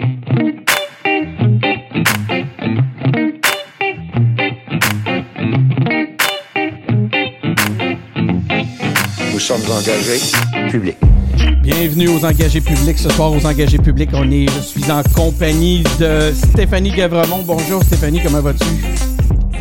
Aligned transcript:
Nous 0.00 0.08
sommes 9.38 9.60
engagés 9.70 10.20
publics. 10.68 10.96
Bienvenue 11.62 12.08
aux 12.08 12.24
engagés 12.24 12.60
publics. 12.60 12.98
Ce 12.98 13.08
soir, 13.10 13.32
aux 13.32 13.46
engagés 13.46 13.78
publics, 13.78 14.10
on 14.14 14.28
est, 14.32 14.48
je 14.48 14.60
suis 14.60 14.90
en 14.90 15.02
compagnie 15.14 15.84
de 16.00 16.32
Stéphanie 16.32 16.90
Gavremont. 16.90 17.44
Bonjour 17.44 17.82
Stéphanie, 17.84 18.20
comment 18.24 18.40
vas-tu? 18.40 19.13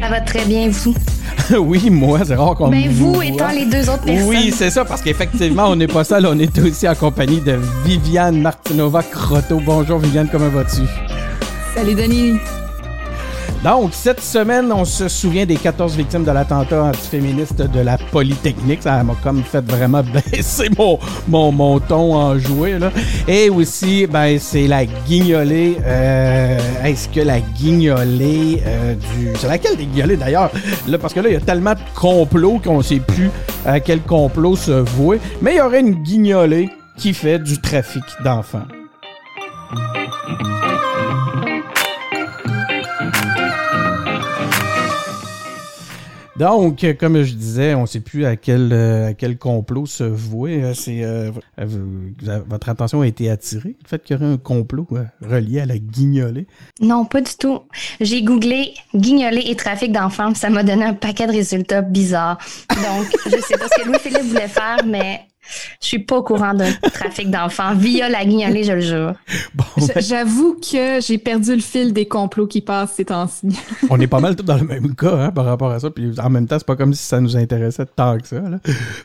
Ça 0.04 0.10
va 0.10 0.20
très 0.20 0.44
bien, 0.44 0.70
vous? 0.70 0.94
oui, 1.60 1.90
moi, 1.90 2.20
c'est 2.26 2.36
rare 2.36 2.56
qu'on 2.56 2.68
Ben, 2.68 2.90
vous 2.92 3.14
voit. 3.14 3.26
étant 3.26 3.48
les 3.52 3.66
deux 3.66 3.90
autres 3.90 4.04
personnes. 4.04 4.28
Oui, 4.28 4.54
c'est 4.54 4.70
ça, 4.70 4.84
parce 4.84 5.02
qu'effectivement, 5.02 5.70
on 5.70 5.78
n'est 5.78 5.88
pas 5.88 6.04
seul, 6.04 6.26
on 6.26 6.38
est 6.40 6.60
aussi 6.60 6.90
en 6.90 6.94
compagnie 6.96 7.40
de 7.40 7.58
Viviane 7.86 8.42
Martinova 8.42 9.02
Croteau. 9.02 9.62
Bonjour 9.66 10.00
Viviane, 10.00 10.28
comment 10.30 10.50
vas-tu? 10.50 10.82
Salut 11.74 11.96
Denis. 11.96 12.34
Donc, 13.64 13.92
cette 13.94 14.20
semaine, 14.20 14.74
on 14.74 14.84
se 14.84 15.08
souvient 15.08 15.46
des 15.46 15.56
14 15.56 15.96
victimes 15.96 16.26
de 16.26 16.32
l'attentat 16.32 16.84
antiféministe 16.84 17.62
de 17.62 17.80
la 17.80 17.98
Polytechnique. 17.98 18.84
Ça 18.84 19.02
m'a 19.06 19.16
comme 19.24 19.42
fait 19.42 19.64
vraiment 19.64 20.04
baisser 20.32 20.68
mon, 20.78 21.00
mon, 21.30 21.54
mon 21.54 21.80
ton 21.80 22.14
en 22.14 22.38
jouet. 22.38 22.78
Là. 22.78 22.92
Et 23.26 23.50
aussi, 23.50 24.06
ben, 24.06 24.38
c'est 24.38 24.68
la 24.68 24.86
guignolée. 24.86 25.78
Euh, 25.82 26.60
Est-ce 26.84 27.08
que 27.08 27.22
la 27.22 27.40
guignolée 27.40 28.62
euh, 28.66 28.96
du... 28.96 29.30
C'est 29.40 29.48
laquelle 29.48 29.78
des 29.78 29.86
guignolées 29.86 30.18
d'ailleurs? 30.18 30.52
Là, 30.86 30.98
parce 30.98 31.14
que 31.14 31.22
là, 31.22 31.30
il 31.30 31.34
y 31.34 31.38
a 31.38 31.42
tellement 31.42 31.74
de 31.74 31.80
complots 31.96 32.60
qu'on 32.62 32.80
ne 32.80 32.84
sait 32.84 33.00
plus 33.00 33.32
à 33.66 33.80
quel 33.80 34.02
complot 34.02 34.58
se 34.58 34.72
vouer. 34.72 35.22
Mais 35.42 35.54
il 35.54 35.58
y 35.60 35.62
aurait 35.62 35.80
une 35.80 36.04
guignolée 36.04 36.70
qui 36.98 37.14
fait 37.14 37.40
du 37.40 37.62
trafic 37.62 38.04
d'enfants. 38.26 38.68
Donc, 46.38 46.84
euh, 46.84 46.94
comme 46.96 47.22
je 47.22 47.34
disais, 47.36 47.76
on 47.76 47.82
ne 47.82 47.86
sait 47.86 48.00
plus 48.00 48.26
à 48.26 48.36
quel, 48.36 48.74
euh, 48.74 49.10
à 49.10 49.14
quel 49.14 49.38
complot 49.38 49.86
se 49.86 50.04
vouer. 50.04 50.64
Euh, 50.64 50.74
C'est, 50.74 51.04
euh, 51.04 51.32
votre 52.48 52.70
attention 52.70 53.02
a 53.02 53.08
été 53.08 53.30
attirée, 53.30 53.76
le 53.82 53.88
fait 53.88 54.04
qu'il 54.04 54.16
y 54.16 54.20
aurait 54.20 54.34
un 54.34 54.38
complot 54.38 54.88
euh, 54.94 55.04
relié 55.22 55.62
à 55.62 55.66
la 55.68 55.78
guignolée. 55.78 56.48
Non, 56.82 57.06
pas 57.06 57.22
du 57.22 57.32
tout. 57.38 57.60
J'ai 58.02 58.24
googlé 58.24 58.74
guignoler 58.96 59.44
et 59.46 59.56
trafic 59.56 59.92
d'enfants, 59.92 60.34
ça 60.34 60.50
m'a 60.50 60.64
donné 60.64 60.86
un 60.86 60.94
paquet 60.94 61.28
de 61.28 61.34
résultats 61.34 61.82
bizarres. 61.82 62.40
Donc, 62.70 63.06
je 63.26 63.38
sais 63.42 63.58
pas 63.58 63.68
ce 63.68 63.84
que 63.84 63.88
Louis-Philippe 63.88 64.24
voulait 64.24 64.48
faire, 64.48 64.78
mais 64.86 65.22
je 65.82 65.88
suis 65.88 66.00
pas 66.00 66.18
au 66.18 66.24
courant 66.24 66.54
d'un 66.54 66.72
trafic 66.94 67.30
d'enfants 67.30 67.76
via 67.76 68.10
la 68.10 68.26
guignolée, 68.26 68.64
je 68.64 68.74
le 68.74 68.82
jure. 68.82 69.14
Bon, 69.56 69.66
ben, 69.78 70.02
J'avoue 70.02 70.56
que 70.56 71.00
j'ai 71.02 71.18
perdu 71.18 71.54
le 71.56 71.62
fil 71.62 71.94
des 71.94 72.08
complots 72.08 72.48
qui 72.48 72.62
passent 72.62 72.94
ces 72.94 73.06
temps-ci. 73.06 73.48
on 73.90 74.00
est 74.00 74.08
pas 74.08 74.20
mal 74.20 74.36
tous 74.36 74.44
dans 74.44 74.58
le 74.58 74.66
même 74.66 74.96
cas 74.96 75.16
hein, 75.16 75.32
par 75.32 75.46
rapport 75.46 75.72
à 75.72 75.80
ça. 75.80 75.90
Puis 75.90 76.20
en 76.20 76.30
même 76.30 76.48
temps, 76.48 76.58
c'est 76.58 76.68
pas 76.68 76.76
comme 76.76 76.94
si 76.94 77.04
ça 77.04 77.20
nous 77.20 77.38
intéressait 77.38 77.86
tant 77.86 78.18
que 78.18 78.28
ça. 78.28 78.40
là. 78.40 78.60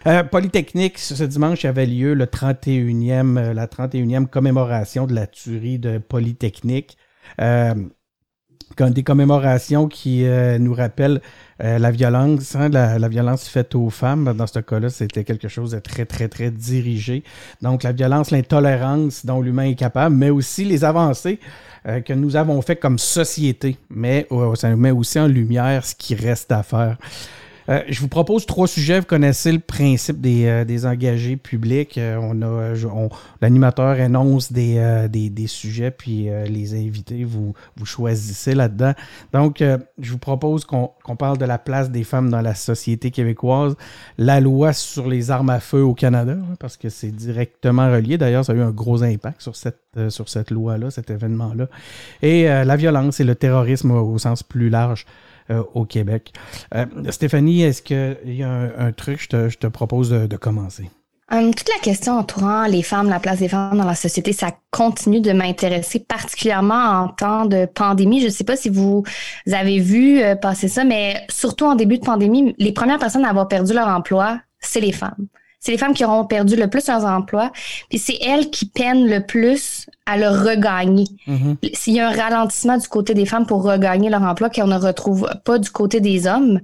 Euh, 0.07 0.23
Polytechnique, 0.25 0.99
ce 0.99 1.25
dimanche, 1.25 1.63
il 1.63 1.67
y 1.67 1.69
avait 1.69 1.87
lieu 1.87 2.15
le 2.15 2.25
31e, 2.27 3.37
euh, 3.39 3.55
la 3.55 3.67
31e 3.67 4.27
commémoration 4.27 5.07
de 5.07 5.15
la 5.15 5.27
tuerie 5.27 5.79
de 5.79 5.99
Polytechnique. 5.99 6.97
Euh, 7.41 7.75
comme 8.77 8.91
des 8.91 9.03
commémorations 9.03 9.89
qui 9.89 10.25
euh, 10.25 10.59
nous 10.59 10.75
rappellent 10.75 11.21
euh, 11.63 11.79
la 11.79 11.91
violence, 11.91 12.55
hein, 12.55 12.69
la, 12.69 12.99
la 12.99 13.09
violence 13.09 13.49
faite 13.49 13.75
aux 13.75 13.91
femmes. 13.91 14.33
Dans 14.37 14.47
ce 14.47 14.61
cas-là, 14.61 14.91
c'était 14.91 15.25
quelque 15.25 15.49
chose 15.49 15.73
de 15.73 15.81
très, 15.81 16.05
très, 16.05 16.29
très 16.29 16.51
dirigé. 16.51 17.25
Donc, 17.63 17.83
la 17.83 17.93
violence, 17.93 18.31
l'intolérance 18.31 19.27
dont 19.27 19.41
l'humain 19.41 19.65
est 19.65 19.75
capable, 19.75 20.15
mais 20.15 20.31
aussi 20.31 20.65
les 20.65 20.85
avancées 20.85 21.41
euh, 21.87 22.01
que 22.01 22.13
nous 22.13 22.37
avons 22.37 22.61
fait 22.63 22.77
comme 22.77 22.99
société. 22.99 23.77
Mais 23.91 24.27
euh, 24.31 24.55
ça 24.55 24.71
nous 24.71 24.77
met 24.77 24.91
aussi 24.91 25.19
en 25.19 25.27
lumière 25.27 25.85
ce 25.85 25.95
qui 25.95 26.15
reste 26.15 26.53
à 26.53 26.63
faire. 26.63 26.97
Euh, 27.69 27.83
je 27.89 28.01
vous 28.01 28.09
propose 28.09 28.47
trois 28.47 28.67
sujets. 28.67 29.01
Vous 29.01 29.07
connaissez 29.07 29.53
le 29.53 29.59
principe 29.59 30.21
des, 30.21 30.47
euh, 30.47 30.65
des 30.65 30.87
engagés 30.87 31.37
publics. 31.37 31.99
Euh, 31.99 32.19
on 32.21 32.41
a, 32.43 32.75
l'animateur 33.43 33.99
énonce 33.99 34.53
des, 34.53 35.09
des, 35.11 35.47
sujets, 35.47 35.91
puis 35.91 36.29
les 36.47 36.75
invités, 36.75 37.25
vous, 37.25 37.55
vous 37.77 37.87
choisissez 37.87 38.55
là-dedans. 38.55 38.93
Donc, 39.33 39.63
je 39.99 40.11
vous 40.11 40.19
propose 40.19 40.65
qu'on 40.65 41.17
parle 41.19 41.39
de 41.39 41.45
la 41.45 41.59
place 41.59 41.91
des 41.91 42.05
femmes 42.05 42.31
dans 42.31 42.41
la 42.41 42.55
société 42.55 43.11
québécoise, 43.11 43.77
la 44.19 44.41
loi 44.41 44.73
sur 44.73 45.09
les 45.09 45.31
armes 45.31 45.51
à 45.51 45.61
feu 45.61 45.83
au 45.83 45.95
Canada, 45.95 46.33
hein, 46.33 46.55
parce 46.59 46.77
que 46.77 46.89
c'est 46.89 47.11
directement 47.11 47.91
relié. 47.91 48.19
D'ailleurs, 48.19 48.45
ça 48.45 48.53
a 48.53 48.57
eu 48.57 48.61
un 48.61 48.71
gros 48.71 49.03
impact 49.03 49.41
sur 49.41 49.57
cette, 49.57 49.81
sur 50.09 50.29
cette 50.29 50.51
loi-là, 50.51 50.91
cet 50.91 51.11
événement-là. 51.11 51.69
Et 52.23 52.45
la 52.45 52.77
violence 52.77 53.21
et 53.21 53.25
le 53.25 53.35
terrorisme 53.35 53.91
au 53.93 54.19
sens 54.19 54.43
plus 54.43 54.71
large 54.71 55.07
euh, 55.51 55.63
au 55.75 55.85
Québec. 55.85 56.33
Euh, 56.75 56.87
Stéphanie, 57.11 57.63
est-ce 57.63 57.83
qu'il 57.83 58.35
y 58.35 58.43
a 58.43 58.51
un, 58.51 58.93
truc, 58.93 59.23
je 59.23 59.29
te, 59.29 59.49
je 59.49 59.59
te 59.59 59.67
propose 59.67 60.11
de, 60.11 60.37
commencer? 60.37 60.91
Hum, 61.31 61.55
toute 61.55 61.69
la 61.69 61.81
question 61.83 62.19
entourant 62.19 62.67
les 62.67 62.83
femmes, 62.83 63.09
la 63.09 63.21
place 63.21 63.39
des 63.39 63.49
femmes 63.49 63.77
dans 63.77 63.85
la 63.85 63.95
société, 63.95 64.33
ça 64.33 64.51
continue 64.71 65.21
de 65.21 65.33
m'intéresser 65.33 66.01
particulièrement 66.01 67.03
en 67.03 67.09
temps 67.09 67.45
de 67.45 67.67
pandémie. 67.67 68.21
Je 68.21 68.27
ne 68.27 68.31
sais 68.31 68.45
pas 68.45 68.57
si 68.57 68.69
vous 68.69 69.05
avez 69.53 69.79
vu 69.79 70.21
euh, 70.21 70.37
passer 70.37 70.69
ça, 70.69 70.85
mais 70.85 71.27
surtout 71.29 71.67
en 71.67 71.75
début 71.75 71.99
de 71.99 72.05
pandémie, 72.05 72.55
les 72.59 72.73
premières 72.73 72.99
personnes 72.99 73.25
à 73.25 73.31
avoir 73.31 73.49
perdu 73.49 73.75
leur 73.75 73.89
emploi, 73.89 74.41
c'est 74.61 74.81
les 74.81 74.93
femmes. 74.93 75.29
C'est 75.61 75.73
les 75.73 75.79
femmes 75.79 75.93
qui 75.95 76.05
auront 76.05 76.25
perdu 76.25 76.55
le 76.57 76.69
plus 76.69 76.87
leurs 76.87 77.05
emplois, 77.05 77.51
puis 77.89 77.99
c'est 77.99 78.17
elles 78.23 78.49
qui 78.51 78.67
peinent 78.67 79.09
le 79.09 79.27
plus 79.27 79.87
à 80.07 80.17
le 80.17 80.29
regagner. 80.29 81.05
S'il 81.75 81.95
y 81.95 82.01
a 82.01 82.09
un 82.09 82.13
ralentissement 82.17 82.77
du 82.79 82.87
côté 82.89 83.13
des 83.13 83.27
femmes 83.27 83.45
pour 83.45 83.63
regagner 83.65 84.09
leur 84.09 84.23
emploi 84.23 84.51
qu'on 84.51 84.69
ne 84.69 84.79
retrouve 84.79 85.29
pas 85.45 85.59
du 85.59 85.69
côté 85.71 86.01
des 86.01 86.27
hommes, 86.29 86.61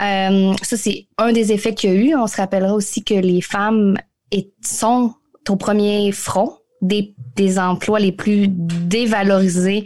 euh, 0.00 0.54
ça 0.62 0.76
c'est 0.76 1.06
un 1.18 1.32
des 1.32 1.52
effets 1.52 1.74
qu'il 1.74 1.90
y 1.90 1.92
a 1.92 1.96
eu. 1.96 2.14
On 2.16 2.26
se 2.26 2.36
rappellera 2.36 2.74
aussi 2.74 3.04
que 3.04 3.14
les 3.14 3.42
femmes 3.42 3.96
est- 4.30 4.50
sont 4.64 5.14
au 5.48 5.56
premier 5.56 6.10
front 6.12 6.54
des, 6.82 7.14
des 7.36 7.58
emplois 7.58 7.98
les 8.00 8.12
plus 8.12 8.48
dévalorisés 8.48 9.84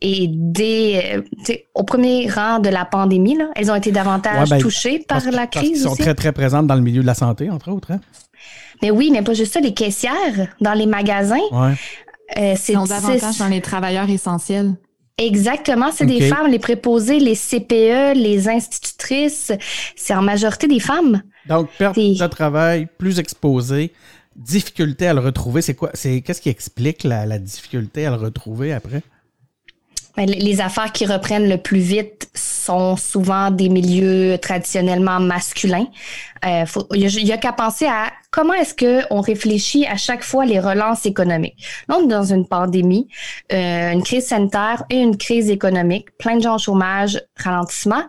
et 0.00 0.26
des, 0.28 1.22
euh, 1.48 1.54
au 1.74 1.84
premier 1.84 2.28
rang 2.28 2.58
de 2.58 2.68
la 2.68 2.84
pandémie. 2.84 3.36
Là. 3.36 3.48
Elles 3.56 3.70
ont 3.70 3.74
été 3.74 3.92
davantage 3.92 4.50
Ouais, 4.50 4.56
ben, 4.58 4.62
touchées 4.62 4.98
par 4.98 5.22
Parce- 5.22 5.34
la 5.34 5.46
crise 5.46 5.84
sont 5.84 5.92
aussi. 5.92 6.02
très, 6.02 6.14
très 6.14 6.32
présentes 6.32 6.66
dans 6.66 6.74
le 6.74 6.80
milieu 6.82 7.02
de 7.02 7.06
la 7.06 7.14
santé, 7.14 7.48
entre 7.50 7.70
autres. 7.70 7.92
Hein? 7.92 8.00
Mais 8.82 8.90
oui, 8.90 9.10
mais 9.12 9.22
pas 9.22 9.34
juste 9.34 9.52
ça, 9.54 9.60
les 9.60 9.72
caissières 9.74 10.48
dans 10.60 10.74
les 10.74 10.86
magasins, 10.86 11.38
Ouais. 11.52 11.72
euh, 12.38 12.54
c'est 12.56 12.72
Ils 12.72 12.76
sont 12.76 12.84
davantage 12.84 13.38
dans 13.38 13.48
les 13.48 13.60
travailleurs 13.60 14.10
essentiels. 14.10 14.74
Exactement, 15.18 15.90
c'est 15.92 16.06
des 16.06 16.22
femmes, 16.22 16.50
les 16.50 16.58
préposées, 16.58 17.20
les 17.20 17.36
CPE, 17.36 18.14
les 18.16 18.48
institutrices, 18.48 19.52
c'est 19.94 20.14
en 20.14 20.22
majorité 20.22 20.66
des 20.66 20.80
femmes. 20.80 21.22
Donc, 21.48 21.68
perte 21.78 21.96
de 21.96 22.26
travail, 22.26 22.88
plus 22.98 23.18
exposé, 23.20 23.92
difficulté 24.36 25.06
à 25.06 25.14
le 25.14 25.20
retrouver? 25.20 25.62
C'est 25.62 25.74
quoi? 25.74 25.90
C'est 25.94 26.20
Qu'est-ce 26.20 26.40
qui 26.40 26.48
explique 26.48 27.04
la, 27.04 27.38
difficulté 27.38 28.06
à 28.06 28.10
le 28.10 28.16
retrouver 28.16 28.72
après? 28.72 29.02
Ben, 30.16 30.26
les- 30.26 30.60
affaires 30.60 30.92
qui 30.92 31.06
reprennent 31.06 31.48
le 31.48 31.56
plus 31.56 31.78
vite 31.78 32.28
sont 32.34 32.96
souvent 32.96 33.50
des 33.50 33.70
milieux 33.70 34.36
traditionnellement 34.36 35.20
masculins. 35.20 35.86
Euh, 36.44 36.64
Il 36.94 37.24
n'y 37.24 37.32
a, 37.32 37.38
qu'à 37.38 37.52
penser 37.52 37.86
à 37.86 38.12
comment 38.30 38.52
est-ce 38.52 38.74
qu'on 38.74 39.22
réfléchit 39.22 39.86
à 39.86 39.96
chaque 39.96 40.22
fois 40.22 40.44
les 40.44 40.60
relances 40.60 41.06
économiques. 41.06 41.56
Donc, 41.88 42.10
dans 42.10 42.24
une 42.24 42.46
pandémie, 42.46 43.08
euh, 43.54 43.92
une 43.92 44.02
crise 44.02 44.26
sanitaire 44.26 44.84
et 44.90 44.98
une 45.00 45.16
crise 45.16 45.48
économique, 45.48 46.10
plein 46.18 46.36
de 46.36 46.42
gens 46.42 46.56
au 46.56 46.58
chômage, 46.58 47.18
ralentissement. 47.36 48.02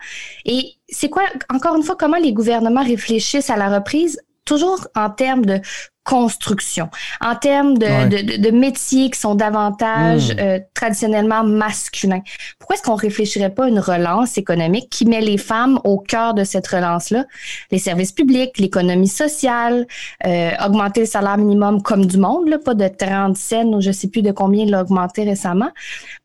Et 0.44 0.74
c'est 0.90 1.10
quoi, 1.10 1.24
encore 1.54 1.78
une 1.78 1.84
fois, 1.84 1.96
comment 1.96 2.18
les 2.18 2.34
gouvernements 2.34 2.84
réfléchissent 2.84 3.50
à 3.50 3.56
la 3.56 3.74
reprise? 3.74 4.20
Toujours 4.44 4.88
en 4.94 5.10
termes 5.10 5.46
de 5.46 5.62
construction, 6.04 6.90
en 7.22 7.36
termes 7.36 7.78
de, 7.78 7.86
Ouais. 7.86 8.08
de, 8.08 8.18
de- 8.18 8.38
de 8.42 8.52
métiers 8.52 9.10
qui 9.10 9.20
sont 9.20 9.36
davantage 9.36 10.34
Mm. 10.34 10.40
euh, 10.40 10.60
traditionnellement 10.74 11.44
masculins. 11.44 12.22
Pourquoi 12.60 12.76
est-ce 12.76 12.84
qu'on 12.84 12.96
réfléchirait 12.96 13.50
pas 13.54 13.66
à 13.66 13.68
une 13.70 13.80
relance 13.80 14.38
économique 14.38 14.90
qui 14.90 15.06
met 15.06 15.22
les 15.22 15.38
femmes 15.38 15.80
au 15.86 15.98
cœur 16.00 16.34
de 16.34 16.44
cette 16.44 16.68
relance-là? 16.68 17.26
Les 17.72 17.80
services 17.80 18.12
publics, 18.12 18.58
l'économie 18.60 19.08
sociale, 19.08 19.88
euh, 20.26 20.52
augmenter 20.66 21.02
le 21.02 21.06
salaire 21.06 21.38
minimum 21.38 21.82
comme 21.82 22.06
du 22.06 22.18
monde, 22.18 22.48
là, 22.50 22.58
pas 22.60 22.74
de 22.74 22.88
30 22.88 23.38
cents 23.38 23.66
ou 23.74 23.82
je 23.82 23.92
sais 23.92 24.08
plus 24.10 24.22
de 24.22 24.32
combien 24.32 24.66
il 24.66 24.72
l'a 24.72 24.82
augmenté 24.82 25.24
récemment. 25.24 25.70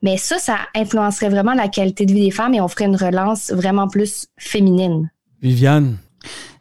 Mais 0.02 0.16
ça, 0.16 0.38
ça 0.38 0.56
influencerait 0.74 1.28
vraiment 1.28 1.54
la 1.54 1.68
qualité 1.68 2.04
de 2.04 2.12
vie 2.12 2.22
des 2.24 2.30
femmes 2.30 2.54
et 2.54 2.60
on 2.60 2.68
ferait 2.68 2.86
une 2.86 2.96
relance 2.96 3.50
vraiment 3.52 3.88
plus 3.88 4.26
féminine. 4.38 5.10
Viviane? 5.40 5.98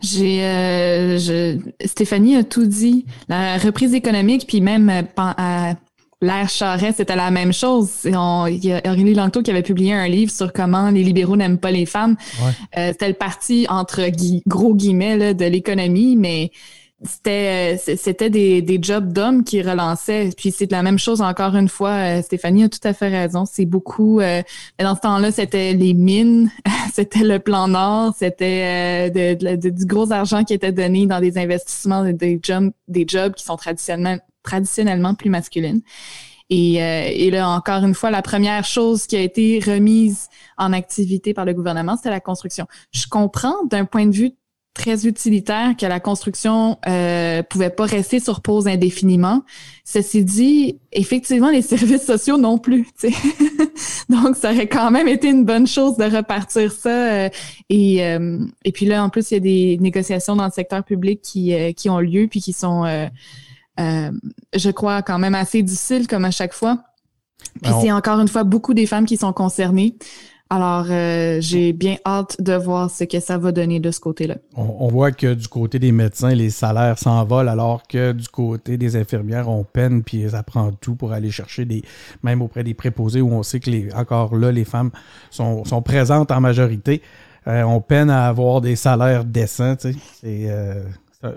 J'ai, 0.02 0.44
euh, 0.44 1.18
je- 1.18 1.58
Stéphanie 1.86 2.36
a 2.36 2.44
tout 2.44 2.66
dit. 2.66 3.06
La 3.30 3.58
reprise 3.58 3.94
économique, 3.94 4.46
puis 4.48 4.62
même 4.62 4.90
euh, 4.90 5.02
pen- 5.04 5.34
à 5.38 5.76
l'ère 6.22 6.50
Charest, 6.50 6.98
c'était 6.98 7.16
la 7.16 7.30
même 7.32 7.54
chose. 7.54 7.90
On- 8.06 8.46
Il 8.48 8.64
y 8.66 8.74
a 8.74 8.82
Aurélie 8.86 9.14
Langto 9.14 9.42
qui 9.42 9.52
avait 9.52 9.62
publié 9.64 9.94
un 9.94 10.08
livre 10.08 10.32
sur 10.32 10.52
comment 10.54 10.90
les 10.90 11.04
libéraux 11.04 11.36
n'aiment 11.36 11.60
pas 11.60 11.72
les 11.72 11.86
femmes. 11.86 12.16
Ouais. 12.44 12.52
Euh, 12.80 12.88
c'était 12.92 13.08
le 13.10 13.14
parti 13.14 13.66
entre 13.70 14.02
gui- 14.10 14.42
gros 14.48 14.74
guillemets 14.76 15.18
là, 15.18 15.34
de 15.34 15.46
l'économie, 15.46 16.16
mais 16.16 16.52
c'était 17.04 17.78
c'était 17.78 18.30
des, 18.30 18.62
des 18.62 18.80
jobs 18.82 19.14
d'hommes 19.14 19.44
qui 19.44 19.62
relançaient. 19.62 20.32
Puis 20.36 20.52
c'est 20.52 20.72
la 20.72 20.82
même 20.82 20.98
chose 20.98 21.22
encore 21.22 21.56
une 21.56 21.70
fois. 21.70 22.22
Stéphanie 22.24 22.64
a 22.64 22.70
tout 22.70 22.80
à 22.84 22.94
fait 22.94 23.10
raison. 23.10 23.46
C'est 23.46 23.66
beaucoup. 23.66 24.20
dans 24.20 24.96
ce 24.96 25.02
temps-là, 25.02 25.32
c'était 25.32 25.74
les 25.74 25.94
mines, 25.94 26.52
c'était 26.94 27.24
le 27.24 27.40
plan 27.40 27.68
Nord, 27.68 28.16
c'était 28.18 29.12
du 29.12 29.86
gros 29.86 30.12
argent 30.12 30.44
qui 30.44 30.54
était 30.54 30.72
donné 30.72 31.06
dans 31.06 31.20
des 31.20 31.38
investissements, 31.38 32.04
des 32.12 32.40
jobs, 32.42 32.72
des 32.88 33.06
jobs 33.08 33.34
qui 33.34 33.44
sont 33.44 33.58
traditionnellement 33.58 34.18
traditionnellement 34.48 35.14
plus 35.14 35.30
masculines. 35.30 35.82
Et, 36.50 36.82
euh, 36.82 37.10
et, 37.12 37.30
là, 37.30 37.50
encore 37.50 37.84
une 37.84 37.94
fois, 37.94 38.10
la 38.10 38.22
première 38.22 38.64
chose 38.64 39.06
qui 39.06 39.18
a 39.18 39.22
été 39.22 39.60
remise 39.60 40.30
en 40.58 40.72
activité 40.72 41.34
par 41.34 41.44
le 41.44 41.54
gouvernement, 41.54 41.98
c'était 41.98 42.10
la 42.10 42.22
construction. 42.22 42.66
Je 42.94 43.06
comprends 43.10 43.66
d'un 43.70 43.84
point 43.84 44.06
de 44.06 44.16
vue 44.16 44.32
très 44.78 45.06
utilitaire 45.06 45.76
que 45.78 45.86
la 45.86 46.00
construction 46.00 46.78
euh, 46.88 47.44
pouvait 47.44 47.70
pas 47.70 47.86
rester 47.86 48.20
sur 48.20 48.42
pause 48.42 48.68
indéfiniment. 48.68 49.44
Ceci 49.84 50.24
dit, 50.24 50.80
effectivement, 50.92 51.50
les 51.50 51.62
services 51.74 52.06
sociaux 52.06 52.38
non 52.38 52.58
plus. 52.58 52.88
Donc, 54.10 54.36
ça 54.38 54.52
aurait 54.52 54.68
quand 54.68 54.92
même 54.92 55.08
été 55.08 55.30
une 55.30 55.44
bonne 55.44 55.68
chose 55.68 55.98
de 55.98 56.06
repartir 56.06 56.72
ça. 56.72 56.90
Euh, 56.90 57.30
et, 57.70 58.06
euh, 58.06 58.40
et 58.64 58.72
puis 58.72 58.86
là, 58.86 59.04
en 59.04 59.10
plus, 59.10 59.32
il 59.32 59.34
y 59.34 59.38
a 59.38 59.42
des 59.42 59.78
négociations 59.82 60.36
dans 60.36 60.46
le 60.46 60.52
secteur 60.52 60.84
public 60.84 61.22
qui, 61.22 61.54
qui 61.76 61.90
ont 61.90 62.00
lieu 62.00 62.28
puis 62.28 62.42
qui 62.42 62.54
sont 62.54 62.86
euh, 63.80 64.12
je 64.56 64.70
crois, 64.72 65.02
quand 65.02 65.20
même 65.20 65.36
assez 65.36 65.62
difficile 65.62 66.08
comme 66.08 66.26
à 66.26 66.32
chaque 66.32 66.54
fois. 66.54 66.80
Puis 67.62 67.72
c'est 67.82 67.92
encore 67.92 68.20
une 68.20 68.28
fois 68.28 68.44
beaucoup 68.44 68.74
des 68.74 68.86
femmes 68.86 69.06
qui 69.06 69.18
sont 69.18 69.34
concernées. 69.34 69.96
Alors, 70.50 70.86
euh, 70.90 71.40
j'ai 71.42 71.74
bien 71.74 71.98
hâte 72.06 72.42
de 72.42 72.54
voir 72.54 72.90
ce 72.90 73.04
que 73.04 73.20
ça 73.20 73.38
va 73.38 73.52
donner 73.52 73.80
de 73.80 73.92
ce 73.92 74.00
côté-là. 74.00 74.36
On, 74.56 74.88
voit 74.88 75.12
que 75.12 75.34
du 75.34 75.48
côté 75.48 75.78
des 75.78 75.92
médecins, 75.92 76.34
les 76.34 76.50
salaires 76.50 76.98
s'envolent, 76.98 77.50
alors 77.50 77.84
que 77.86 78.14
du 78.14 78.28
côté 78.30 78.78
des 78.78 78.96
infirmières, 78.96 79.50
on 79.50 79.64
peine, 79.66 80.04
puis 80.04 80.30
ça 80.30 80.44
prend 80.44 80.72
tout 80.72 80.96
pour 80.96 81.12
aller 81.12 81.32
chercher 81.32 81.66
des, 81.66 81.84
même 82.24 82.42
auprès 82.42 82.64
des 82.64 82.74
préposés, 82.74 83.20
où 83.20 83.32
on 83.32 83.44
sait 83.44 83.60
que 83.60 83.70
les, 83.70 83.94
encore 83.94 84.36
là, 84.36 84.52
les 84.52 84.66
femmes 84.66 84.92
sont, 85.32 85.66
sont 85.66 85.82
présentes 85.82 86.32
en 86.32 86.40
majorité. 86.40 87.02
Euh, 87.48 87.64
on 87.64 87.82
peine 87.82 88.10
à 88.10 88.28
avoir 88.28 88.62
des 88.62 88.76
salaires 88.78 89.26
décents, 89.26 89.76
tu 89.76 89.94
sais. 89.94 90.00
C'est 90.22 90.50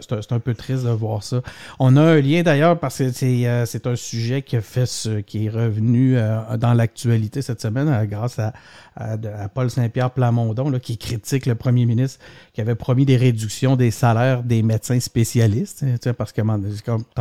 c'est 0.00 0.32
un, 0.32 0.40
peu 0.40 0.52
triste 0.54 0.84
de 0.84 0.90
voir 0.90 1.22
ça. 1.22 1.40
On 1.78 1.96
a 1.96 2.02
un 2.02 2.20
lien 2.20 2.42
d'ailleurs 2.42 2.78
parce 2.78 2.98
que 2.98 3.12
c'est 3.12 3.46
euh, 3.46 3.64
un 3.84 3.96
sujet 3.96 4.42
qui, 4.42 4.60
fait 4.60 4.84
ce, 4.84 5.20
qui 5.20 5.46
est 5.46 5.48
revenu 5.48 6.18
euh, 6.18 6.56
dans 6.58 6.74
l'actualité 6.74 7.40
cette 7.40 7.62
semaine 7.62 7.88
euh, 7.88 8.04
grâce 8.04 8.38
à, 8.38 8.52
à, 8.96 9.16
Paul 9.48 9.70
Saint-Pierre 9.70 10.10
Plamondon 10.10 10.78
qui 10.78 10.98
critique 10.98 11.46
le 11.46 11.54
premier 11.54 11.86
ministre 11.86 12.18
qui 12.52 12.60
avait 12.60 12.74
promis 12.74 13.06
des 13.06 13.16
réductions 13.16 13.76
des 13.76 13.90
salaires 13.90 14.42
des 14.42 14.62
médecins 14.62 15.00
spécialistes. 15.00 15.84
Parce 16.16 16.32
que 16.32 16.42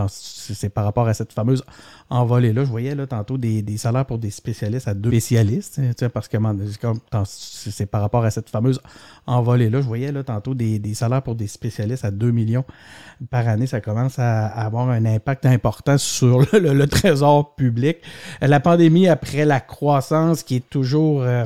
c'est 0.09 0.69
par 0.69 0.83
rapport 0.83 1.07
à 1.07 1.13
cette 1.13 1.31
fameuse 1.31 1.63
envolée-là. 2.09 2.65
Je 2.65 2.69
voyais 2.69 2.95
là, 2.95 3.07
tantôt 3.07 3.37
des, 3.37 3.63
salaires 3.77 4.05
pour 4.05 4.17
des 4.17 4.31
spécialistes 4.31 4.87
à 4.87 4.93
deux 4.93 5.11
spécialistes. 5.11 5.79
Parce 6.11 6.27
que 6.27 6.37
c'est 7.25 7.85
par 7.85 8.01
rapport 8.01 8.25
à 8.25 8.31
cette 8.31 8.49
fameuse 8.49 8.81
envolée-là. 9.27 9.81
Je 9.81 9.87
voyais 9.87 10.11
là, 10.11 10.23
tantôt 10.23 10.53
des, 10.53 10.81
salaires 10.93 11.21
pour 11.21 11.35
des 11.35 11.47
spécialistes 11.47 12.03
à 12.03 12.11
2 12.11 12.31
millions 12.31 12.48
par 13.29 13.47
année. 13.47 13.67
Ça 13.67 13.81
commence 13.81 14.19
à, 14.19 14.45
avoir 14.45 14.89
un 14.89 15.05
impact 15.05 15.45
important 15.45 15.97
sur 15.97 16.39
le, 16.53 16.85
trésor 16.85 17.55
public. 17.55 17.97
La 18.41 18.59
pandémie, 18.59 19.07
après 19.07 19.45
la 19.45 19.59
croissance 19.59 20.43
qui 20.43 20.57
est 20.57 20.69
toujours... 20.69 21.21
Euh, 21.23 21.45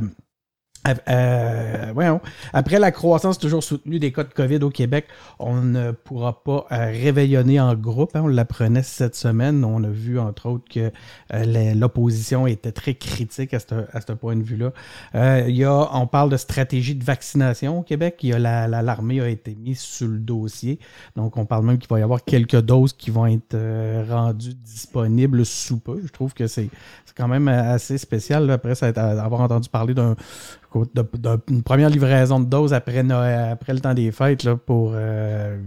euh, 0.87 2.19
Après 2.51 2.79
la 2.79 2.91
croissance 2.91 3.37
toujours 3.37 3.63
soutenue 3.63 3.99
des 3.99 4.11
cas 4.11 4.23
de 4.23 4.33
COVID 4.33 4.57
au 4.63 4.69
Québec, 4.69 5.07
on 5.39 5.61
ne 5.61 5.91
pourra 5.91 6.43
pas 6.43 6.65
euh, 6.71 6.85
réveillonner 6.91 7.59
en 7.59 7.73
groupe. 7.75 8.15
Hein. 8.15 8.21
on 8.25 8.27
l'apprenait 8.27 8.83
cette 8.83 9.15
semaine. 9.15 9.63
On 9.63 9.83
a 9.83 9.89
vu, 9.89 10.19
entre 10.19 10.47
autres, 10.47 10.65
que 10.69 10.91
euh, 11.33 11.73
l'opposition 11.73 12.47
était 12.47 12.71
très 12.71 12.95
critique 12.95 13.53
à 13.53 13.59
ce 13.59 14.13
point 14.13 14.35
de 14.35 14.43
vue-là. 14.43 14.73
Euh, 15.15 15.45
y 15.47 15.63
a, 15.63 15.89
on 15.93 16.07
parle 16.07 16.29
de 16.29 16.37
stratégie 16.37 16.95
de 16.95 17.03
vaccination 17.03 17.79
au 17.79 17.83
Québec. 17.83 18.19
Il 18.21 18.29
y 18.29 18.33
a 18.33 18.39
l'armée 18.67 19.21
a 19.21 19.29
été 19.29 19.55
mise 19.55 19.79
sur 19.79 20.07
le 20.07 20.19
dossier. 20.19 20.79
Donc, 21.15 21.37
on 21.37 21.45
parle 21.45 21.65
même 21.65 21.77
qu'il 21.77 21.89
va 21.89 21.99
y 21.99 22.03
avoir 22.03 22.23
quelques 22.23 22.61
doses 22.61 22.93
qui 22.93 23.09
vont 23.09 23.27
être 23.27 23.57
rendues 24.09 24.53
disponibles 24.53 25.45
sous 25.45 25.79
peu. 25.79 26.01
Je 26.03 26.11
trouve 26.11 26.33
que 26.33 26.47
c'est 26.47 26.69
quand 27.15 27.27
même 27.27 27.47
assez 27.47 27.97
spécial, 27.97 28.49
après 28.49 28.73
avoir 28.97 29.41
entendu 29.41 29.69
parler 29.69 29.93
d'un 29.93 30.15
d'une 30.75 31.63
première 31.63 31.89
livraison 31.89 32.39
de 32.39 32.45
doses 32.45 32.73
après, 32.73 32.99
après 33.11 33.73
le 33.73 33.79
temps 33.79 33.93
des 33.93 34.11
fêtes 34.11 34.43
là, 34.43 34.55
pour. 34.55 34.91
Euh, 34.95 35.57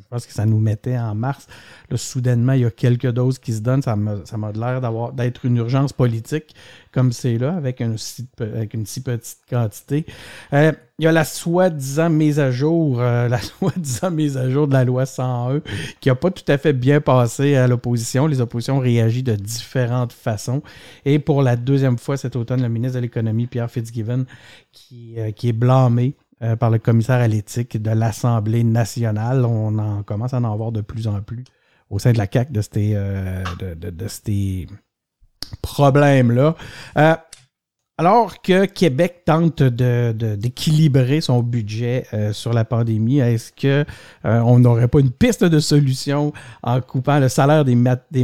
je 0.00 0.08
pense 0.08 0.26
que 0.26 0.32
ça 0.32 0.46
nous 0.46 0.58
mettait 0.58 0.98
en 0.98 1.14
mars. 1.14 1.46
Là, 1.90 1.96
soudainement, 1.96 2.52
il 2.52 2.62
y 2.62 2.64
a 2.64 2.70
quelques 2.70 3.10
doses 3.10 3.38
qui 3.38 3.52
se 3.52 3.60
donnent. 3.60 3.82
Ça 3.82 3.96
m'a 3.96 4.52
l'air 4.52 4.80
d'avoir 4.80 5.12
d'être 5.12 5.44
une 5.44 5.56
urgence 5.56 5.92
politique 5.92 6.54
comme 6.96 7.12
c'est 7.12 7.36
là, 7.36 7.54
avec 7.54 7.80
une, 7.80 7.98
si, 7.98 8.26
petite 9.02 9.38
quantité. 9.50 10.06
Euh, 10.54 10.72
il 10.98 11.04
y 11.04 11.06
a 11.06 11.12
la 11.12 11.24
soi-disant 11.24 12.08
mise 12.08 12.40
à 12.40 12.50
jour, 12.50 13.02
euh, 13.02 13.28
la 13.28 13.38
soi-disant 13.42 14.10
mise 14.10 14.38
à 14.38 14.48
jour 14.48 14.66
de 14.66 14.72
la 14.72 14.82
loi 14.82 15.04
101 15.04 15.60
qui 16.00 16.08
n'a 16.08 16.14
pas 16.14 16.30
tout 16.30 16.50
à 16.50 16.56
fait 16.56 16.72
bien 16.72 17.02
passé 17.02 17.54
à 17.54 17.66
l'opposition. 17.68 18.26
Les 18.26 18.40
oppositions 18.40 18.78
ont 18.78 18.80
réagi 18.80 19.22
de 19.22 19.34
différentes 19.34 20.14
façons. 20.14 20.62
Et 21.04 21.18
pour 21.18 21.42
la 21.42 21.56
deuxième 21.56 21.98
fois 21.98 22.16
cet 22.16 22.34
automne, 22.34 22.62
le 22.62 22.70
ministre 22.70 22.96
de 22.96 23.02
l'Économie, 23.02 23.46
Pierre 23.46 23.70
Fitzgibbon, 23.70 24.24
qui, 24.72 25.16
euh, 25.18 25.32
qui 25.32 25.50
est 25.50 25.52
blâmé 25.52 26.14
par 26.60 26.70
le 26.70 26.78
commissaire 26.78 27.16
à 27.16 27.28
l'éthique 27.28 27.80
de 27.80 27.90
l'Assemblée 27.90 28.62
nationale. 28.62 29.44
On 29.44 29.78
en 29.78 30.02
commence 30.02 30.34
à 30.34 30.38
en 30.38 30.44
avoir 30.44 30.72
de 30.72 30.80
plus 30.82 31.06
en 31.08 31.22
plus 31.22 31.44
au 31.88 31.98
sein 31.98 32.12
de 32.12 32.18
la 32.18 32.26
CAC 32.26 32.52
de 32.52 32.60
ces, 32.60 32.94
de, 32.94 33.74
de 33.74 34.08
ces 34.08 34.66
problème-là. 35.62 36.56
Euh, 36.98 37.14
alors 37.98 38.42
que 38.42 38.66
Québec 38.66 39.22
tente 39.24 39.62
d'équilibrer 39.62 41.22
son 41.22 41.42
budget 41.42 42.06
euh, 42.12 42.32
sur 42.34 42.52
la 42.52 42.66
pandémie, 42.66 43.20
est-ce 43.20 43.52
que 43.52 43.86
euh, 44.26 44.40
on 44.40 44.58
n'aurait 44.58 44.88
pas 44.88 45.00
une 45.00 45.10
piste 45.10 45.44
de 45.44 45.60
solution 45.60 46.34
en 46.62 46.82
coupant 46.82 47.18
le 47.18 47.30
salaire 47.30 47.64
des, 47.64 47.74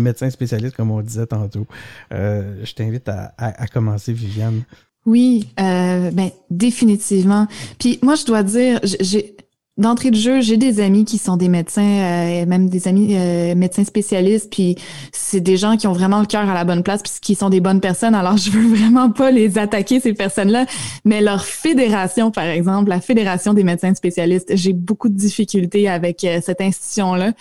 médecins 0.01 0.29
spécialistes, 0.29 0.77
comme 0.77 0.91
on 0.91 1.01
disait 1.01 1.27
tantôt? 1.27 1.67
je 2.11 2.75
t'invite 2.75 3.09
à, 3.09 3.67
commencer, 3.73 4.13
Viviane. 4.13 4.63
Oui, 5.07 5.49
ben, 5.57 6.31
définitivement. 6.51 7.47
Puis 7.79 7.99
moi, 8.03 8.15
je 8.15 8.25
dois 8.25 8.43
dire, 8.43 8.81
j'ai 8.83 9.35
D'entrée 9.79 10.11
de 10.11 10.17
jeu, 10.17 10.43
j'ai 10.43 10.59
des 10.59 10.81
amis 10.81 11.07
qui 11.07 11.17
sont 11.17 11.39
des 11.39 11.49
médecins, 11.49 11.83
euh, 11.83 12.45
même 12.45 12.69
des 12.69 12.89
amis 12.89 13.17
euh, 13.17 13.55
médecins 13.55 13.85
spécialistes, 13.85 14.53
puis 14.53 14.77
c'est 15.13 15.41
des 15.41 15.57
gens 15.57 15.79
qui 15.79 15.87
ont 15.87 15.95
vraiment 15.95 16.21
le 16.21 16.27
cœur 16.27 16.47
à 16.47 16.53
la 16.53 16.65
bonne 16.65 16.83
place, 16.83 17.01
puis 17.01 17.13
qui 17.23 17.35
sont 17.35 17.49
des 17.49 17.61
bonnes 17.61 17.81
personnes. 17.81 18.15
Alors, 18.15 18.37
je 18.37 18.51
veux 18.51 18.69
vraiment 18.69 19.09
pas 19.11 19.31
les 19.31 19.57
attaquer 19.57 19.99
ces 19.99 20.13
personnes-là, 20.13 20.67
mais 21.07 21.23
leur 21.23 21.47
fédération, 21.47 22.31
par 22.31 22.45
exemple, 22.45 22.91
la 22.91 23.01
fédération 23.01 23.55
des 23.55 23.65
médecins 23.65 23.95
spécialistes, 23.95 24.55
j'ai 24.55 24.75
beaucoup 24.75 25.09
de 25.09 25.17
difficultés 25.17 25.89
avec 25.89 26.23
euh, 26.25 26.41
cette 26.45 26.61
institution-là. 26.61 27.33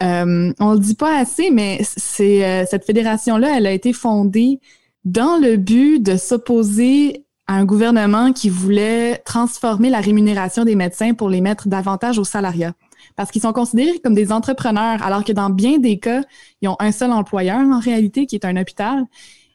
on 0.00 0.72
le 0.72 0.78
dit 0.78 0.94
pas 0.94 1.18
assez, 1.18 1.50
mais 1.50 1.80
c'est 1.82 2.66
cette 2.66 2.86
fédération-là, 2.86 3.58
elle 3.58 3.66
a 3.66 3.72
été 3.72 3.92
fondée 3.92 4.58
dans 5.04 5.36
le 5.36 5.56
but 5.56 6.00
de 6.00 6.16
s'opposer 6.16 7.24
un 7.46 7.64
gouvernement 7.64 8.32
qui 8.32 8.48
voulait 8.48 9.18
transformer 9.18 9.90
la 9.90 10.00
rémunération 10.00 10.64
des 10.64 10.76
médecins 10.76 11.12
pour 11.12 11.28
les 11.28 11.42
mettre 11.42 11.68
davantage 11.68 12.18
au 12.18 12.24
salariat. 12.24 12.72
Parce 13.16 13.30
qu'ils 13.30 13.42
sont 13.42 13.52
considérés 13.52 13.98
comme 14.02 14.14
des 14.14 14.32
entrepreneurs, 14.32 15.02
alors 15.02 15.24
que 15.24 15.32
dans 15.32 15.50
bien 15.50 15.78
des 15.78 15.98
cas, 15.98 16.22
ils 16.62 16.68
ont 16.68 16.76
un 16.80 16.90
seul 16.90 17.12
employeur 17.12 17.60
en 17.60 17.78
réalité, 17.78 18.24
qui 18.24 18.34
est 18.34 18.46
un 18.46 18.56
hôpital. 18.56 19.04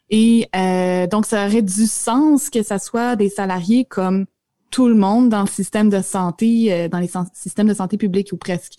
Et 0.08 0.48
euh, 0.54 1.08
donc, 1.08 1.26
ça 1.26 1.46
aurait 1.46 1.62
du 1.62 1.86
sens 1.86 2.48
que 2.48 2.62
ça 2.62 2.78
soit 2.78 3.16
des 3.16 3.28
salariés 3.28 3.84
comme 3.84 4.26
tout 4.70 4.86
le 4.86 4.94
monde 4.94 5.28
dans 5.28 5.40
le 5.40 5.48
système 5.48 5.88
de 5.88 6.00
santé, 6.00 6.72
euh, 6.72 6.88
dans 6.88 7.00
les 7.00 7.10
systèmes 7.34 7.66
de 7.66 7.74
santé 7.74 7.96
publique 7.96 8.30
ou 8.32 8.36
presque. 8.36 8.74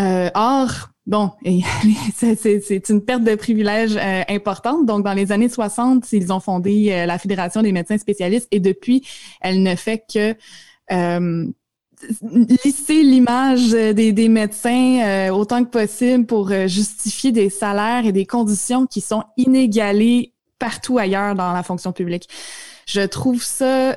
Euh, 0.00 0.30
or, 0.34 0.90
bon, 1.06 1.30
c'est 2.14 2.88
une 2.88 3.04
perte 3.04 3.22
de 3.22 3.34
privilèges 3.34 3.96
euh, 3.96 4.22
importante. 4.28 4.86
Donc, 4.86 5.04
dans 5.04 5.12
les 5.12 5.32
années 5.32 5.48
60, 5.48 6.12
ils 6.12 6.32
ont 6.32 6.40
fondé 6.40 6.90
euh, 6.90 7.06
la 7.06 7.18
Fédération 7.18 7.62
des 7.62 7.72
médecins 7.72 7.98
spécialistes 7.98 8.48
et 8.50 8.60
depuis, 8.60 9.06
elle 9.40 9.62
ne 9.62 9.76
fait 9.76 10.04
que 10.12 10.34
euh, 10.92 11.46
lisser 12.64 13.02
l'image 13.02 13.70
des, 13.70 14.12
des 14.12 14.28
médecins 14.28 15.30
autant 15.30 15.64
que 15.64 15.70
possible 15.70 16.26
pour 16.26 16.50
justifier 16.66 17.32
des 17.32 17.48
salaires 17.48 18.04
et 18.04 18.12
des 18.12 18.26
conditions 18.26 18.86
qui 18.86 19.00
sont 19.00 19.22
inégalées 19.38 20.34
partout 20.58 20.98
ailleurs 20.98 21.34
dans 21.34 21.52
la 21.52 21.62
fonction 21.62 21.92
publique. 21.92 22.28
Je 22.86 23.00
trouve 23.00 23.42
ça 23.42 23.96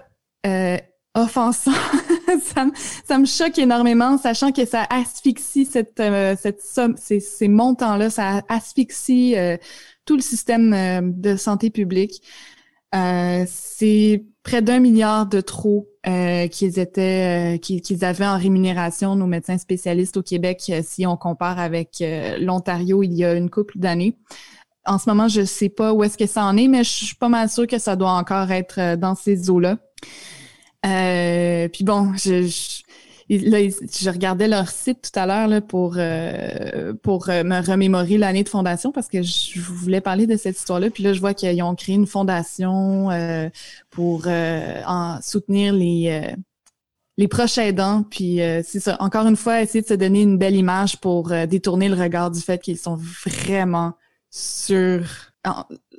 offensant. 1.15 1.71
ça, 3.05 3.17
me, 3.17 3.25
choque 3.25 3.57
énormément, 3.57 4.17
sachant 4.17 4.51
que 4.51 4.65
ça 4.65 4.85
asphyxie 4.89 5.65
cette, 5.65 5.99
euh, 5.99 6.35
cette 6.39 6.61
somme, 6.61 6.95
ces, 6.97 7.19
ces 7.19 7.47
montants-là, 7.47 8.09
ça 8.09 8.41
asphyxie 8.49 9.35
euh, 9.37 9.57
tout 10.05 10.15
le 10.15 10.21
système 10.21 10.73
euh, 10.73 11.01
de 11.03 11.35
santé 11.35 11.69
publique. 11.69 12.21
Euh, 12.95 13.45
c'est 13.47 14.23
près 14.43 14.61
d'un 14.61 14.79
milliard 14.79 15.25
de 15.27 15.41
trop 15.41 15.89
qu'ils 16.49 16.79
étaient 16.79 17.59
qu'ils 17.61 18.05
avaient 18.05 18.25
en 18.25 18.37
rémunération 18.37 19.13
nos 19.17 19.27
médecins 19.27 19.57
spécialistes 19.57 20.15
au 20.15 20.23
Québec 20.23 20.71
si 20.81 21.05
on 21.05 21.17
compare 21.17 21.59
avec 21.59 22.01
l'Ontario 22.39 23.03
il 23.03 23.13
y 23.13 23.25
a 23.25 23.33
une 23.33 23.49
couple 23.49 23.77
d'années. 23.77 24.15
En 24.85 24.99
ce 24.99 25.09
moment, 25.09 25.27
je 25.27 25.43
sais 25.43 25.67
pas 25.67 25.91
où 25.91 26.05
est-ce 26.05 26.17
que 26.17 26.27
ça 26.27 26.45
en 26.45 26.55
est, 26.55 26.69
mais 26.69 26.85
je 26.85 26.89
suis 26.89 27.15
pas 27.17 27.27
mal 27.27 27.49
sûre 27.49 27.67
que 27.67 27.77
ça 27.77 27.97
doit 27.97 28.11
encore 28.13 28.51
être 28.51 28.95
dans 28.95 29.15
ces 29.15 29.49
eaux-là. 29.49 29.79
Puis 31.71 31.83
bon, 31.83 32.13
je, 33.29 34.09
regardais 34.09 34.47
leur 34.47 34.69
site 34.69 35.11
tout 35.11 35.19
à 35.19 35.25
l'heure 35.25 35.61
pour 35.63 35.95
euh, 35.97 36.93
pour 37.03 37.29
euh, 37.29 37.43
me 37.43 37.65
remémorer 37.65 38.17
l'année 38.17 38.43
de 38.43 38.49
fondation 38.49 38.91
parce 38.91 39.07
que 39.07 39.21
je 39.21 39.59
voulais 39.59 40.01
parler 40.01 40.27
de 40.27 40.37
cette 40.37 40.57
histoire-là. 40.57 40.89
Puis 40.89 41.03
là, 41.03 41.13
je 41.13 41.19
vois 41.19 41.33
qu'ils 41.33 41.61
ont 41.61 41.75
créé 41.75 41.95
une 41.95 42.07
fondation 42.07 43.11
euh, 43.11 43.49
pour 43.89 44.27
en 44.27 45.19
soutenir 45.21 45.73
les 45.73 46.35
les 47.17 47.27
proches 47.27 47.57
aidants. 47.57 48.03
Puis 48.03 48.39
c'est 48.63 48.79
ça. 48.79 48.95
Encore 48.99 49.27
une 49.27 49.35
fois, 49.35 49.61
essayer 49.61 49.81
de 49.81 49.87
se 49.87 49.93
donner 49.93 50.21
une 50.21 50.37
belle 50.37 50.55
image 50.55 50.97
pour 50.97 51.31
détourner 51.47 51.89
le 51.89 51.95
regard 51.95 52.31
du 52.31 52.39
fait 52.39 52.61
qu'ils 52.61 52.77
sont 52.77 52.97
vraiment 53.25 53.93
sur 54.29 55.01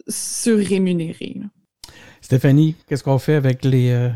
surrémunérés. 0.06 1.40
Stéphanie, 2.20 2.74
qu'est-ce 2.86 3.02
qu'on 3.02 3.18
fait 3.18 3.34
avec 3.34 3.64
les 3.64 4.10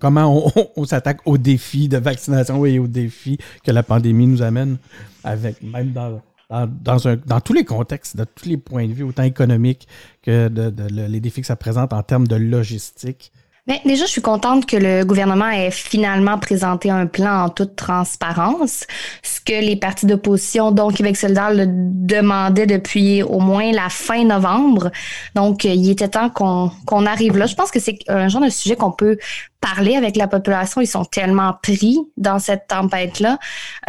comment 0.00 0.52
on, 0.76 0.84
s'attaque 0.84 1.20
aux 1.24 1.38
défis 1.38 1.88
de 1.88 1.98
vaccination 1.98 2.64
et 2.64 2.78
aux 2.78 2.86
défis 2.86 3.38
que 3.64 3.70
la 3.70 3.82
pandémie 3.82 4.26
nous 4.26 4.42
amène, 4.42 4.78
avec 5.24 5.62
même 5.62 5.92
dans, 5.92 6.20
dans, 6.50 7.40
tous 7.40 7.52
les 7.52 7.64
contextes, 7.64 8.16
de 8.16 8.24
tous 8.24 8.48
les 8.48 8.56
points 8.56 8.86
de 8.86 8.92
vue, 8.92 9.02
autant 9.02 9.22
économiques 9.22 9.86
que 10.22 10.50
les 10.90 11.20
défis 11.20 11.42
que 11.42 11.46
ça 11.46 11.56
présente 11.56 11.92
en 11.92 12.02
termes 12.02 12.26
de 12.26 12.36
logistique. 12.36 13.32
Mais 13.68 13.82
déjà, 13.84 14.06
je 14.06 14.10
suis 14.10 14.22
contente 14.22 14.64
que 14.64 14.76
le 14.76 15.04
gouvernement 15.04 15.50
ait 15.50 15.70
finalement 15.70 16.38
présenté 16.38 16.90
un 16.90 17.06
plan 17.06 17.44
en 17.44 17.48
toute 17.50 17.76
transparence, 17.76 18.86
ce 19.22 19.40
que 19.40 19.60
les 19.60 19.76
partis 19.76 20.06
d'opposition, 20.06 20.72
dont 20.72 20.90
Québec 20.90 21.16
solidaire, 21.18 21.52
le 21.52 21.66
demandaient 21.68 22.66
depuis 22.66 23.22
au 23.22 23.40
moins 23.40 23.70
la 23.72 23.90
fin 23.90 24.24
novembre. 24.24 24.90
Donc, 25.34 25.64
il 25.64 25.90
était 25.90 26.08
temps 26.08 26.30
qu'on 26.30 27.06
arrive 27.06 27.36
là. 27.36 27.44
Je 27.44 27.54
pense 27.54 27.70
que 27.70 27.78
c'est 27.78 27.98
un 28.08 28.28
genre 28.28 28.42
de 28.42 28.48
sujet 28.48 28.74
qu'on 28.74 28.90
peut 28.90 29.18
parler 29.60 29.96
avec 29.96 30.16
la 30.16 30.28
population. 30.28 30.80
Ils 30.80 30.86
sont 30.86 31.04
tellement 31.04 31.54
pris 31.62 31.98
dans 32.16 32.38
cette 32.38 32.68
tempête-là. 32.68 33.38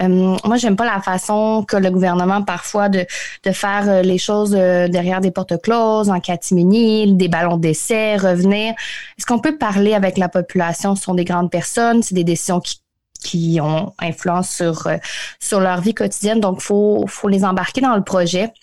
Euh, 0.01 0.37
moi, 0.43 0.57
j'aime 0.57 0.75
pas 0.75 0.85
la 0.85 1.01
façon 1.01 1.63
que 1.67 1.77
le 1.77 1.89
gouvernement 1.91 2.41
parfois 2.41 2.89
de, 2.89 3.05
de 3.43 3.51
faire 3.51 3.87
euh, 3.87 4.01
les 4.01 4.17
choses 4.17 4.55
euh, 4.57 4.87
derrière 4.87 5.21
des 5.21 5.31
portes 5.31 5.61
closes, 5.61 6.09
en 6.09 6.19
catimini, 6.19 7.13
des 7.13 7.27
ballons 7.27 7.57
d'essai, 7.57 8.17
revenir. 8.17 8.73
Est-ce 9.17 9.25
qu'on 9.25 9.39
peut 9.39 9.57
parler 9.57 9.93
avec 9.93 10.17
la 10.17 10.29
population? 10.29 10.95
Ce 10.95 11.03
sont 11.03 11.13
des 11.13 11.25
grandes 11.25 11.51
personnes, 11.51 12.03
c'est 12.03 12.15
des 12.15 12.23
décisions 12.23 12.59
qui 12.59 12.81
qui 13.21 13.59
ont 13.61 13.91
influence 13.99 14.49
sur 14.49 14.87
sur 15.41 15.59
leur 15.59 15.81
vie 15.81 15.93
quotidienne. 15.93 16.39
Donc, 16.39 16.61
faut 16.61 17.03
faut 17.05 17.27
les 17.27 17.43
embarquer 17.43 17.81
dans 17.81 17.97
le 17.97 18.03
projet. 18.03 18.53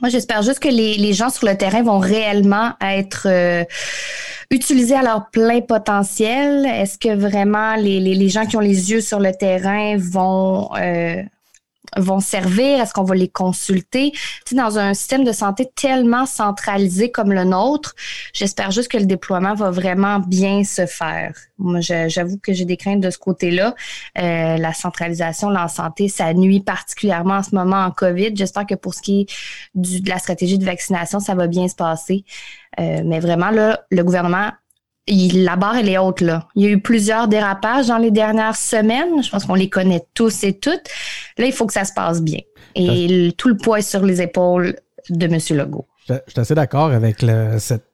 Moi, 0.00 0.10
j'espère 0.10 0.42
juste 0.42 0.58
que 0.58 0.68
les, 0.68 0.96
les 0.96 1.12
gens 1.12 1.30
sur 1.30 1.46
le 1.46 1.56
terrain 1.56 1.84
vont 1.84 2.00
réellement 2.00 2.72
être 2.80 3.28
utiliser 4.50 4.94
à 4.94 5.02
leur 5.02 5.30
plein 5.30 5.60
potentiel? 5.60 6.66
Est-ce 6.66 6.98
que 6.98 7.14
vraiment 7.14 7.76
les, 7.76 8.28
gens 8.28 8.46
qui 8.46 8.56
ont 8.56 8.60
les 8.60 8.90
yeux 8.90 9.00
sur 9.00 9.20
le 9.20 9.32
terrain 9.32 9.96
vont 9.96 10.70
euh, 10.76 11.22
vont 11.96 12.20
servir? 12.20 12.80
Est-ce 12.80 12.92
qu'on 12.92 13.04
va 13.04 13.14
les 13.14 13.28
consulter? 13.28 14.12
Tu 14.44 14.54
dans 14.54 14.78
un 14.78 14.94
système 14.94 15.24
de 15.24 15.32
santé 15.32 15.68
tellement 15.74 16.26
centralisé 16.26 17.10
comme 17.10 17.32
le 17.32 17.44
nôtre, 17.44 17.94
j'espère 18.32 18.70
juste 18.70 18.90
que 18.90 18.98
le 18.98 19.06
déploiement 19.06 19.54
va 19.54 19.70
vraiment 19.70 20.20
bien 20.20 20.64
se 20.64 20.86
faire. 20.86 21.34
Moi, 21.58 21.80
j'avoue 21.80 22.38
que 22.38 22.52
j'ai 22.52 22.64
des 22.64 22.76
craintes 22.76 23.00
de 23.00 23.10
ce 23.10 23.18
côté-là. 23.18 23.74
Euh, 24.18 24.56
la 24.56 24.72
centralisation 24.72 25.50
la 25.50 25.68
santé, 25.68 26.08
ça 26.08 26.32
nuit 26.34 26.60
particulièrement 26.60 27.34
en 27.34 27.42
ce 27.42 27.54
moment 27.54 27.84
en 27.84 27.90
COVID. 27.90 28.32
J'espère 28.34 28.66
que 28.66 28.74
pour 28.74 28.94
ce 28.94 29.02
qui 29.02 29.22
est 29.22 29.26
du, 29.74 30.00
de 30.00 30.08
la 30.08 30.18
stratégie 30.18 30.58
de 30.58 30.64
vaccination, 30.64 31.20
ça 31.20 31.34
va 31.34 31.46
bien 31.46 31.68
se 31.68 31.74
passer. 31.74 32.24
Euh, 32.78 33.02
mais 33.04 33.20
vraiment, 33.20 33.50
là, 33.50 33.84
le 33.90 34.02
gouvernement 34.04 34.50
il, 35.06 35.44
la 35.44 35.56
barre, 35.56 35.76
elle 35.76 35.88
est 35.88 35.98
haute, 35.98 36.20
là. 36.20 36.48
Il 36.54 36.64
y 36.64 36.66
a 36.66 36.70
eu 36.70 36.80
plusieurs 36.80 37.28
dérapages 37.28 37.86
dans 37.86 37.98
les 37.98 38.10
dernières 38.10 38.56
semaines. 38.56 39.22
Je 39.22 39.30
pense 39.30 39.44
qu'on 39.44 39.54
les 39.54 39.68
connaît 39.68 40.02
tous 40.14 40.44
et 40.44 40.58
toutes. 40.58 40.88
Là, 41.38 41.46
il 41.46 41.52
faut 41.52 41.66
que 41.66 41.72
ça 41.72 41.84
se 41.84 41.92
passe 41.92 42.22
bien. 42.22 42.40
Et 42.74 43.32
tout 43.38 43.48
le 43.48 43.56
poids 43.56 43.78
est 43.78 43.82
sur 43.82 44.04
les 44.04 44.20
épaules 44.20 44.76
de 45.08 45.26
M. 45.26 45.38
Legault. 45.58 45.86
Je, 46.08 46.14
suis 46.28 46.40
assez 46.40 46.54
d'accord 46.54 46.92
avec 46.92 47.24
cette 47.58 47.84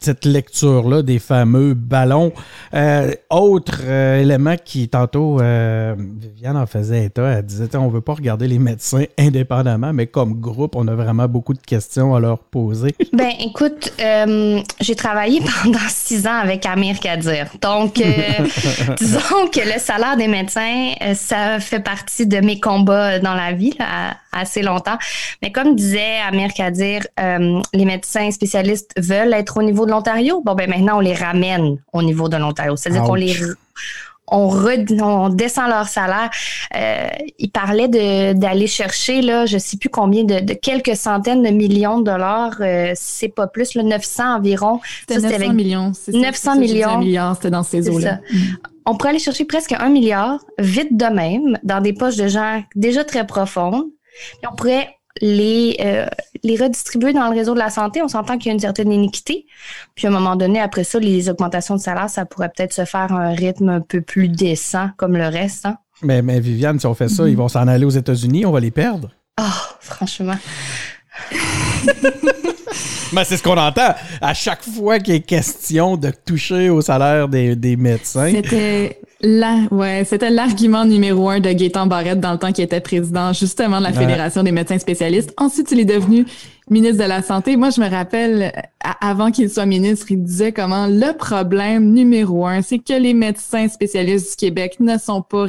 cette 0.00 0.26
lecture-là 0.26 1.00
des 1.02 1.18
fameux 1.18 1.72
ballons. 1.72 2.32
Euh, 2.74 3.12
autre 3.30 3.80
euh, 3.84 4.20
élément 4.20 4.56
qui, 4.62 4.88
tantôt, 4.88 5.40
euh, 5.40 5.94
Viviane 5.98 6.58
en 6.58 6.66
faisait 6.66 7.04
état, 7.04 7.26
elle 7.26 7.46
disait 7.46 7.74
on 7.76 7.88
veut 7.88 8.02
pas 8.02 8.12
regarder 8.12 8.48
les 8.48 8.58
médecins 8.58 9.04
indépendamment, 9.18 9.94
mais 9.94 10.06
comme 10.08 10.34
groupe, 10.40 10.76
on 10.76 10.86
a 10.88 10.94
vraiment 10.94 11.26
beaucoup 11.26 11.54
de 11.54 11.60
questions 11.60 12.14
à 12.14 12.20
leur 12.20 12.38
poser. 12.38 12.94
Ben, 13.12 13.32
écoute, 13.40 13.94
j'ai 13.98 14.94
travaillé 14.94 15.40
pendant 15.40 15.78
six 15.88 16.26
ans 16.26 16.38
avec 16.42 16.66
Amir 16.66 17.00
Kadir. 17.00 17.46
Donc, 17.62 17.94
disons 18.98 19.48
que 19.50 19.60
le 19.60 19.78
salaire 19.78 20.18
des 20.18 20.28
médecins, 20.28 20.92
ça 21.14 21.58
fait 21.60 21.80
partie 21.80 22.26
de 22.26 22.38
mes 22.38 22.60
combats 22.60 23.18
dans 23.20 23.32
la 23.32 23.52
vie, 23.52 23.72
assez 24.32 24.60
longtemps. 24.60 24.98
Mais 25.40 25.50
comme 25.50 25.76
disait 25.76 26.18
Amir 26.28 26.52
Kadir, 26.52 27.06
les 27.16 27.84
médecins 27.86 28.30
spécialistes 28.30 28.92
veulent 28.98 29.32
être 29.32 29.45
au 29.54 29.62
niveau 29.62 29.86
de 29.86 29.90
l'Ontario? 29.90 30.42
Bon, 30.44 30.54
ben 30.54 30.68
maintenant, 30.68 30.98
on 30.98 31.00
les 31.00 31.14
ramène 31.14 31.78
au 31.92 32.02
niveau 32.02 32.28
de 32.28 32.36
l'Ontario. 32.36 32.76
C'est-à-dire 32.76 33.04
qu'on 33.04 33.14
les 33.14 33.36
on, 34.28 34.50
on, 35.00 35.28
descend 35.28 35.68
leur 35.68 35.88
salaire. 35.88 36.30
Euh, 36.74 37.06
il 37.38 37.50
parlait 37.50 37.88
d'aller 38.34 38.66
chercher, 38.66 39.22
là, 39.22 39.46
je 39.46 39.58
sais 39.58 39.76
plus 39.76 39.88
combien, 39.88 40.24
de, 40.24 40.52
quelques 40.54 40.96
centaines 40.96 41.42
de 41.42 41.50
millions 41.50 42.00
de 42.00 42.04
dollars. 42.04 42.56
Euh, 42.60 42.92
c'est 42.94 43.28
pas 43.28 43.46
plus, 43.46 43.74
le 43.74 43.82
900 43.82 44.36
environ. 44.36 44.80
C'était 45.08 45.20
900 45.20 45.52
millions. 45.52 45.92
900 46.12 46.56
millions. 46.58 47.34
C'était 47.34 47.50
dans 47.50 47.62
ces 47.62 47.88
eaux-là. 47.88 48.20
Mm. 48.30 48.38
On 48.86 48.96
pourrait 48.96 49.10
aller 49.10 49.18
chercher 49.18 49.44
presque 49.44 49.72
un 49.72 49.88
milliard, 49.88 50.38
vite 50.58 50.96
de 50.96 51.06
même, 51.06 51.58
dans 51.64 51.80
des 51.80 51.92
poches 51.92 52.16
de 52.16 52.28
gens 52.28 52.62
déjà 52.76 53.04
très 53.04 53.26
profondes. 53.26 53.84
Et 54.42 54.46
on 54.50 54.54
pourrait 54.54 54.95
les, 55.20 55.76
euh, 55.80 56.06
les 56.42 56.56
redistribuer 56.56 57.12
dans 57.12 57.28
le 57.28 57.36
réseau 57.36 57.54
de 57.54 57.58
la 57.58 57.70
santé, 57.70 58.02
on 58.02 58.08
s'entend 58.08 58.38
qu'il 58.38 58.46
y 58.46 58.50
a 58.50 58.54
une 58.54 58.60
certaine 58.60 58.92
iniquité. 58.92 59.46
Puis 59.94 60.06
à 60.06 60.10
un 60.10 60.12
moment 60.12 60.36
donné, 60.36 60.60
après 60.60 60.84
ça, 60.84 60.98
les 60.98 61.28
augmentations 61.28 61.76
de 61.76 61.80
salaire, 61.80 62.10
ça 62.10 62.26
pourrait 62.26 62.50
peut-être 62.54 62.72
se 62.72 62.84
faire 62.84 63.12
à 63.12 63.16
un 63.16 63.34
rythme 63.34 63.68
un 63.68 63.80
peu 63.80 64.00
plus 64.00 64.28
décent 64.28 64.88
comme 64.96 65.16
le 65.16 65.26
reste. 65.26 65.66
Hein. 65.66 65.78
Mais, 66.02 66.22
mais 66.22 66.40
Viviane, 66.40 66.78
si 66.78 66.86
on 66.86 66.94
fait 66.94 67.08
ça, 67.08 67.28
ils 67.28 67.36
vont 67.36 67.48
s'en 67.48 67.66
aller 67.68 67.84
aux 67.84 67.90
États-Unis, 67.90 68.44
on 68.44 68.52
va 68.52 68.60
les 68.60 68.70
perdre. 68.70 69.10
Oh, 69.40 69.44
franchement. 69.80 70.36
Mais 73.12 73.24
c'est 73.24 73.36
ce 73.36 73.42
qu'on 73.42 73.56
entend 73.56 73.94
à 74.20 74.34
chaque 74.34 74.62
fois 74.62 74.98
qu'il 74.98 75.14
est 75.14 75.20
question 75.20 75.96
de 75.96 76.10
toucher 76.10 76.70
au 76.70 76.80
salaire 76.80 77.28
des, 77.28 77.54
des 77.54 77.76
médecins. 77.76 78.30
C'était 78.30 79.00
la, 79.20 79.66
ouais, 79.70 80.04
c'était 80.04 80.30
l'argument 80.30 80.84
numéro 80.84 81.30
un 81.30 81.40
de 81.40 81.50
Gaétan 81.50 81.86
Barrette 81.86 82.20
dans 82.20 82.32
le 82.32 82.38
temps 82.38 82.52
qu'il 82.52 82.64
était 82.64 82.80
président 82.80 83.32
justement 83.32 83.78
de 83.78 83.84
la 83.84 83.92
Fédération 83.92 84.42
des 84.42 84.52
médecins 84.52 84.78
spécialistes. 84.78 85.32
Ensuite, 85.38 85.70
il 85.72 85.80
est 85.80 85.86
devenu 85.86 86.26
ministre 86.68 87.02
de 87.02 87.08
la 87.08 87.22
Santé. 87.22 87.56
Moi, 87.56 87.70
je 87.70 87.80
me 87.80 87.88
rappelle, 87.88 88.52
avant 89.00 89.30
qu'il 89.30 89.48
soit 89.48 89.66
ministre, 89.66 90.10
il 90.10 90.22
disait 90.22 90.52
comment 90.52 90.86
le 90.86 91.16
problème 91.16 91.92
numéro 91.92 92.46
un, 92.46 92.60
c'est 92.60 92.78
que 92.78 92.92
les 92.92 93.14
médecins 93.14 93.68
spécialistes 93.68 94.30
du 94.30 94.36
Québec 94.36 94.76
ne 94.80 94.98
sont 94.98 95.22
pas 95.22 95.46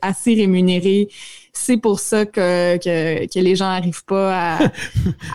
assez 0.00 0.34
rémunérés 0.34 1.08
c'est 1.56 1.76
pour 1.76 2.00
ça 2.00 2.26
que, 2.26 2.76
que, 2.76 3.26
que 3.26 3.38
les 3.38 3.56
gens 3.56 3.66
n'arrivent 3.66 4.04
pas 4.04 4.58
à, 4.58 4.58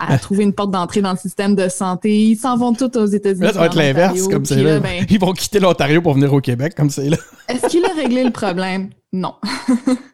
à, 0.08 0.18
trouver 0.18 0.44
une 0.44 0.52
porte 0.52 0.70
d'entrée 0.70 1.00
dans 1.00 1.12
le 1.12 1.18
système 1.18 1.54
de 1.54 1.68
santé. 1.68 2.14
Ils 2.14 2.36
s'en 2.36 2.56
vont 2.56 2.72
tous 2.72 2.96
aux 2.98 3.06
États-Unis. 3.06 3.46
Là, 3.46 3.52
ça 3.52 3.60
va 3.60 3.66
être 3.66 3.76
l'inverse, 3.76 4.28
comme 4.28 4.44
c'est 4.44 4.62
là. 4.62 4.78
Ben 4.78 5.04
Ils 5.08 5.18
vont 5.18 5.32
quitter 5.32 5.58
l'Ontario 5.58 6.02
pour 6.02 6.14
venir 6.14 6.32
au 6.32 6.40
Québec, 6.40 6.74
comme 6.76 6.90
c'est 6.90 7.08
là. 7.08 7.16
Est-ce 7.48 7.66
qu'il 7.68 7.84
a 7.84 7.92
réglé 7.94 8.22
le 8.22 8.30
problème? 8.30 8.90
Non. 9.12 9.34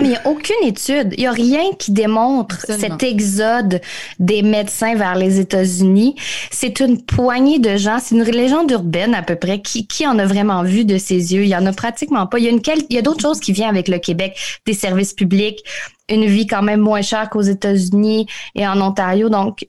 il 0.00 0.08
n'y 0.08 0.16
a 0.16 0.26
aucune 0.26 0.62
étude, 0.62 1.14
il 1.16 1.20
n'y 1.20 1.26
a 1.26 1.32
rien 1.32 1.72
qui 1.78 1.90
démontre 1.90 2.60
cet 2.60 3.02
exode 3.02 3.80
des 4.18 4.42
médecins 4.42 4.94
vers 4.94 5.14
les 5.14 5.40
États-Unis. 5.40 6.16
C'est 6.50 6.80
une 6.80 7.02
poignée 7.02 7.58
de 7.58 7.76
gens, 7.76 7.98
c'est 7.98 8.14
une 8.14 8.24
légende 8.24 8.70
urbaine 8.70 9.14
à 9.14 9.22
peu 9.22 9.36
près. 9.36 9.60
Qui, 9.60 9.86
qui 9.86 10.06
en 10.06 10.18
a 10.18 10.26
vraiment 10.26 10.62
vu 10.62 10.84
de 10.84 10.98
ses 10.98 11.34
yeux? 11.34 11.44
Il 11.44 11.48
y 11.48 11.56
en 11.56 11.66
a 11.66 11.72
pratiquement 11.72 12.26
pas. 12.26 12.38
Il 12.38 12.44
y 12.44 12.48
a, 12.48 12.50
une 12.50 12.60
il 12.90 12.96
y 12.96 12.98
a 12.98 13.02
d'autres 13.02 13.22
choses 13.22 13.40
qui 13.40 13.52
viennent 13.52 13.70
avec 13.70 13.88
le 13.88 13.98
Québec, 13.98 14.36
des 14.66 14.74
services 14.74 15.14
publics, 15.14 15.60
une 16.08 16.26
vie 16.26 16.46
quand 16.46 16.62
même 16.62 16.80
moins 16.80 17.02
chère 17.02 17.30
qu'aux 17.30 17.40
États-Unis 17.40 18.26
et 18.54 18.66
en 18.66 18.80
Ontario. 18.80 19.28
Donc, 19.28 19.66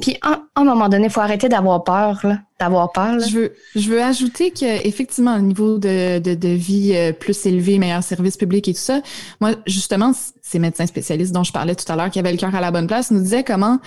puis 0.00 0.16
à 0.22 0.40
un 0.56 0.64
moment 0.64 0.88
donné, 0.88 1.06
il 1.06 1.10
faut 1.10 1.20
arrêter 1.20 1.48
d'avoir 1.48 1.84
peur, 1.84 2.24
d'avoir 2.58 2.92
peur. 2.92 3.16
Là. 3.16 3.26
Je 3.26 3.38
veux, 3.38 3.52
je 3.74 3.90
veux 3.90 4.02
ajouter 4.02 4.50
qu'effectivement, 4.50 5.36
au 5.36 5.40
niveau 5.40 5.78
de, 5.78 6.18
de, 6.18 6.34
de, 6.34 6.48
vie 6.48 6.92
euh, 6.94 7.12
plus 7.12 7.46
élevé, 7.46 7.78
meilleur 7.78 8.02
service 8.02 8.36
public 8.36 8.68
et 8.68 8.74
tout 8.74 8.80
ça, 8.80 9.00
moi, 9.40 9.52
justement, 9.66 10.12
ces 10.42 10.58
médecins 10.58 10.86
spécialistes 10.86 11.32
dont 11.32 11.44
je 11.44 11.52
parlais 11.52 11.74
tout 11.74 11.90
à 11.90 11.96
l'heure, 11.96 12.10
qui 12.10 12.18
avaient 12.18 12.32
le 12.32 12.38
cœur 12.38 12.54
à 12.54 12.60
la 12.60 12.70
bonne 12.70 12.86
place, 12.86 13.10
nous 13.10 13.20
disaient 13.20 13.44
comment 13.44 13.78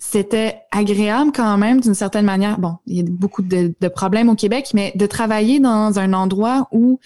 c'était 0.00 0.60
agréable 0.70 1.32
quand 1.34 1.58
même 1.58 1.80
d'une 1.80 1.94
certaine 1.94 2.24
manière. 2.24 2.58
Bon, 2.58 2.76
il 2.86 2.96
y 2.96 3.00
a 3.00 3.04
beaucoup 3.08 3.42
de, 3.42 3.74
de 3.80 3.88
problèmes 3.88 4.28
au 4.28 4.34
Québec, 4.34 4.70
mais 4.74 4.92
de 4.94 5.06
travailler 5.06 5.60
dans 5.60 5.98
un 5.98 6.12
endroit 6.12 6.68
où 6.72 7.00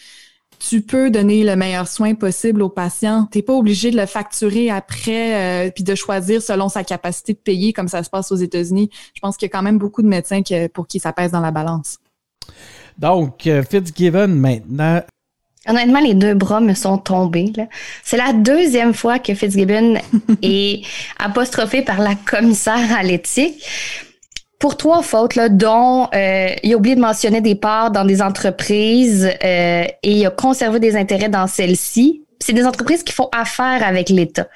tu 0.58 0.82
peux 0.82 1.10
donner 1.10 1.44
le 1.44 1.56
meilleur 1.56 1.88
soin 1.88 2.14
possible 2.14 2.62
au 2.62 2.68
patient. 2.68 3.28
Tu 3.30 3.38
n'es 3.38 3.42
pas 3.42 3.52
obligé 3.52 3.90
de 3.90 3.96
le 3.96 4.06
facturer 4.06 4.70
après 4.70 5.66
euh, 5.66 5.70
puis 5.70 5.84
de 5.84 5.94
choisir 5.94 6.42
selon 6.42 6.68
sa 6.68 6.84
capacité 6.84 7.32
de 7.32 7.38
payer 7.38 7.72
comme 7.72 7.88
ça 7.88 8.02
se 8.02 8.10
passe 8.10 8.32
aux 8.32 8.36
États-Unis. 8.36 8.90
Je 9.14 9.20
pense 9.20 9.36
qu'il 9.36 9.46
y 9.46 9.50
a 9.50 9.52
quand 9.56 9.62
même 9.62 9.78
beaucoup 9.78 10.02
de 10.02 10.08
médecins 10.08 10.42
pour 10.72 10.86
qui 10.86 10.98
ça 10.98 11.12
pèse 11.12 11.32
dans 11.32 11.40
la 11.40 11.50
balance. 11.50 11.98
Donc, 12.98 13.46
euh, 13.46 13.62
Fitzgibbon 13.62 14.28
maintenant. 14.28 15.02
Honnêtement, 15.68 16.00
les 16.00 16.14
deux 16.14 16.34
bras 16.34 16.60
me 16.60 16.74
sont 16.74 16.96
tombés. 16.96 17.52
C'est 18.04 18.16
la 18.16 18.32
deuxième 18.32 18.94
fois 18.94 19.18
que 19.18 19.34
Fitzgibbon 19.34 19.96
est 20.42 20.82
apostrophé 21.18 21.82
par 21.82 21.98
la 21.98 22.14
commissaire 22.14 22.96
à 22.96 23.02
l'éthique 23.02 23.62
pour 24.58 24.76
trois 24.76 25.02
fautes, 25.02 25.34
là, 25.34 25.48
dont 25.48 26.08
euh, 26.14 26.48
il 26.62 26.72
a 26.72 26.76
oublié 26.76 26.96
de 26.96 27.00
mentionner 27.00 27.40
des 27.40 27.54
parts 27.54 27.90
dans 27.90 28.04
des 28.04 28.22
entreprises 28.22 29.26
euh, 29.44 29.84
et 30.02 30.12
il 30.12 30.26
a 30.26 30.30
conservé 30.30 30.80
des 30.80 30.96
intérêts 30.96 31.28
dans 31.28 31.46
celles-ci. 31.46 32.22
C'est 32.38 32.52
des 32.52 32.64
entreprises 32.64 33.02
qui 33.02 33.12
font 33.12 33.28
affaire 33.32 33.84
avec 33.84 34.08
l'État. 34.08 34.46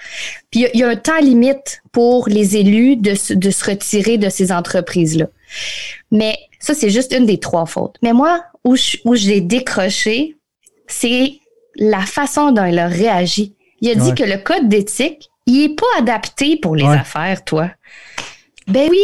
Puis 0.50 0.66
il 0.72 0.80
y, 0.80 0.84
a 0.84 0.88
un 0.88 0.96
temps 0.96 1.18
limite 1.18 1.82
pour 1.92 2.28
les 2.28 2.56
élus 2.56 2.96
de, 2.96 3.12
de 3.34 3.50
se 3.50 3.64
retirer 3.64 4.16
de 4.16 4.28
ces 4.28 4.52
entreprises-là. 4.52 5.26
Mais 6.10 6.36
ça, 6.60 6.74
c'est 6.74 6.90
juste 6.90 7.12
une 7.12 7.26
des 7.26 7.38
trois 7.38 7.66
fautes. 7.66 7.96
Mais 8.02 8.12
moi, 8.12 8.44
où 8.64 8.76
je, 8.76 8.98
où 9.04 9.16
décroché, 9.16 10.36
c'est 10.86 11.40
la 11.76 12.00
façon 12.00 12.52
dont 12.52 12.64
il 12.64 12.78
a 12.78 12.86
réagi. 12.86 13.54
Il 13.80 13.90
a 13.90 13.94
dit 13.94 14.14
que 14.14 14.24
le 14.24 14.36
code 14.36 14.68
d'éthique, 14.68 15.30
il 15.46 15.64
est 15.64 15.74
pas 15.74 15.86
adapté 15.98 16.56
pour 16.56 16.76
les 16.76 16.84
affaires, 16.84 17.44
toi. 17.44 17.70
Ben 18.68 18.88
oui, 18.90 19.02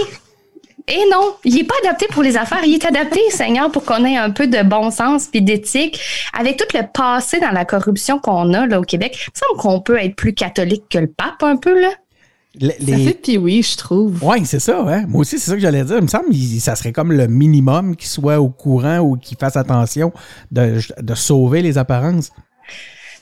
et 0.89 1.03
non, 1.11 1.35
il 1.45 1.55
n'est 1.57 1.65
pas 1.65 1.75
adapté 1.83 2.07
pour 2.11 2.23
les 2.23 2.37
affaires. 2.37 2.65
Il 2.65 2.75
est 2.75 2.85
adapté, 2.85 3.19
Seigneur, 3.31 3.73
pour 3.73 3.85
qu'on 3.85 4.05
ait 4.05 4.17
un 4.17 4.31
peu 4.31 4.47
de 4.47 4.63
bon 4.63 4.93
sens 4.93 5.27
puis 5.27 5.43
d'éthique. 5.43 6.01
Avec 6.33 6.57
tout 6.57 6.77
le 6.77 6.83
passé 6.87 7.41
dans 7.41 7.51
la 7.51 7.65
corruption 7.65 8.21
qu'on 8.21 8.55
a 8.55 8.67
là 8.67 8.79
au 8.79 8.85
Québec, 8.85 9.19
il 9.19 9.31
me 9.35 9.47
semble 9.47 9.61
qu'on 9.61 9.81
peut 9.81 9.99
être 9.99 10.15
plus 10.15 10.33
catholique 10.33 10.85
que 10.89 10.99
le 10.99 11.09
pape 11.09 11.43
un 11.43 11.57
peu 11.57 11.81
là. 11.81 11.89
Les... 12.59 12.71
Ça 12.79 12.97
fait 12.99 13.21
puis 13.21 13.37
oui, 13.37 13.63
je 13.63 13.77
trouve. 13.77 14.23
Oui, 14.23 14.47
c'est 14.47 14.61
ça. 14.61 14.81
Hein? 14.87 15.05
Moi 15.09 15.23
aussi, 15.23 15.39
c'est 15.39 15.51
ça 15.51 15.57
que 15.57 15.61
j'allais 15.61 15.85
dire. 15.85 15.97
Il 15.97 16.03
me 16.03 16.09
semble 16.09 16.31
que 16.31 16.61
ça 16.61 16.77
serait 16.77 16.93
comme 16.93 17.13
le 17.13 17.27
minimum 17.27 17.97
qu'il 17.97 18.09
soit 18.09 18.41
au 18.41 18.49
courant 18.49 19.01
ou 19.01 19.17
qu'il 19.17 19.37
fasse 19.37 19.57
attention 19.57 20.13
de, 20.53 20.79
de 20.99 21.15
sauver 21.15 21.63
les 21.63 21.79
apparences. 21.79 22.31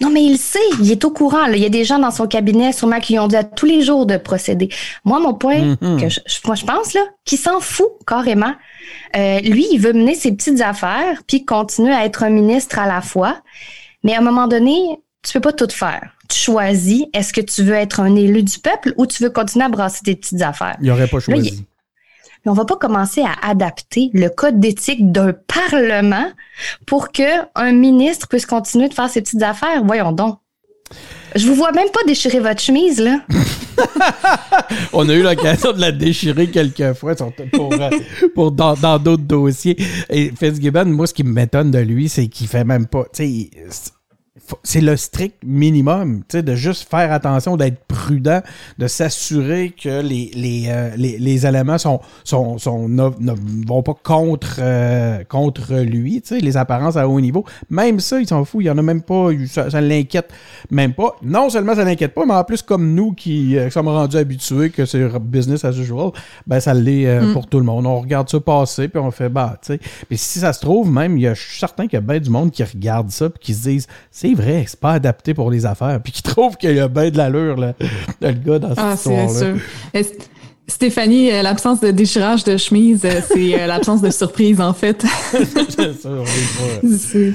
Non, 0.01 0.11
mais 0.11 0.25
il 0.25 0.39
sait, 0.39 0.59
il 0.81 0.91
est 0.91 1.05
au 1.05 1.11
courant. 1.11 1.45
Il 1.47 1.59
y 1.59 1.67
a 1.67 1.71
des 1.71 1.85
gens 1.85 1.99
dans 1.99 2.11
son 2.11 2.27
cabinet, 2.27 2.73
sûrement, 2.73 3.01
qui 3.01 3.15
lui 3.15 3.21
ont 3.21 3.29
dit 3.29 3.37
à 3.37 3.45
tous 3.45 3.67
les 3.67 3.83
jours 3.83 4.07
de 4.07 4.17
procéder. 4.17 4.69
Moi, 5.05 5.21
mon 5.21 5.35
point, 5.35 5.75
mm-hmm. 5.75 6.01
que 6.01 6.09
je, 6.09 6.21
moi, 6.47 6.55
je 6.55 6.65
pense, 6.65 6.95
là, 6.95 7.03
qu'il 7.25 7.39
s'en 7.39 7.61
fout 7.61 7.89
carrément. 8.07 8.55
Euh, 9.17 9.41
lui, 9.41 9.67
il 9.73 9.79
veut 9.79 9.93
mener 9.93 10.15
ses 10.15 10.33
petites 10.33 10.61
affaires, 10.61 11.23
puis 11.27 11.45
continuer 11.45 11.93
à 11.93 12.05
être 12.05 12.23
un 12.23 12.31
ministre 12.31 12.79
à 12.79 12.87
la 12.87 13.01
fois. 13.01 13.39
Mais 14.03 14.15
à 14.15 14.19
un 14.19 14.23
moment 14.23 14.49
donné, 14.49 14.77
tu 15.23 15.33
peux 15.33 15.41
pas 15.41 15.53
tout 15.53 15.71
faire. 15.71 16.11
Tu 16.29 16.39
choisis, 16.39 17.05
est-ce 17.13 17.33
que 17.33 17.41
tu 17.41 17.63
veux 17.63 17.75
être 17.75 18.01
un 18.01 18.15
élu 18.17 18.43
du 18.43 18.59
peuple 18.59 18.95
ou 18.97 19.07
tu 19.07 19.23
veux 19.23 19.31
continuer 19.31 19.65
à 19.65 19.69
brasser 19.69 20.01
tes 20.05 20.17
petites 20.17 20.43
affaires? 20.43 20.77
Il 20.83 20.91
aurait 20.91 21.07
pas 21.07 21.21
choisi 21.21 21.65
mais 22.45 22.51
on 22.51 22.55
va 22.55 22.65
pas 22.65 22.77
commencer 22.77 23.23
à 23.23 23.49
adapter 23.49 24.11
le 24.13 24.29
code 24.29 24.61
d'éthique 24.61 25.11
d'un 25.11 25.33
parlement 25.33 26.27
pour 26.87 27.13
que 27.13 27.23
un 27.55 27.73
ministre 27.73 28.29
puisse 28.29 28.47
continuer 28.47 28.89
de 28.89 28.95
faire 28.95 29.09
ses 29.09 29.23
petites 29.23 29.43
affaires. 29.43 29.83
Voyons 29.85 30.13
donc. 30.13 30.39
Je 31.35 31.49
vous 31.49 31.55
vois 31.55 31.73
même 31.73 31.89
pas 31.91 32.05
déchirer 32.07 32.39
votre 32.39 32.61
chemise, 32.61 33.01
là. 33.01 33.21
on 34.93 35.09
a 35.09 35.15
eu 35.15 35.23
l'occasion 35.23 35.73
de 35.73 35.81
la 35.81 35.91
déchirer 35.91 36.49
quelques 36.49 36.93
fois 36.93 37.17
pour, 37.17 37.73
euh, 37.73 37.91
pour 38.35 38.53
dans 38.53 38.99
d'autres 38.99 39.23
dossiers. 39.23 39.77
Et 40.11 40.33
Fitzgibbon, 40.39 40.85
moi, 40.85 41.09
ce 41.09 41.15
qui 41.15 41.25
m'étonne 41.25 41.73
de 41.73 41.79
lui, 41.79 42.09
c'est 42.09 42.29
qu'il 42.29 42.47
fait 42.47 42.65
même 42.65 42.87
pas 42.87 43.07
c'est 44.63 44.81
le 44.81 44.97
strict 44.97 45.37
minimum, 45.45 46.21
tu 46.29 46.39
sais, 46.39 46.43
de 46.43 46.55
juste 46.55 46.89
faire 46.89 47.13
attention, 47.13 47.57
d'être 47.57 47.79
prudent, 47.87 48.43
de 48.79 48.87
s'assurer 48.87 49.71
que 49.71 50.03
les, 50.03 50.31
les, 50.35 50.65
euh, 50.69 50.91
les, 50.97 51.19
les, 51.19 51.47
éléments 51.47 51.79
sont, 51.79 52.01
sont, 52.25 52.59
sont 52.59 52.89
ne, 52.89 53.09
vont 53.67 53.83
pas 53.83 53.95
contre, 53.95 54.57
euh, 54.59 55.25
contre 55.25 55.75
lui, 55.77 56.21
tu 56.21 56.29
sais, 56.29 56.41
les 56.41 56.57
apparences 56.57 56.97
à 56.97 57.09
haut 57.09 57.21
niveau. 57.21 57.45
Même 57.71 58.01
ça, 58.01 58.21
il 58.21 58.27
s'en 58.27 58.45
fout, 58.45 58.63
il 58.63 58.67
y 58.67 58.71
en 58.71 58.79
a 58.79 58.83
même 58.83 59.03
pas, 59.03 59.31
ça, 59.49 59.71
ça 59.71 59.81
l'inquiète 59.81 60.33
même 60.71 60.95
pas. 60.95 61.17
Non 61.23 61.49
seulement 61.49 61.75
ça 61.75 61.85
l'inquiète 61.85 62.15
pas, 62.15 62.27
mais 62.27 62.35
en 62.35 62.45
plus, 62.45 62.63
comme 62.63 62.95
nous 62.95 63.13
qui 63.13 63.57
euh, 63.57 63.71
sommes 63.71 63.89
rendus 63.89 64.17
habitués 64.17 64.71
que 64.71 64.85
c'est 64.85 65.05
business 65.21 65.65
as 65.65 65.77
usual, 65.77 66.11
ben 66.47 66.61
ça 66.61 66.75
l'est 66.75 67.21
mm. 67.21 67.33
pour 67.33 67.47
tout 67.47 67.59
le 67.59 67.65
monde. 67.65 67.87
On 67.87 68.01
regarde 68.01 68.29
ça 68.29 68.41
passer, 68.41 68.89
puis 68.89 68.99
on 68.99 69.11
fait, 69.11 69.29
bah, 69.29 69.57
tu 69.63 69.75
sais. 69.75 69.81
Puis 70.09 70.19
si 70.19 70.39
ça 70.39 70.53
se 70.53 70.61
trouve, 70.61 70.91
même, 70.91 71.17
il 71.17 71.23
y 71.23 71.29
a, 71.29 71.35
je 71.35 71.41
suis 71.41 71.59
certain 71.59 71.85
qu'il 71.85 71.95
y 71.95 71.97
a 71.97 72.01
bien 72.01 72.19
du 72.19 72.31
monde 72.31 72.51
qui 72.51 72.63
regarde 72.63 73.11
ça, 73.11 73.31
puis 73.31 73.39
qui 73.41 73.55
se 73.55 73.69
disent, 73.69 73.87
c'est 74.11 74.34
vrai, 74.35 74.65
c'est 74.67 74.81
pas 74.81 74.93
adapté 74.93 75.35
pour 75.35 75.51
les 75.51 75.67
affaires. 75.67 76.01
Puis 76.03 76.13
qui 76.13 76.23
trouve 76.23 76.57
qu'il 76.57 76.75
y 76.75 76.81
a 76.81 76.89
bien 76.89 77.11
de 77.11 77.17
l'allure, 77.17 77.57
là, 77.57 77.75
le 78.21 78.33
gars 78.33 78.59
dans 78.59 78.71
cette 78.71 78.79
ah, 78.79 78.95
histoire-là. 78.95 79.55
Stéphanie, 80.67 81.31
euh, 81.31 81.43
l'absence 81.43 81.81
de 81.81 81.91
déchirage 81.91 82.43
de 82.45 82.57
chemise, 82.57 83.05
euh, 83.05 83.21
c'est 83.27 83.61
euh, 83.61 83.67
l'absence 83.67 84.01
de 84.01 84.11
surprise, 84.11 84.61
en 84.61 84.73
fait. 84.73 85.05
c'est 86.99 87.35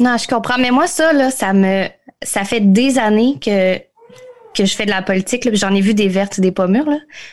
Non, 0.00 0.16
je 0.16 0.26
comprends. 0.28 0.58
Mais 0.58 0.70
moi, 0.70 0.86
ça, 0.86 1.12
là, 1.12 1.30
ça 1.30 1.52
me. 1.52 1.86
Ça 2.22 2.44
fait 2.44 2.60
des 2.60 2.98
années 2.98 3.38
que, 3.40 3.78
que 4.54 4.64
je 4.64 4.74
fais 4.74 4.86
de 4.86 4.90
la 4.90 5.02
politique. 5.02 5.48
J'en 5.54 5.74
ai 5.74 5.80
vu 5.80 5.94
des 5.94 6.08
vertes 6.08 6.38
et 6.38 6.40
des 6.40 6.52
pommures. 6.52 6.88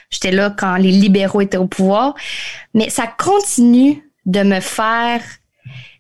J'étais 0.10 0.32
là 0.32 0.54
quand 0.56 0.76
les 0.76 0.92
libéraux 0.92 1.42
étaient 1.42 1.58
au 1.58 1.68
pouvoir. 1.68 2.16
Mais 2.74 2.90
ça 2.90 3.08
continue 3.08 4.04
de 4.26 4.44
me 4.44 4.60
faire 4.60 5.22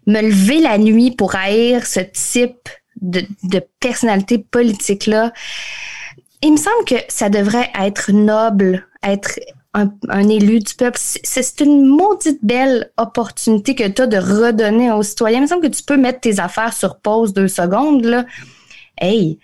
me 0.07 0.21
lever 0.21 0.59
la 0.59 0.77
nuit 0.77 1.11
pour 1.11 1.35
haïr 1.35 1.85
ce 1.85 1.99
type 1.99 2.69
de, 3.01 3.23
personnalité 3.79 4.37
politique-là. 4.37 5.33
Il 6.43 6.53
me 6.53 6.57
semble 6.57 6.85
que 6.85 6.95
ça 7.07 7.29
devrait 7.29 7.69
être 7.79 8.11
noble, 8.11 8.87
être 9.03 9.39
un, 9.73 9.91
un 10.09 10.27
élu 10.27 10.59
du 10.59 10.73
peuple. 10.75 10.99
C'est 10.99 11.61
une 11.61 11.85
maudite 11.85 12.39
belle 12.43 12.91
opportunité 12.97 13.75
que 13.75 13.87
tu 13.87 14.01
as 14.01 14.07
de 14.07 14.17
redonner 14.17 14.91
aux 14.91 15.03
citoyens. 15.03 15.39
Il 15.39 15.43
me 15.43 15.47
semble 15.47 15.61
que 15.61 15.75
tu 15.75 15.83
peux 15.83 15.97
mettre 15.97 16.19
tes 16.19 16.39
affaires 16.39 16.73
sur 16.73 16.97
pause 16.99 17.33
deux 17.33 17.47
secondes. 17.47 18.03
Là. 18.03 18.25
Hey, 18.97 19.39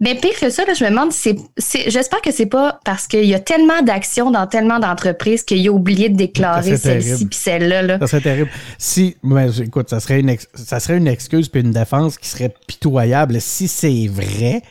mais 0.00 0.14
pire 0.14 0.38
que 0.40 0.48
ça, 0.48 0.64
là, 0.64 0.72
je 0.72 0.82
me 0.82 0.88
demande, 0.88 1.12
c'est, 1.12 1.36
j'espère 1.88 2.22
que 2.22 2.32
c'est 2.32 2.46
pas 2.46 2.80
parce 2.86 3.06
qu'il 3.06 3.26
y 3.26 3.34
a 3.34 3.38
tellement 3.38 3.82
d'actions 3.82 4.30
dans 4.30 4.46
tellement 4.46 4.78
d'entreprises 4.78 5.42
qu'il 5.42 5.66
a 5.68 5.70
oublié 5.70 6.08
de 6.08 6.16
déclarer 6.16 6.78
celle-ci 6.78 7.26
puis 7.26 7.38
celle-là. 7.38 7.82
Là. 7.82 7.98
Ça 7.98 8.06
serait 8.06 8.22
terrible. 8.22 8.50
Si, 8.78 9.16
mais, 9.22 9.58
écoute, 9.58 9.90
ça 9.90 10.00
serait 10.00 10.20
une, 10.20 10.34
ça 10.54 10.80
serait 10.80 10.96
une 10.96 11.06
excuse 11.06 11.50
puis 11.50 11.60
une 11.60 11.72
défense 11.72 12.16
qui 12.16 12.28
serait 12.28 12.54
pitoyable. 12.66 13.42
Si 13.42 13.68
c'est 13.68 14.06
vrai, 14.08 14.62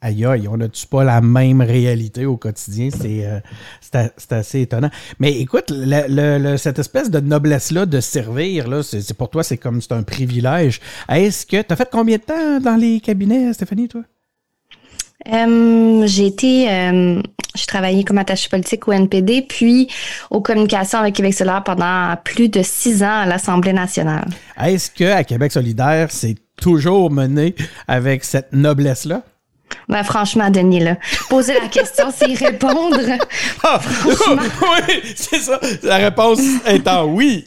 aïe 0.00 0.24
aïe, 0.24 0.48
on 0.48 0.56
n'a-tu 0.56 0.88
pas 0.88 1.04
la 1.04 1.20
même 1.20 1.60
réalité 1.60 2.26
au 2.26 2.36
quotidien? 2.36 2.88
C'est, 2.90 3.24
euh, 3.24 3.38
c'est, 3.80 4.32
assez 4.32 4.62
étonnant. 4.62 4.90
Mais 5.20 5.32
écoute, 5.38 5.66
le, 5.70 6.56
cette 6.56 6.80
espèce 6.80 7.08
de 7.08 7.20
noblesse-là 7.20 7.86
de 7.86 8.00
servir, 8.00 8.66
là, 8.66 8.82
c'est, 8.82 9.14
pour 9.14 9.30
toi, 9.30 9.44
c'est 9.44 9.58
comme 9.58 9.80
c'est 9.80 9.92
un 9.92 10.02
privilège. 10.02 10.80
Est-ce 11.08 11.46
que 11.46 11.62
tu 11.62 11.72
as 11.72 11.76
fait 11.76 11.88
combien 11.90 12.16
de 12.16 12.22
temps 12.22 12.58
dans 12.60 12.76
les 12.76 12.98
cabinets, 12.98 13.52
Stéphanie, 13.52 13.86
toi? 13.86 14.02
Euh, 15.28 16.06
j'ai 16.06 16.26
été, 16.26 16.70
euh, 16.70 17.20
j'ai 17.54 17.66
travaillé 17.66 18.04
comme 18.04 18.18
attaché 18.18 18.48
politique 18.48 18.88
au 18.88 18.92
NPD, 18.92 19.42
puis 19.42 19.88
aux 20.30 20.40
communications 20.40 20.98
avec 20.98 21.14
Québec 21.14 21.34
solidaire 21.34 21.62
pendant 21.64 22.16
plus 22.24 22.48
de 22.48 22.62
six 22.62 23.02
ans 23.02 23.20
à 23.22 23.26
l'Assemblée 23.26 23.72
nationale. 23.72 24.28
Est-ce 24.62 24.90
que 24.90 25.04
à 25.04 25.24
Québec 25.24 25.52
solidaire, 25.52 26.08
c'est 26.10 26.36
toujours 26.56 27.10
mené 27.10 27.54
avec 27.86 28.24
cette 28.24 28.52
noblesse-là? 28.52 29.22
Ben, 29.88 30.02
franchement, 30.02 30.50
Denis, 30.50 30.80
là, 30.80 30.96
poser 31.28 31.54
la 31.54 31.68
question, 31.68 32.06
c'est 32.14 32.34
répondre. 32.34 32.98
Ah, 33.62 33.80
oui, 34.06 35.00
c'est 35.16 35.40
ça. 35.40 35.60
La 35.82 35.98
réponse 35.98 36.40
étant 36.66 37.04
oui. 37.04 37.44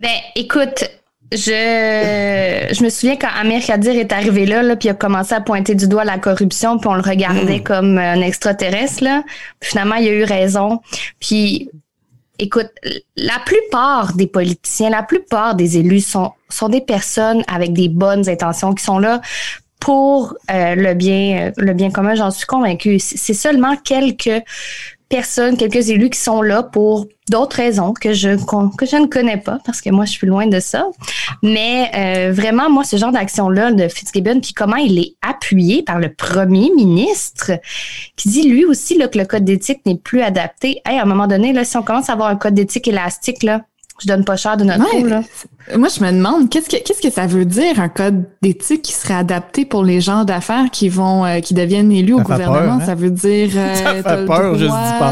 ben, 0.00 0.16
écoute, 0.36 0.84
je, 1.32 2.68
je 2.72 2.82
me 2.82 2.88
souviens 2.88 3.16
quand 3.16 3.28
Amir 3.40 3.64
Khadir 3.64 3.94
est 3.94 4.12
arrivé 4.12 4.46
là, 4.46 4.62
là 4.62 4.76
puis 4.76 4.88
il 4.88 4.90
a 4.90 4.94
commencé 4.94 5.34
à 5.34 5.40
pointer 5.40 5.74
du 5.74 5.86
doigt 5.86 6.04
la 6.04 6.18
corruption, 6.18 6.78
puis 6.78 6.88
on 6.88 6.94
le 6.94 7.02
regardait 7.02 7.58
mm. 7.58 7.62
comme 7.62 7.98
un 7.98 8.20
extraterrestre. 8.20 9.04
Là. 9.04 9.22
Puis 9.60 9.70
finalement, 9.70 9.94
il 9.96 10.08
a 10.08 10.12
eu 10.12 10.24
raison. 10.24 10.80
Puis, 11.20 11.70
écoute, 12.38 12.70
la 13.16 13.38
plupart 13.44 14.14
des 14.14 14.26
politiciens, 14.26 14.90
la 14.90 15.04
plupart 15.04 15.54
des 15.54 15.78
élus 15.78 16.00
sont, 16.00 16.32
sont 16.48 16.68
des 16.68 16.80
personnes 16.80 17.44
avec 17.46 17.72
des 17.72 17.88
bonnes 17.88 18.28
intentions 18.28 18.74
qui 18.74 18.82
sont 18.82 18.98
là 18.98 19.20
pour 19.78 20.34
euh, 20.50 20.74
le 20.74 20.94
bien 20.94 21.48
euh, 21.48 21.52
le 21.56 21.72
bien 21.72 21.90
commun, 21.90 22.14
j'en 22.14 22.30
suis 22.30 22.46
convaincue. 22.46 22.98
C'est 22.98 23.34
seulement 23.34 23.76
quelques 23.76 24.42
personnes, 25.10 25.56
quelques 25.56 25.90
élus 25.90 26.08
qui 26.08 26.20
sont 26.20 26.40
là 26.40 26.62
pour 26.62 27.06
d'autres 27.28 27.56
raisons 27.56 27.92
que 27.92 28.12
je 28.12 28.30
que 28.76 28.86
je 28.86 28.96
ne 28.96 29.06
connais 29.06 29.36
pas 29.36 29.58
parce 29.64 29.80
que 29.80 29.90
moi 29.90 30.04
je 30.04 30.12
suis 30.12 30.26
loin 30.26 30.46
de 30.46 30.60
ça. 30.60 30.86
Mais 31.42 31.90
euh, 31.94 32.32
vraiment 32.32 32.70
moi 32.70 32.84
ce 32.84 32.96
genre 32.96 33.12
d'action 33.12 33.50
là 33.50 33.72
de 33.72 33.88
Fitzgibbon 33.88 34.40
puis 34.40 34.52
comment 34.54 34.76
il 34.76 34.98
est 34.98 35.14
appuyé 35.20 35.82
par 35.82 35.98
le 35.98 36.12
premier 36.14 36.70
ministre 36.74 37.52
qui 38.16 38.28
dit 38.28 38.48
lui 38.48 38.64
aussi 38.64 38.96
là, 38.96 39.08
que 39.08 39.18
le 39.18 39.26
code 39.26 39.44
d'éthique 39.44 39.84
n'est 39.84 39.98
plus 39.98 40.22
adapté. 40.22 40.80
Hey, 40.86 40.98
à 40.98 41.02
un 41.02 41.06
moment 41.06 41.26
donné 41.26 41.52
là 41.52 41.64
si 41.64 41.76
on 41.76 41.82
commence 41.82 42.08
à 42.08 42.14
avoir 42.14 42.28
un 42.28 42.36
code 42.36 42.54
d'éthique 42.54 42.88
élastique 42.88 43.42
là 43.42 43.62
je 44.00 44.06
donne 44.06 44.24
pas 44.24 44.36
cher 44.36 44.56
de 44.56 44.64
notre 44.64 44.94
ouais, 44.94 45.08
là. 45.08 45.22
Moi, 45.76 45.88
je 45.88 46.02
me 46.02 46.10
demande, 46.10 46.48
qu'est-ce 46.48 46.68
que, 46.68 46.82
qu'est-ce 46.82 47.02
que 47.02 47.10
ça 47.10 47.26
veut 47.26 47.44
dire, 47.44 47.78
un 47.78 47.88
code 47.88 48.24
d'éthique 48.42 48.82
qui 48.82 48.92
serait 48.92 49.14
adapté 49.14 49.64
pour 49.64 49.84
les 49.84 50.00
gens 50.00 50.24
d'affaires 50.24 50.70
qui 50.72 50.88
vont, 50.88 51.24
euh, 51.24 51.40
qui 51.40 51.54
deviennent 51.54 51.92
élus 51.92 52.14
au 52.14 52.20
gouvernement? 52.20 52.74
Hein? 52.74 52.80
Ça 52.84 52.94
veut 52.94 53.10
dire, 53.10 53.50
euh, 53.54 53.74
ça 54.02 54.02
fait 54.02 54.26
peur, 54.26 54.56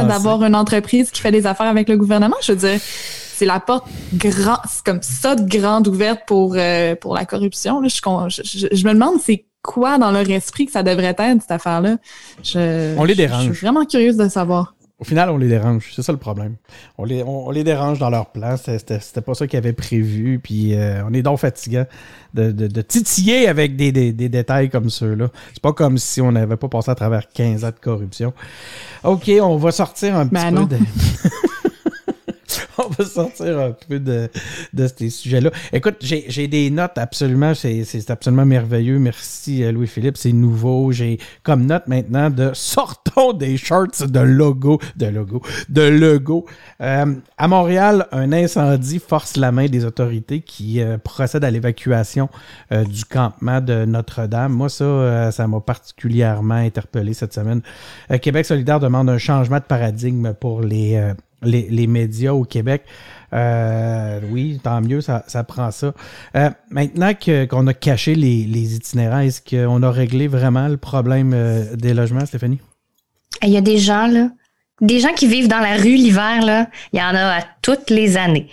d'avoir 0.07 0.43
une 0.43 0.57
entreprise 0.57 1.11
qui 1.11 1.21
fait 1.21 1.31
des 1.31 1.47
affaires 1.47 1.67
avec 1.67 1.89
le 1.89 1.97
gouvernement? 1.97 2.37
Je 2.43 2.53
veux 2.53 2.59
dire, 2.59 2.81
c'est 2.81 3.45
la 3.45 3.61
porte 3.61 3.87
grand, 4.15 4.59
c'est 4.69 4.85
comme 4.85 5.03
ça 5.03 5.37
de 5.37 5.49
grande 5.49 5.87
ouverte 5.87 6.23
pour, 6.27 6.55
euh, 6.57 6.97
pour 6.97 7.15
la 7.15 7.25
corruption. 7.25 7.81
Là. 7.81 7.89
Je, 7.89 8.43
je, 8.43 8.67
je, 8.73 8.85
me 8.87 8.95
demande, 8.95 9.21
c'est 9.23 9.45
quoi 9.63 9.99
dans 9.99 10.11
leur 10.11 10.29
esprit 10.31 10.67
que 10.67 10.73
ça 10.73 10.83
devrait 10.83 11.15
être, 11.17 11.41
cette 11.43 11.51
affaire-là? 11.51 11.99
Je, 12.43 12.97
On 12.97 13.05
les 13.05 13.15
dérange. 13.15 13.47
Je 13.47 13.53
suis 13.53 13.67
vraiment 13.67 13.85
curieuse 13.85 14.17
de 14.17 14.29
savoir. 14.29 14.75
Au 15.01 15.05
final, 15.05 15.31
on 15.31 15.37
les 15.37 15.49
dérange. 15.49 15.93
C'est 15.95 16.03
ça 16.03 16.11
le 16.11 16.19
problème. 16.19 16.57
On 16.99 17.05
les, 17.05 17.23
on, 17.23 17.51
les 17.51 17.63
dérange 17.63 18.01
dans 18.01 18.11
leur 18.11 18.33
plan. 18.33 18.57
C'était 18.57 19.21
pas 19.21 19.35
ça 19.35 19.47
qu'ils 19.47 19.57
avaient 19.57 19.73
prévu. 19.73 20.41
Puis 20.43 20.75
euh, 20.75 21.03
on 21.09 21.15
est 21.15 21.23
donc 21.23 21.39
fatiguant 21.39 21.87
de, 22.35 22.51
de, 22.51 22.67
de, 22.67 22.83
titiller 22.83 23.47
avec 23.47 23.77
des, 23.77 23.93
des, 23.93 24.13
des 24.13 24.29
détails 24.29 24.71
comme 24.71 24.91
ceux-là. 24.91 25.29
C'est 25.53 25.63
pas 25.63 25.73
comme 25.73 25.99
si 25.99 26.21
on 26.21 26.33
n'avait 26.33 26.57
pas 26.57 26.69
passé 26.69 26.91
à 26.91 26.97
travers 26.97 27.29
15 27.29 27.65
ans 27.65 27.71
de 27.71 27.81
corruption. 27.81 28.33
OK, 29.05 29.31
on 29.41 29.57
va 29.57 29.71
sortir 29.71 30.17
un 30.17 30.27
petit 30.27 30.45
ben 30.45 30.67
peu 30.67 30.77
de... 30.77 30.79
on 32.85 32.89
va 32.89 33.05
sortir 33.05 33.59
un 33.59 33.73
peu 33.73 33.99
de, 33.99 34.29
de 34.73 34.87
ces 34.87 35.11
sujets-là. 35.11 35.51
Écoute, 35.73 35.97
j'ai 36.01 36.49
des 36.49 36.71
notes 36.71 36.97
absolument, 36.97 37.53
c'est 37.55 38.11
absolument 38.11 38.47
merveilleux. 38.47 38.99
Merci 38.99 39.65
euh, 39.65 39.73
Louis-Philippe, 39.73 40.17
c'est 40.17 40.33
nouveau. 40.33 40.93
J'ai 40.93 41.19
comme 41.43 41.67
note 41.67 41.89
maintenant 41.89 42.31
de 42.31 42.51
sortons 42.55 43.33
des 43.33 43.57
shorts 43.57 44.07
de 44.09 44.21
logo, 44.21 44.79
de 44.97 45.07
logo, 45.07 45.43
de 45.69 45.83
logo. 45.83 46.47
Euh, 46.81 47.15
à 47.37 47.49
Montréal, 47.49 48.07
un 48.13 48.33
incendie 48.33 49.01
force 49.01 49.37
la 49.37 49.51
main 49.51 49.67
des 49.67 49.85
autorités 49.85 50.41
qui 50.41 50.81
euh, 50.81 50.99
procèdent 50.99 51.45
à 51.45 51.51
l'évacuation 51.51 52.29
du 52.71 53.05
campement 53.05 53.61
de 53.61 53.85
Notre-Dame. 53.85 54.53
Moi, 54.53 54.69
ça, 54.69 55.33
ça 55.33 55.47
m'a 55.47 55.61
particulièrement 55.61 56.55
interpellé 56.55 57.15
cette 57.15 57.33
semaine. 57.33 57.63
Québec 58.21 58.45
solidaire 58.45 58.81
demande 58.81 59.09
un 59.09 59.19
changement 59.19 59.57
de 59.57 59.63
paradigme 59.63 60.35
pour 60.35 60.61
les 60.61 61.15
les, 61.43 61.87
médias 61.87 62.33
au 62.33 62.45
Québec. 62.45 62.83
Euh, 63.33 64.21
oui, 64.31 64.61
tant 64.63 64.81
mieux, 64.81 65.01
ça, 65.01 65.23
prend 65.47 65.71
ça. 65.71 65.93
Euh, 66.37 66.51
maintenant 66.71 67.13
qu'on 67.15 67.67
a 67.67 67.75
caché 67.75 68.15
les, 68.15 68.75
itinérants, 68.75 69.21
est-ce 69.21 69.43
qu'on 69.43 69.83
a 69.83 69.91
réglé 69.91 70.29
vraiment 70.29 70.69
le 70.69 70.77
problème 70.77 71.33
euh, 71.35 71.77
des 71.77 71.95
logements, 71.95 72.27
Stéphanie? 72.27 72.61
Il 73.43 73.51
y 73.51 73.57
a 73.57 73.61
des 73.61 73.79
gens, 73.79 74.07
là, 74.07 74.31
des 74.81 75.01
gens 75.01 75.13
qui 75.13 75.27
vivent 75.27 75.49
dans 75.49 75.61
la 75.61 75.77
rue 75.77 75.95
l'hiver, 75.95 76.43
là, 76.45 76.67
il 76.93 77.01
y 77.01 77.03
en 77.03 77.15
a 77.15 77.39
à 77.39 77.43
toutes 77.63 77.91
les 77.91 78.17
années. 78.17 78.49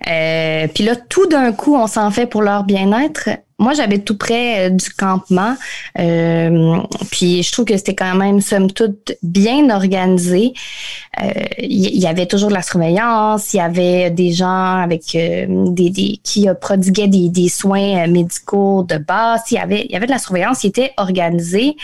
Puis 0.00 0.84
là, 0.84 0.96
tout 1.08 1.26
d'un 1.26 1.52
coup, 1.52 1.76
on 1.76 1.86
s'en 1.86 2.10
fait 2.10 2.26
pour 2.26 2.42
leur 2.42 2.64
bien-être 2.64 3.28
moi, 3.58 3.72
j'habite 3.72 4.04
tout 4.04 4.16
près 4.16 4.66
euh, 4.66 4.70
du 4.70 4.90
campement. 4.90 5.56
Euh, 5.98 6.78
puis 7.10 7.42
je 7.42 7.52
trouve 7.52 7.64
que 7.64 7.76
c'était 7.76 7.94
quand 7.94 8.14
même, 8.16 8.40
somme 8.40 8.70
toute, 8.70 9.16
bien 9.22 9.70
organisé. 9.70 10.54
Il 11.18 11.24
euh, 11.24 11.44
y, 11.62 12.06
avait 12.06 12.26
toujours 12.26 12.48
de 12.48 12.54
la 12.54 12.62
surveillance. 12.62 13.54
Il 13.54 13.58
y 13.58 13.60
avait 13.60 14.10
des 14.10 14.32
gens 14.32 14.80
avec 14.82 15.12
des, 15.12 15.90
des, 15.90 16.20
qui 16.22 16.48
prodiguaient 16.60 17.08
des, 17.08 17.48
soins 17.48 18.06
médicaux 18.08 18.82
de 18.82 18.98
base. 18.98 19.42
Il 19.50 19.54
y 19.54 19.58
avait, 19.58 19.86
y 19.88 19.96
avait 19.96 20.06
de 20.06 20.12
la 20.12 20.18
surveillance. 20.18 20.64
Il 20.64 20.68
était 20.68 20.92
organisé. 20.96 21.76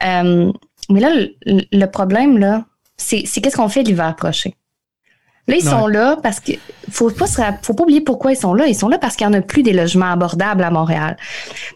mais 0.00 1.00
là, 1.00 1.10
le 1.44 1.86
problème, 1.86 2.38
là, 2.38 2.64
c'est 2.96 3.24
qu'est-ce 3.24 3.56
qu'on 3.56 3.68
fait 3.68 3.82
l'hiver 3.82 4.14
prochain? 4.16 4.50
Là, 5.48 5.54
ils 5.54 5.62
sont 5.62 5.86
là 5.86 6.16
parce 6.20 6.40
que 6.40 6.52
faut 6.90 7.08
pas 7.10 7.26
faut 7.62 7.74
pas 7.74 7.84
oublier 7.84 8.00
pourquoi 8.00 8.32
ils 8.32 8.36
sont 8.36 8.52
là. 8.52 8.66
Ils 8.66 8.74
sont 8.74 8.88
là 8.88 8.98
parce 8.98 9.14
qu'il 9.14 9.24
y 9.24 9.30
en 9.30 9.32
a 9.32 9.40
plus 9.40 9.62
des 9.62 9.72
logements 9.72 10.10
abordables 10.10 10.64
à 10.64 10.72
Montréal. 10.72 11.16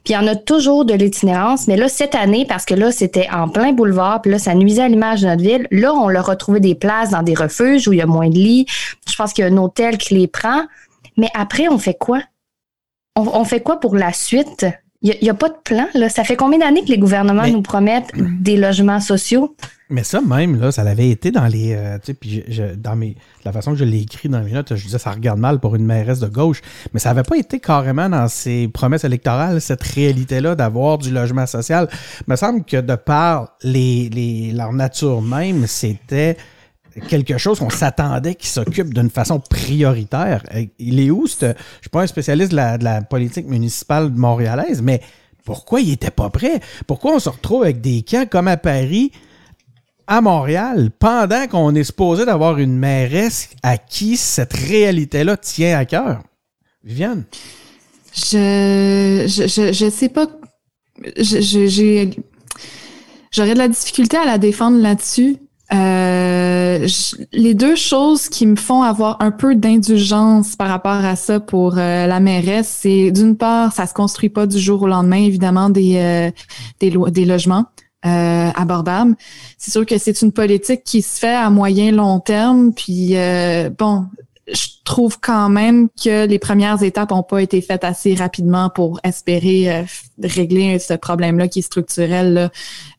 Puis 0.02 0.12
il 0.12 0.12
y 0.12 0.16
en 0.16 0.26
a 0.26 0.34
toujours 0.34 0.84
de 0.84 0.92
l'itinérance, 0.92 1.68
mais 1.68 1.76
là 1.76 1.88
cette 1.88 2.16
année 2.16 2.44
parce 2.48 2.64
que 2.64 2.74
là 2.74 2.90
c'était 2.90 3.28
en 3.30 3.48
plein 3.48 3.72
boulevard, 3.72 4.22
puis 4.22 4.32
là 4.32 4.40
ça 4.40 4.54
nuisait 4.54 4.82
à 4.82 4.88
l'image 4.88 5.22
de 5.22 5.28
notre 5.28 5.42
ville. 5.42 5.68
Là, 5.70 5.94
on 5.94 6.08
leur 6.08 6.30
a 6.30 6.36
trouvé 6.36 6.58
des 6.58 6.74
places 6.74 7.10
dans 7.10 7.22
des 7.22 7.34
refuges 7.34 7.86
où 7.86 7.92
il 7.92 8.00
y 8.00 8.02
a 8.02 8.06
moins 8.06 8.28
de 8.28 8.34
lits. 8.34 8.66
Je 9.08 9.14
pense 9.14 9.32
qu'il 9.32 9.44
y 9.44 9.48
a 9.48 9.50
un 9.52 9.56
hôtel 9.56 9.98
qui 9.98 10.14
les 10.14 10.26
prend. 10.26 10.64
Mais 11.16 11.28
après, 11.34 11.68
on 11.68 11.78
fait 11.78 11.94
quoi? 11.94 12.22
On, 13.14 13.44
fait 13.44 13.60
quoi 13.60 13.78
pour 13.78 13.94
la 13.94 14.12
suite? 14.12 14.66
Il 15.02 15.16
n'y 15.22 15.30
a, 15.30 15.34
pas 15.34 15.48
de 15.48 15.56
plan. 15.64 15.86
Là. 15.94 16.10
Ça 16.10 16.24
fait 16.24 16.36
combien 16.36 16.58
d'années 16.58 16.82
que 16.84 16.90
les 16.90 16.98
gouvernements 16.98 17.46
nous 17.46 17.62
promettent 17.62 18.12
des 18.14 18.58
logements 18.58 19.00
sociaux? 19.00 19.56
Mais 19.88 20.04
ça 20.04 20.20
même, 20.20 20.60
là, 20.60 20.70
ça 20.70 20.84
l'avait 20.84 21.08
été 21.08 21.30
dans 21.32 21.46
les. 21.46 21.74
Euh, 21.74 21.98
tu 21.98 22.06
sais, 22.06 22.14
puis 22.14 22.44
dans 22.76 22.94
mes, 22.94 23.16
la 23.44 23.50
façon 23.50 23.72
que 23.72 23.78
je 23.78 23.84
l'ai 23.84 24.02
écrit 24.02 24.28
dans 24.28 24.40
mes 24.40 24.52
notes, 24.52 24.76
je 24.76 24.84
disais 24.84 24.98
ça 24.98 25.10
regarde 25.10 25.40
mal 25.40 25.58
pour 25.58 25.74
une 25.74 25.84
mairesse 25.84 26.20
de 26.20 26.28
gauche. 26.28 26.60
Mais 26.92 27.00
ça 27.00 27.08
n'avait 27.08 27.24
pas 27.24 27.36
été 27.36 27.58
carrément 27.58 28.08
dans 28.08 28.28
ses 28.28 28.68
promesses 28.68 29.02
électorales, 29.04 29.60
cette 29.60 29.82
réalité-là 29.82 30.54
d'avoir 30.54 30.98
du 30.98 31.10
logement 31.10 31.46
social. 31.46 31.88
Il 32.20 32.30
me 32.30 32.36
semble 32.36 32.64
que 32.64 32.76
de 32.76 32.94
par 32.94 33.56
les, 33.62 34.10
les, 34.10 34.52
leur 34.52 34.72
nature 34.72 35.22
même, 35.22 35.66
c'était 35.66 36.36
quelque 37.08 37.38
chose 37.38 37.58
qu'on 37.58 37.70
s'attendait 37.70 38.34
qui 38.34 38.48
s'occupe 38.48 38.94
d'une 38.94 39.10
façon 39.10 39.40
prioritaire. 39.40 40.42
Il 40.78 41.00
est 41.00 41.10
où? 41.10 41.26
Je 41.26 41.46
ne 41.46 41.52
suis 41.80 41.90
pas 41.90 42.02
un 42.02 42.06
spécialiste 42.06 42.52
de 42.52 42.56
la, 42.56 43.02
politique 43.02 43.46
municipale 43.46 44.10
montréalaise, 44.10 44.82
mais 44.82 45.00
pourquoi 45.44 45.80
il 45.80 45.92
était 45.92 46.10
pas 46.10 46.30
prêt? 46.30 46.60
Pourquoi 46.86 47.14
on 47.14 47.18
se 47.18 47.28
retrouve 47.28 47.62
avec 47.62 47.80
des 47.80 48.02
camps 48.02 48.26
comme 48.26 48.48
à 48.48 48.56
Paris? 48.56 49.12
à 50.06 50.20
Montréal 50.20 50.90
pendant 50.98 51.46
qu'on 51.46 51.72
est 51.76 51.84
supposé 51.84 52.26
d'avoir 52.26 52.58
une 52.58 52.76
mairesse 52.76 53.50
à 53.62 53.78
qui 53.78 54.16
cette 54.16 54.54
réalité-là 54.54 55.36
tient 55.36 55.78
à 55.78 55.84
cœur? 55.84 56.24
Viviane? 56.82 57.22
Je, 58.12 59.26
je, 59.28 59.72
je, 59.72 59.88
sais 59.88 60.08
pas. 60.08 60.26
J'aurais 63.30 63.54
de 63.54 63.58
la 63.58 63.68
difficulté 63.68 64.16
à 64.16 64.24
la 64.24 64.38
défendre 64.38 64.78
là-dessus. 64.82 65.36
Euh, 65.72 66.86
les 67.32 67.54
deux 67.54 67.76
choses 67.76 68.28
qui 68.28 68.46
me 68.46 68.56
font 68.56 68.82
avoir 68.82 69.16
un 69.20 69.30
peu 69.30 69.54
d'indulgence 69.54 70.56
par 70.56 70.68
rapport 70.68 71.04
à 71.04 71.14
ça 71.16 71.38
pour 71.38 71.78
euh, 71.78 72.06
la 72.06 72.20
mairesse, 72.20 72.78
c'est 72.80 73.10
d'une 73.12 73.36
part, 73.36 73.72
ça 73.72 73.86
se 73.86 73.94
construit 73.94 74.30
pas 74.30 74.46
du 74.46 74.58
jour 74.58 74.82
au 74.82 74.88
lendemain, 74.88 75.22
évidemment, 75.22 75.70
des, 75.70 75.96
euh, 75.96 76.30
des, 76.80 76.90
des 77.10 77.24
logements 77.24 77.66
euh, 78.06 78.50
abordable. 78.54 79.14
C'est 79.58 79.70
sûr 79.70 79.84
que 79.84 79.98
c'est 79.98 80.22
une 80.22 80.32
politique 80.32 80.84
qui 80.84 81.02
se 81.02 81.18
fait 81.18 81.34
à 81.34 81.50
moyen 81.50 81.92
long 81.92 82.18
terme. 82.18 82.72
Puis 82.72 83.16
euh, 83.16 83.70
bon, 83.70 84.06
je 84.52 84.68
trouve 84.84 85.18
quand 85.20 85.48
même 85.48 85.88
que 86.02 86.26
les 86.26 86.38
premières 86.38 86.82
étapes 86.82 87.10
n'ont 87.10 87.22
pas 87.22 87.42
été 87.42 87.60
faites 87.60 87.84
assez 87.84 88.14
rapidement 88.14 88.70
pour 88.70 89.00
espérer 89.04 89.72
euh, 89.72 89.82
régler 90.22 90.78
ce 90.78 90.94
problème-là 90.94 91.48
qui 91.48 91.60
est 91.60 91.62
structurel 91.62 92.50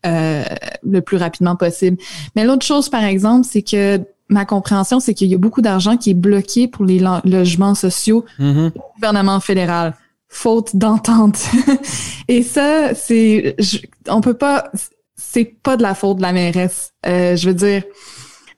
euh, 0.05 0.43
le 0.83 1.01
plus 1.01 1.17
rapidement 1.17 1.55
possible. 1.55 1.97
Mais 2.35 2.43
l'autre 2.43 2.65
chose, 2.65 2.89
par 2.89 3.03
exemple, 3.03 3.47
c'est 3.49 3.61
que 3.61 3.99
ma 4.29 4.45
compréhension, 4.45 4.99
c'est 4.99 5.13
qu'il 5.13 5.27
y 5.27 5.35
a 5.35 5.37
beaucoup 5.37 5.61
d'argent 5.61 5.97
qui 5.97 6.11
est 6.11 6.15
bloqué 6.15 6.67
pour 6.67 6.85
les 6.85 7.03
logements 7.25 7.75
sociaux 7.75 8.25
mm-hmm. 8.39 8.71
au 8.75 8.93
gouvernement 8.95 9.39
fédéral 9.39 9.93
faute 10.31 10.77
d'entente. 10.77 11.37
Et 12.29 12.41
ça, 12.41 12.95
c'est, 12.95 13.55
on 14.07 14.21
peut 14.21 14.33
pas, 14.33 14.71
c'est 15.15 15.43
pas 15.61 15.75
de 15.75 15.83
la 15.83 15.93
faute 15.93 16.17
de 16.17 16.21
la 16.21 16.31
mairesse. 16.31 16.93
Euh, 17.05 17.35
je 17.35 17.49
veux 17.49 17.53
dire, 17.53 17.83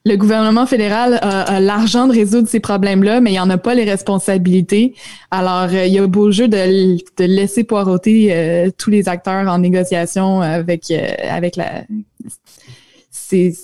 le 0.04 0.16
gouvernement 0.16 0.66
fédéral 0.66 1.18
a, 1.22 1.60
l'argent 1.60 2.06
de 2.06 2.12
résoudre 2.12 2.48
ces 2.48 2.60
problèmes-là, 2.60 3.20
mais 3.20 3.32
il 3.32 3.40
en 3.40 3.48
a 3.48 3.56
pas 3.56 3.74
les 3.74 3.84
responsabilités. 3.84 4.94
Alors, 5.30 5.68
euh, 5.72 5.86
il 5.86 5.94
y 5.94 5.98
a 5.98 6.06
beau 6.06 6.30
jeu 6.30 6.46
de, 6.46 6.96
de 6.96 7.24
laisser 7.24 7.64
poireauter 7.64 8.28
euh, 8.30 8.70
tous 8.76 8.90
les 8.90 9.08
acteurs 9.08 9.48
en 9.48 9.58
négociation 9.58 10.40
avec 10.42 10.90
avec 10.90 11.56
la. 11.56 11.84
C'est, 13.10 13.54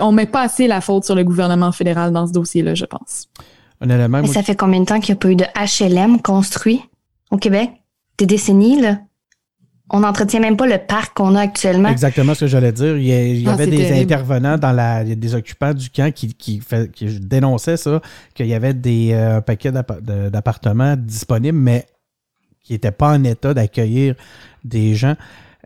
on 0.00 0.12
met 0.12 0.26
pas 0.26 0.42
assez 0.42 0.66
la 0.66 0.80
faute 0.80 1.04
sur 1.04 1.14
le 1.14 1.24
gouvernement 1.24 1.72
fédéral 1.72 2.12
dans 2.12 2.26
ce 2.26 2.32
dossier-là, 2.32 2.74
je 2.74 2.84
pense. 2.84 3.28
Mais 3.80 4.26
ça 4.26 4.42
fait 4.42 4.56
combien 4.56 4.80
de 4.80 4.86
temps 4.86 4.98
qu'il 4.98 5.14
n'y 5.14 5.18
a 5.18 5.20
pas 5.20 5.30
eu 5.30 5.36
de 5.36 5.44
HLM 5.54 6.20
construit? 6.20 6.82
au 7.30 7.36
Québec, 7.36 7.70
des 8.18 8.26
décennies, 8.26 8.80
là? 8.80 9.00
On 9.90 10.00
n'entretient 10.00 10.40
même 10.40 10.56
pas 10.56 10.66
le 10.66 10.78
parc 10.78 11.16
qu'on 11.16 11.34
a 11.34 11.40
actuellement. 11.40 11.88
Exactement 11.88 12.34
ce 12.34 12.40
que 12.40 12.46
j'allais 12.46 12.72
dire. 12.72 12.96
Il 12.98 13.40
y, 13.40 13.48
ah, 13.48 13.52
avait 13.52 13.66
des 13.66 13.98
intervenants 13.98 14.58
dans 14.58 14.72
la, 14.72 15.02
des 15.02 15.34
occupants 15.34 15.72
du 15.72 15.88
camp 15.88 16.12
qui, 16.12 16.34
qui, 16.34 16.60
dénonçaient 17.20 17.78
ça, 17.78 18.00
qu'il 18.34 18.46
y 18.46 18.54
avait 18.54 18.74
des 18.74 19.10
euh, 19.12 19.40
paquets 19.40 19.72
d'appartements 19.72 20.94
disponibles, 20.96 21.58
mais 21.58 21.86
qui 22.62 22.74
n'étaient 22.74 22.90
pas 22.90 23.12
en 23.12 23.24
état 23.24 23.54
d'accueillir 23.54 24.14
des 24.62 24.94
gens. 24.94 25.16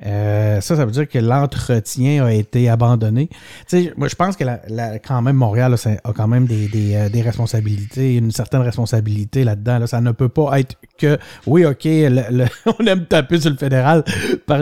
Euh, 0.04 0.60
ça, 0.60 0.76
ça 0.76 0.84
veut 0.84 0.90
dire 0.90 1.08
que 1.08 1.18
l'entretien 1.18 2.24
a 2.24 2.32
été 2.32 2.68
abandonné. 2.68 3.28
Tu 3.28 3.84
sais, 3.84 3.92
moi, 3.96 4.08
je 4.08 4.14
pense 4.14 4.36
que 4.36 4.44
la, 4.44 4.98
quand 4.98 5.22
même, 5.22 5.36
Montréal 5.36 5.74
a 5.74 6.12
quand 6.12 6.28
même 6.28 6.46
des, 6.46 6.68
des, 6.68 6.94
euh, 6.94 7.08
des, 7.08 7.22
responsabilités, 7.22 8.16
une 8.16 8.32
certaine 8.32 8.62
responsabilité 8.62 9.44
là-dedans. 9.44 9.78
Là. 9.78 9.86
Ça 9.86 10.00
ne 10.00 10.12
peut 10.12 10.28
pas 10.28 10.58
être 10.58 10.76
que, 11.02 11.18
oui, 11.46 11.64
OK, 11.64 11.86
on 12.78 12.86
aime 12.86 13.06
taper 13.06 13.40
sur 13.40 13.50
le 13.50 13.56
fédéral, 13.56 14.04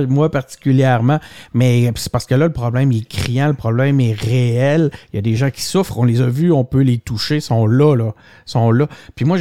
moi 0.09 0.31
particulièrement, 0.31 1.20
mais 1.53 1.92
c'est 1.96 2.11
parce 2.11 2.26
que 2.26 2.35
là, 2.35 2.46
le 2.46 2.53
problème 2.53 2.92
est 2.92 3.07
criant, 3.07 3.48
le 3.48 3.55
problème 3.55 4.00
est 4.00 4.18
réel. 4.18 4.90
Il 5.12 5.16
y 5.16 5.18
a 5.18 5.22
des 5.22 5.37
gens 5.37 5.50
qui 5.50 5.62
souffrent, 5.62 5.98
on 5.98 6.05
les 6.05 6.20
a 6.20 6.26
vus, 6.26 6.50
on 6.53 6.64
peut 6.64 6.81
les 6.81 6.98
toucher, 6.98 7.40
sont 7.40 7.66
là, 7.66 7.94
là, 7.94 8.14
sont 8.46 8.70
là. 8.70 8.88
Puis 9.14 9.24
moi, 9.24 9.38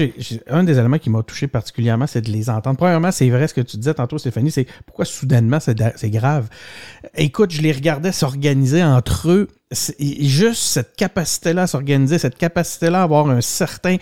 un 0.50 0.64
des 0.64 0.78
éléments 0.78 0.98
qui 0.98 1.10
m'a 1.10 1.24
touché 1.24 1.48
particulièrement, 1.48 2.08
c'est 2.08 2.22
de 2.22 2.32
les 2.32 2.50
entendre. 2.50 2.78
Premièrement, 2.78 3.12
c'est 3.12 3.30
vrai 3.30 3.48
ce 3.48 3.54
que 3.54 3.62
tu 3.62 3.78
disais 3.78 3.94
tantôt, 3.94 4.18
Stéphanie, 4.18 4.52
c'est 4.52 4.68
pourquoi 4.86 5.06
soudainement 5.06 5.60
c'est 5.60 6.10
grave? 6.10 6.50
Écoute, 7.16 7.52
je 7.52 7.62
les 7.62 7.72
regardais 7.72 8.12
s'organiser 8.12 8.84
entre 8.84 9.30
eux. 9.30 9.48
Juste 10.00 10.64
cette 10.64 10.96
capacité-là 10.96 11.64
à 11.64 11.68
s'organiser, 11.68 12.18
cette 12.18 12.38
capacité-là 12.38 13.02
à 13.02 13.04
avoir 13.04 13.30
un 13.30 13.42
certain 13.42 13.98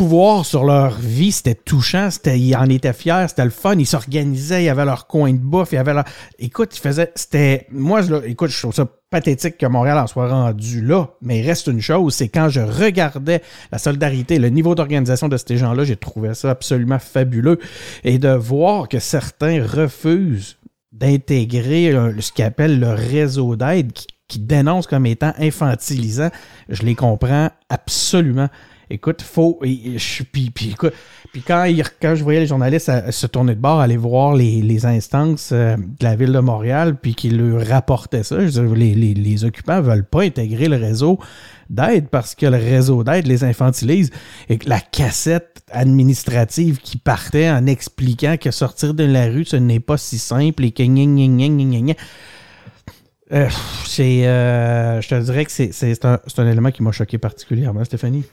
pouvoir 0.00 0.46
sur 0.46 0.64
leur 0.64 0.98
vie, 0.98 1.30
c'était 1.30 1.54
touchant, 1.54 2.10
c'était, 2.10 2.40
ils 2.40 2.56
en 2.56 2.70
étaient 2.70 2.94
fiers, 2.94 3.26
c'était 3.28 3.44
le 3.44 3.50
fun, 3.50 3.74
ils 3.74 3.84
s'organisaient, 3.84 4.64
ils 4.64 4.70
avaient 4.70 4.86
leur 4.86 5.06
coin 5.06 5.30
de 5.30 5.36
bouffe, 5.36 5.72
ils 5.72 5.76
avaient 5.76 5.92
leur... 5.92 6.06
Écoute, 6.38 6.74
ils 6.74 6.80
faisaient... 6.80 7.12
C'était... 7.14 7.66
Moi, 7.70 8.00
je, 8.00 8.14
écoute, 8.24 8.48
je 8.48 8.58
trouve 8.58 8.72
ça 8.72 8.86
pathétique 9.10 9.58
que 9.58 9.66
Montréal 9.66 9.98
en 9.98 10.06
soit 10.06 10.30
rendu 10.30 10.80
là, 10.80 11.10
mais 11.20 11.40
il 11.40 11.46
reste 11.46 11.66
une 11.66 11.82
chose, 11.82 12.14
c'est 12.14 12.28
quand 12.28 12.48
je 12.48 12.62
regardais 12.62 13.42
la 13.70 13.76
solidarité, 13.76 14.38
le 14.38 14.48
niveau 14.48 14.74
d'organisation 14.74 15.28
de 15.28 15.36
ces 15.36 15.58
gens-là, 15.58 15.84
j'ai 15.84 15.96
trouvé 15.96 16.32
ça 16.32 16.48
absolument 16.48 16.98
fabuleux. 16.98 17.58
Et 18.02 18.18
de 18.18 18.30
voir 18.30 18.88
que 18.88 19.00
certains 19.00 19.62
refusent 19.62 20.56
d'intégrer 20.92 21.92
ce 22.20 22.32
qu'ils 22.32 22.46
appellent 22.46 22.80
le 22.80 22.94
réseau 22.94 23.54
d'aide 23.54 23.92
qui, 23.92 24.06
qui 24.28 24.38
dénonce 24.38 24.86
comme 24.86 25.04
étant 25.04 25.34
infantilisant, 25.38 26.30
je 26.70 26.84
les 26.84 26.94
comprends 26.94 27.50
absolument. 27.68 28.48
Écoute, 28.92 29.22
faut. 29.22 29.60
Puis, 29.60 30.50
puis, 30.50 30.74
quand, 31.46 31.64
quand 32.02 32.14
je 32.16 32.24
voyais 32.24 32.40
les 32.40 32.46
journalistes 32.46 32.90
se 33.10 33.26
tourner 33.28 33.54
de 33.54 33.60
bord, 33.60 33.78
aller 33.78 33.96
voir 33.96 34.34
les, 34.34 34.84
instances 34.84 35.50
euh, 35.52 35.76
de 35.76 36.04
la 36.04 36.16
ville 36.16 36.32
de 36.32 36.40
Montréal, 36.40 36.96
puis 37.00 37.14
qu'ils 37.14 37.38
leur 37.38 37.64
rapportaient 37.64 38.24
ça, 38.24 38.44
je 38.44 38.60
les, 38.60 38.94
les, 38.94 39.14
les 39.14 39.44
occupants 39.44 39.80
veulent 39.80 40.04
pas 40.04 40.22
intégrer 40.22 40.66
le 40.66 40.76
réseau 40.76 41.20
d'aide 41.68 42.08
parce 42.08 42.34
que 42.34 42.46
le 42.46 42.56
réseau 42.56 43.04
d'aide 43.04 43.28
les 43.28 43.44
infantilise 43.44 44.10
et 44.48 44.58
que 44.58 44.68
la 44.68 44.80
cassette 44.80 45.62
administrative 45.70 46.78
qui 46.78 46.98
partait 46.98 47.48
en 47.48 47.66
expliquant 47.66 48.36
que 48.40 48.50
sortir 48.50 48.94
de 48.94 49.04
la 49.04 49.26
rue, 49.26 49.44
ce 49.44 49.54
n'est 49.56 49.78
pas 49.78 49.98
si 49.98 50.18
simple 50.18 50.64
et 50.64 50.72
que 50.72 50.82
euh, 53.32 53.48
c'est, 53.86 54.26
euh, 54.26 55.00
je 55.00 55.08
te 55.08 55.14
dirais 55.14 55.44
que 55.44 55.52
c'est, 55.52 56.04
un, 56.04 56.18
un 56.36 56.50
élément 56.50 56.72
qui 56.72 56.82
m'a 56.82 56.90
choqué 56.90 57.18
particulièrement, 57.18 57.84
Stéphanie. 57.84 58.24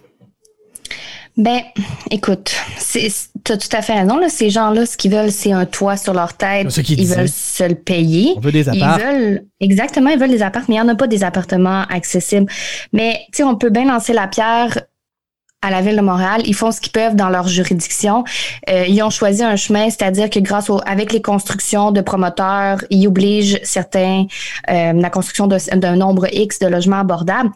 Ben, 1.38 1.62
écoute, 2.10 2.56
tu 2.92 3.52
as 3.52 3.58
tout 3.58 3.70
à 3.72 3.82
fait 3.84 3.94
raison. 3.94 4.18
Là. 4.18 4.28
Ces 4.28 4.50
gens-là, 4.50 4.88
ce 4.88 4.98
qu'ils 4.98 5.12
veulent, 5.12 5.32
c'est 5.32 5.52
un 5.52 5.66
toit 5.66 5.96
sur 5.96 6.14
leur 6.14 6.34
tête. 6.34 6.76
ils 6.90 7.08
veulent 7.08 7.30
se 7.30 7.64
le 7.64 7.76
payer. 7.76 8.34
On 8.36 8.40
veut 8.40 8.52
des 8.52 8.68
appartements. 8.68 8.98
Ils 8.98 9.06
veulent, 9.06 9.46
exactement, 9.60 10.10
ils 10.10 10.20
veulent 10.20 10.32
des 10.32 10.42
appartements, 10.42 10.66
mais 10.70 10.82
il 10.82 10.84
n'y 10.84 10.90
en 10.90 10.94
a 10.94 10.98
pas 10.98 11.08
des 11.08 11.24
appartements 11.24 11.84
accessibles. 11.90 12.52
Mais, 12.92 13.20
tu 13.32 13.38
sais, 13.38 13.44
on 13.44 13.56
peut 13.56 13.70
bien 13.70 13.86
lancer 13.86 14.14
la 14.14 14.28
pierre 14.28 14.80
à 15.68 15.72
la 15.72 15.82
ville 15.82 15.98
de 15.98 16.02
Montréal. 16.02 16.42
Ils 16.46 16.56
font 16.56 16.72
ce 16.72 16.82
qu'ils 16.82 16.92
peuvent 16.92 17.16
dans 17.16 17.30
leur 17.30 17.48
juridiction. 17.48 18.24
Euh, 18.70 18.86
ils 18.88 19.02
ont 19.04 19.10
choisi 19.10 19.44
un 19.44 19.56
chemin, 19.56 19.90
c'est-à-dire 19.90 20.30
que 20.30 20.40
grâce 20.40 20.70
au, 20.70 20.80
avec 20.86 21.12
les 21.12 21.22
constructions 21.22 21.92
de 21.92 22.02
promoteurs, 22.02 22.84
ils 22.90 23.08
obligent 23.08 23.60
certains 23.64 24.26
euh, 24.70 24.94
la 24.94 25.10
construction 25.10 25.48
d'un 25.48 25.96
nombre 25.96 26.28
X 26.34 26.60
de 26.60 26.68
logements 26.68 27.00
abordables. 27.00 27.52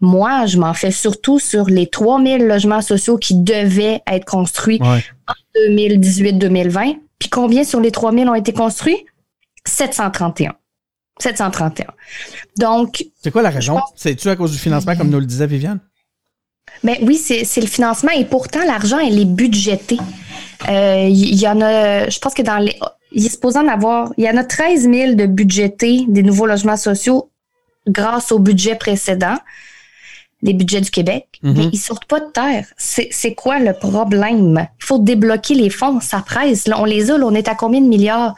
Moi, 0.00 0.46
je 0.46 0.58
m'en 0.58 0.74
fais 0.74 0.90
surtout 0.90 1.38
sur 1.38 1.66
les 1.66 1.86
3000 1.86 2.46
logements 2.46 2.82
sociaux 2.82 3.16
qui 3.16 3.34
devaient 3.34 4.02
être 4.06 4.26
construits 4.26 4.80
en 4.82 4.98
2018-2020. 5.68 6.98
Puis 7.18 7.28
combien 7.30 7.64
sur 7.64 7.80
les 7.80 7.90
3000 7.90 8.28
ont 8.28 8.34
été 8.34 8.52
construits? 8.52 9.06
731. 9.66 10.52
731. 11.18 11.86
Donc. 12.58 13.04
C'est 13.22 13.30
quoi 13.30 13.42
la 13.42 13.50
raison? 13.50 13.80
C'est-tu 13.94 14.28
à 14.28 14.36
cause 14.36 14.52
du 14.52 14.58
financement, 14.58 14.94
comme 14.96 15.08
nous 15.08 15.20
le 15.20 15.26
disait 15.26 15.46
Viviane? 15.46 15.80
Mais 16.82 16.98
oui, 17.02 17.16
c'est 17.16 17.60
le 17.60 17.66
financement 17.66 18.12
et 18.12 18.24
pourtant 18.24 18.64
l'argent, 18.64 18.98
elle 18.98 19.18
est 19.18 19.24
budgété. 19.24 19.98
Euh, 20.68 21.06
il 21.08 21.34
y, 21.34 21.48
en 21.48 21.60
a, 21.60 22.08
je 22.08 22.18
pense 22.18 22.34
que 22.34 22.42
dans 22.42 22.58
les. 22.58 22.76
Il 23.12 23.24
est 23.24 23.30
supposé 23.30 23.58
en 23.58 23.68
avoir. 23.68 24.12
Il 24.16 24.24
y 24.24 24.28
en 24.28 24.36
a 24.36 24.44
13 24.44 24.90
000 24.90 25.14
de 25.14 25.26
budgétés 25.26 26.04
des 26.08 26.22
nouveaux 26.22 26.46
logements 26.46 26.76
sociaux 26.76 27.30
grâce 27.86 28.32
au 28.32 28.38
budget 28.38 28.74
précédent, 28.74 29.36
les 30.42 30.52
budgets 30.52 30.80
du 30.80 30.90
Québec. 30.90 31.26
Mhm. 31.42 31.54
Mais 31.56 31.64
ils 31.72 31.78
sortent 31.78 32.06
pas 32.06 32.20
de 32.20 32.30
terre. 32.30 32.66
C'est 32.76 33.34
quoi 33.34 33.60
le 33.60 33.72
problème? 33.72 34.66
Il 34.80 34.84
faut 34.84 34.98
débloquer 34.98 35.54
les 35.54 35.70
fonds. 35.70 36.00
Ça 36.00 36.22
presse. 36.26 36.66
Là, 36.66 36.80
on 36.80 36.84
les 36.84 37.10
a. 37.10 37.18
Là, 37.18 37.26
on 37.26 37.34
est 37.34 37.48
à 37.48 37.54
combien 37.54 37.80
de 37.80 37.86
milliards? 37.86 38.34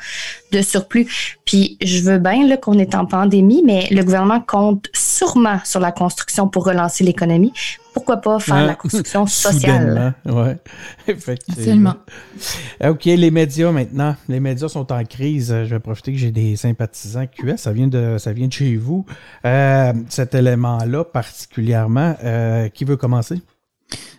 De 0.53 0.63
surplus? 0.63 1.39
Puis 1.45 1.77
je 1.83 2.03
veux 2.03 2.19
bien 2.19 2.57
qu'on 2.57 2.79
est 2.79 2.95
en 2.95 3.07
pandémie, 3.07 3.63
mais 3.65 3.89
le 3.91 4.03
gouvernement 4.03 4.41
compte 4.41 4.89
sûrement 4.93 5.61
sur 5.65 5.81
la 5.81 5.93
construction 5.93 6.49
pour 6.49 6.65
relancer 6.65 7.05
l'économie 7.05 7.53
pourquoi 7.97 8.19
pas 8.19 8.39
faire 8.39 8.67
la 8.67 8.75
construction 8.75 9.27
sociale? 9.27 10.13
Oui, 10.27 10.51
effectivement. 11.09 11.95
Absolument. 11.97 12.93
OK, 12.93 13.05
les 13.07 13.31
médias 13.31 13.73
maintenant. 13.73 14.17
Les 14.29 14.39
médias 14.39 14.69
sont 14.69 14.93
en 14.93 15.03
crise. 15.05 15.49
Je 15.49 15.75
vais 15.75 15.81
profiter 15.81 16.13
que 16.13 16.19
j'ai 16.19 16.31
des 16.31 16.57
sympathisants 16.57 17.27
QS. 17.27 17.57
Ça 17.57 17.73
vient 17.73 17.87
de, 17.87 18.19
ça 18.19 18.35
vient 18.35 18.49
de 18.49 18.53
chez 18.53 18.77
vous. 18.77 19.07
Euh, 19.47 19.95
cet 20.11 20.35
élément-là, 20.35 21.05
particulièrement, 21.05 22.15
euh, 22.23 22.69
qui 22.69 22.85
veut 22.85 22.97
commencer? 22.97 23.41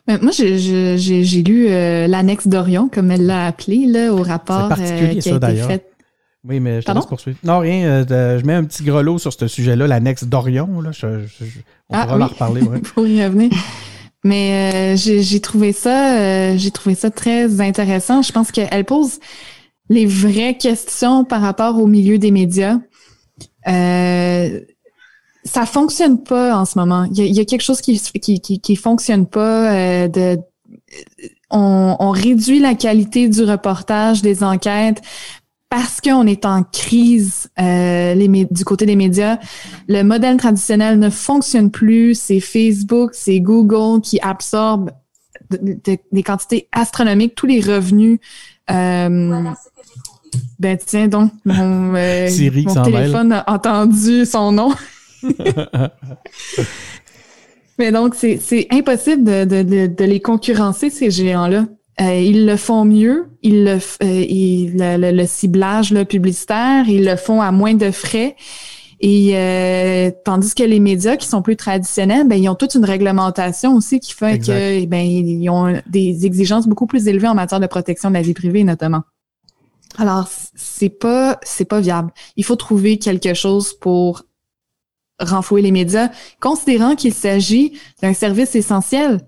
Ben, 0.07 0.17
moi, 0.23 0.31
j'ai 0.31 1.43
lu 1.43 1.67
euh, 1.67 2.07
l'annexe 2.07 2.47
d'Orion, 2.47 2.89
comme 2.91 3.11
elle 3.11 3.27
l'a 3.27 3.45
appelé, 3.45 3.85
là, 3.85 4.11
au 4.11 4.23
rapport 4.23 4.73
qui 4.73 4.81
a 4.81 5.11
été 5.11 5.21
fait 5.21 5.85
oui, 6.47 6.59
mais 6.59 6.81
je 6.81 6.85
te 6.85 6.91
laisse 6.91 7.05
poursuivre. 7.05 7.37
Non, 7.43 7.59
rien. 7.59 8.05
je 8.07 8.45
mets 8.45 8.53
un 8.53 8.63
petit 8.63 8.83
grelot 8.83 9.17
sur 9.17 9.33
ce 9.33 9.47
sujet-là, 9.47 9.87
l'annexe 9.87 10.23
d'Orion. 10.23 10.81
Là, 10.81 10.91
on 11.89 11.95
ah, 11.95 12.05
pourra 12.05 12.25
en 12.25 12.27
reparler. 12.27 12.61
Ouais. 12.61 12.79
Pour 12.93 13.07
y 13.07 13.23
revenir. 13.23 13.51
Mais 14.23 14.95
euh, 14.95 14.97
j'ai 14.97 15.39
trouvé 15.39 15.71
ça, 15.71 16.17
euh, 16.17 16.57
j'ai 16.57 16.71
trouvé 16.71 16.95
ça 16.95 17.09
très 17.09 17.61
intéressant. 17.61 18.21
Je 18.21 18.31
pense 18.31 18.51
qu'elle 18.51 18.85
pose 18.85 19.19
les 19.89 20.05
vraies 20.05 20.57
questions 20.57 21.23
par 21.23 21.41
rapport 21.41 21.79
au 21.79 21.87
milieu 21.87 22.17
des 22.17 22.31
médias. 22.31 22.77
Euh, 23.67 24.59
ça 25.43 25.65
fonctionne 25.65 26.23
pas 26.23 26.57
en 26.57 26.65
ce 26.65 26.77
moment. 26.77 27.05
Il 27.13 27.33
y 27.33 27.39
a, 27.39 27.45
quelque 27.45 27.61
chose 27.61 27.79
qui 27.79 27.99
qui, 28.19 28.41
qui, 28.41 28.75
fonctionne 28.75 29.27
pas. 29.27 29.73
Euh, 29.73 30.07
de, 30.09 30.37
on, 31.49 31.95
on, 31.99 32.11
réduit 32.11 32.59
la 32.59 32.75
qualité 32.75 33.29
du 33.29 33.43
reportage, 33.43 34.21
des 34.21 34.43
enquêtes 34.43 35.01
parce 35.69 35.99
qu'on 35.99 36.25
est 36.27 36.45
en 36.45 36.63
crise 36.63 37.49
euh, 37.59 38.13
les, 38.13 38.27
du 38.27 38.63
côté 38.63 38.85
des 38.85 38.95
médias, 38.95 39.37
le 39.87 40.03
modèle 40.03 40.37
traditionnel 40.37 40.97
ne 40.97 41.09
fonctionne 41.09 41.71
plus. 41.71 42.15
C'est 42.17 42.39
Facebook, 42.39 43.11
c'est 43.13 43.39
Google 43.39 44.01
qui 44.01 44.19
absorbe 44.21 44.91
des 45.49 46.23
quantités 46.23 46.67
astronomiques, 46.71 47.35
tous 47.35 47.47
les 47.47 47.59
revenus. 47.61 48.19
Euh, 48.69 49.43
ben 50.59 50.77
tiens 50.77 51.07
donc, 51.07 51.31
mon, 51.45 51.95
euh, 51.95 52.29
téléphone 52.83 53.31
a 53.31 53.43
entendu 53.47 54.25
son 54.25 54.51
nom. 54.51 54.73
Mais 57.79 57.91
donc, 57.91 58.15
c'est 58.15 58.67
impossible 58.71 59.23
de, 59.23 59.45
de, 59.45 59.87
de 59.87 60.03
les 60.03 60.19
concurrencer, 60.19 60.89
ces 60.89 61.11
géants-là. 61.11 61.65
Euh, 61.99 62.19
ils 62.19 62.45
le 62.45 62.57
font 62.57 62.85
mieux, 62.85 63.27
ils 63.41 63.63
le, 63.63 63.79
euh, 64.03 65.11
le, 65.11 65.25
ciblage 65.25 65.91
le 65.91 66.05
publicitaire, 66.05 66.87
ils 66.87 67.05
le 67.05 67.15
font 67.15 67.41
à 67.41 67.51
moins 67.51 67.73
de 67.73 67.89
frais. 67.89 68.35
Et 68.99 69.31
euh, 69.35 70.11
tandis 70.25 70.53
que 70.55 70.63
les 70.63 70.79
médias 70.79 71.17
qui 71.17 71.27
sont 71.27 71.41
plus 71.41 71.55
traditionnels, 71.55 72.27
ben, 72.27 72.35
ils 72.35 72.49
ont 72.49 72.55
toute 72.55 72.75
une 72.75 72.85
réglementation 72.85 73.75
aussi 73.75 73.99
qui 73.99 74.13
fait 74.13 74.39
que 74.39 74.85
ben, 74.85 75.05
ils 75.05 75.49
ont 75.49 75.81
des 75.87 76.25
exigences 76.25 76.67
beaucoup 76.67 76.87
plus 76.87 77.07
élevées 77.07 77.27
en 77.27 77.35
matière 77.35 77.59
de 77.59 77.67
protection 77.67 78.09
de 78.09 78.15
la 78.15 78.21
vie 78.21 78.33
privée 78.33 78.63
notamment. 78.63 79.03
Alors 79.97 80.27
c'est 80.55 80.89
pas 80.89 81.39
c'est 81.43 81.65
pas 81.65 81.79
viable. 81.79 82.11
Il 82.35 82.45
faut 82.45 82.55
trouver 82.55 82.97
quelque 82.97 83.33
chose 83.33 83.73
pour 83.73 84.23
renflouer 85.19 85.61
les 85.61 85.71
médias, 85.71 86.09
considérant 86.39 86.95
qu'il 86.95 87.13
s'agit 87.13 87.73
d'un 88.01 88.13
service 88.13 88.55
essentiel. 88.55 89.19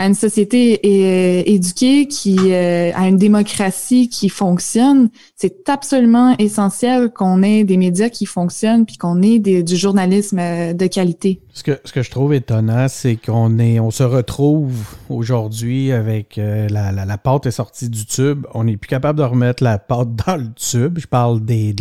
À 0.00 0.06
une 0.06 0.14
société 0.14 0.80
euh, 0.82 1.42
éduquée, 1.44 2.08
qui 2.08 2.38
euh, 2.54 2.90
à 2.94 3.06
une 3.06 3.18
démocratie 3.18 4.08
qui 4.08 4.30
fonctionne, 4.30 5.10
c'est 5.36 5.68
absolument 5.68 6.34
essentiel 6.38 7.10
qu'on 7.10 7.42
ait 7.42 7.64
des 7.64 7.76
médias 7.76 8.08
qui 8.08 8.24
fonctionnent 8.24 8.86
puis 8.86 8.96
qu'on 8.96 9.20
ait 9.20 9.38
du 9.38 9.76
journalisme 9.76 10.38
euh, 10.38 10.72
de 10.72 10.86
qualité. 10.86 11.42
Ce 11.52 11.62
que, 11.62 11.78
ce 11.84 11.92
que 11.92 12.02
je 12.02 12.10
trouve 12.10 12.32
étonnant, 12.32 12.88
c'est 12.88 13.16
qu'on 13.16 13.58
est, 13.58 13.78
on 13.78 13.90
se 13.90 14.02
retrouve 14.02 14.72
aujourd'hui 15.10 15.92
avec 15.92 16.36
la, 16.38 16.92
la, 16.92 17.18
pâte 17.18 17.44
est 17.44 17.50
sortie 17.50 17.90
du 17.90 18.06
tube. 18.06 18.46
On 18.54 18.64
n'est 18.64 18.78
plus 18.78 18.88
capable 18.88 19.18
de 19.18 19.24
remettre 19.24 19.62
la 19.62 19.78
pâte 19.78 20.16
dans 20.26 20.36
le 20.36 20.50
tube. 20.54 20.98
Je 20.98 21.08
parle 21.08 21.44
des 21.44 21.74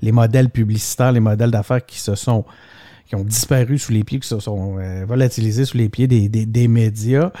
les 0.00 0.12
modèles 0.12 0.50
publicitaires, 0.50 1.10
les 1.10 1.18
modèles 1.18 1.50
d'affaires 1.50 1.84
qui 1.84 1.98
se 1.98 2.14
sont 2.14 2.44
ont 3.14 3.24
disparu 3.24 3.78
sous 3.78 3.92
les 3.92 4.04
pieds, 4.04 4.20
qui 4.20 4.28
se 4.28 4.38
sont 4.38 4.78
euh, 4.78 5.04
volatilisés 5.06 5.64
sous 5.64 5.76
les 5.76 5.88
pieds 5.88 6.06
des, 6.06 6.68
médias. 6.68 7.32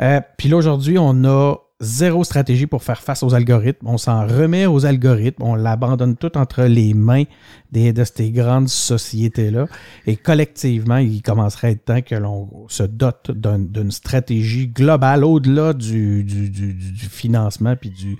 Euh, 0.00 0.20
puis 0.36 0.48
là, 0.48 0.56
aujourd'hui, 0.56 0.98
on 0.98 1.24
a 1.24 1.56
zéro 1.80 2.22
stratégie 2.22 2.66
pour 2.66 2.82
faire 2.84 3.02
face 3.02 3.22
aux 3.22 3.34
algorithmes. 3.34 3.88
On 3.88 3.98
s'en 3.98 4.26
remet 4.26 4.66
aux 4.66 4.86
algorithmes. 4.86 5.42
On 5.42 5.54
l'abandonne 5.56 6.16
tout 6.16 6.38
entre 6.38 6.62
les 6.62 6.94
mains 6.94 7.24
des, 7.72 7.92
de 7.92 8.04
ces 8.04 8.30
grandes 8.30 8.68
sociétés-là. 8.68 9.66
Et 10.06 10.16
collectivement, 10.16 10.98
il 10.98 11.22
commencerait 11.22 11.68
à 11.68 11.70
être 11.72 11.84
temps 11.84 12.02
que 12.02 12.14
l'on 12.14 12.66
se 12.68 12.84
dote 12.84 13.32
d'une 13.32 13.90
stratégie 13.90 14.68
globale 14.68 15.24
au-delà 15.24 15.72
du, 15.72 16.22
du, 16.22 17.06
financement 17.10 17.74
puis 17.74 17.90
du, 17.90 18.16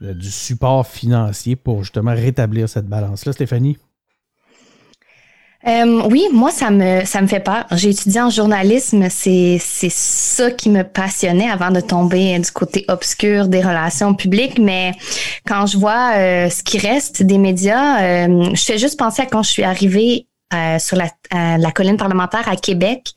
du 0.00 0.30
support 0.30 0.86
financier 0.86 1.56
pour 1.56 1.82
justement 1.82 2.14
rétablir 2.14 2.68
cette 2.68 2.86
balance-là. 2.86 3.32
Stéphanie? 3.32 3.78
Euh, 5.66 6.02
oui, 6.10 6.28
moi, 6.32 6.50
ça 6.52 6.70
me, 6.70 7.04
ça 7.04 7.20
me 7.20 7.26
fait 7.26 7.40
peur. 7.40 7.66
J'ai 7.72 7.90
étudié 7.90 8.20
en 8.20 8.30
journalisme. 8.30 9.08
C'est, 9.10 9.58
c'est 9.60 9.90
ça 9.90 10.52
qui 10.52 10.70
me 10.70 10.84
passionnait 10.84 11.50
avant 11.50 11.72
de 11.72 11.80
tomber 11.80 12.38
du 12.38 12.52
côté 12.52 12.84
obscur 12.88 13.48
des 13.48 13.60
relations 13.60 14.14
publiques. 14.14 14.60
Mais 14.60 14.92
quand 15.44 15.66
je 15.66 15.76
vois 15.76 16.12
euh, 16.14 16.48
ce 16.50 16.62
qui 16.62 16.78
reste 16.78 17.24
des 17.24 17.38
médias, 17.38 18.00
euh, 18.00 18.54
je 18.54 18.62
fais 18.62 18.78
juste 18.78 18.96
penser 18.96 19.22
à 19.22 19.26
quand 19.26 19.42
je 19.42 19.50
suis 19.50 19.64
arrivée 19.64 20.28
sur 20.78 20.96
la, 20.96 21.08
la 21.58 21.72
colline 21.72 21.96
parlementaire 21.96 22.48
à 22.48 22.54
Québec 22.54 23.14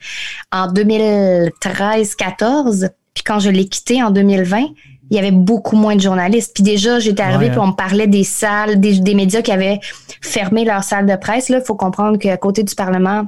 en 0.51 0.65
2013-14. 0.73 2.89
Puis 3.13 3.23
quand 3.23 3.39
je 3.39 3.51
l'ai 3.51 3.67
quitté 3.67 4.01
en 4.01 4.09
2020, 4.09 4.69
il 5.09 5.15
y 5.15 5.19
avait 5.19 5.31
beaucoup 5.31 5.75
moins 5.75 5.95
de 5.95 6.01
journalistes. 6.01 6.53
Puis 6.53 6.63
déjà, 6.63 6.99
j'étais 6.99 7.23
arrivée, 7.23 7.49
puis 7.49 7.59
on 7.59 7.67
me 7.67 7.75
parlait 7.75 8.07
des 8.07 8.23
salles, 8.23 8.79
des, 8.79 9.15
médias 9.15 9.41
qui 9.41 9.51
avaient 9.51 9.79
fermé 10.21 10.65
leurs 10.65 10.83
salles 10.83 11.05
de 11.05 11.15
presse. 11.15 11.49
Il 11.49 11.61
faut 11.65 11.75
comprendre 11.75 12.17
qu'à 12.17 12.37
côté 12.37 12.63
du 12.63 12.75
Parlement, 12.75 13.25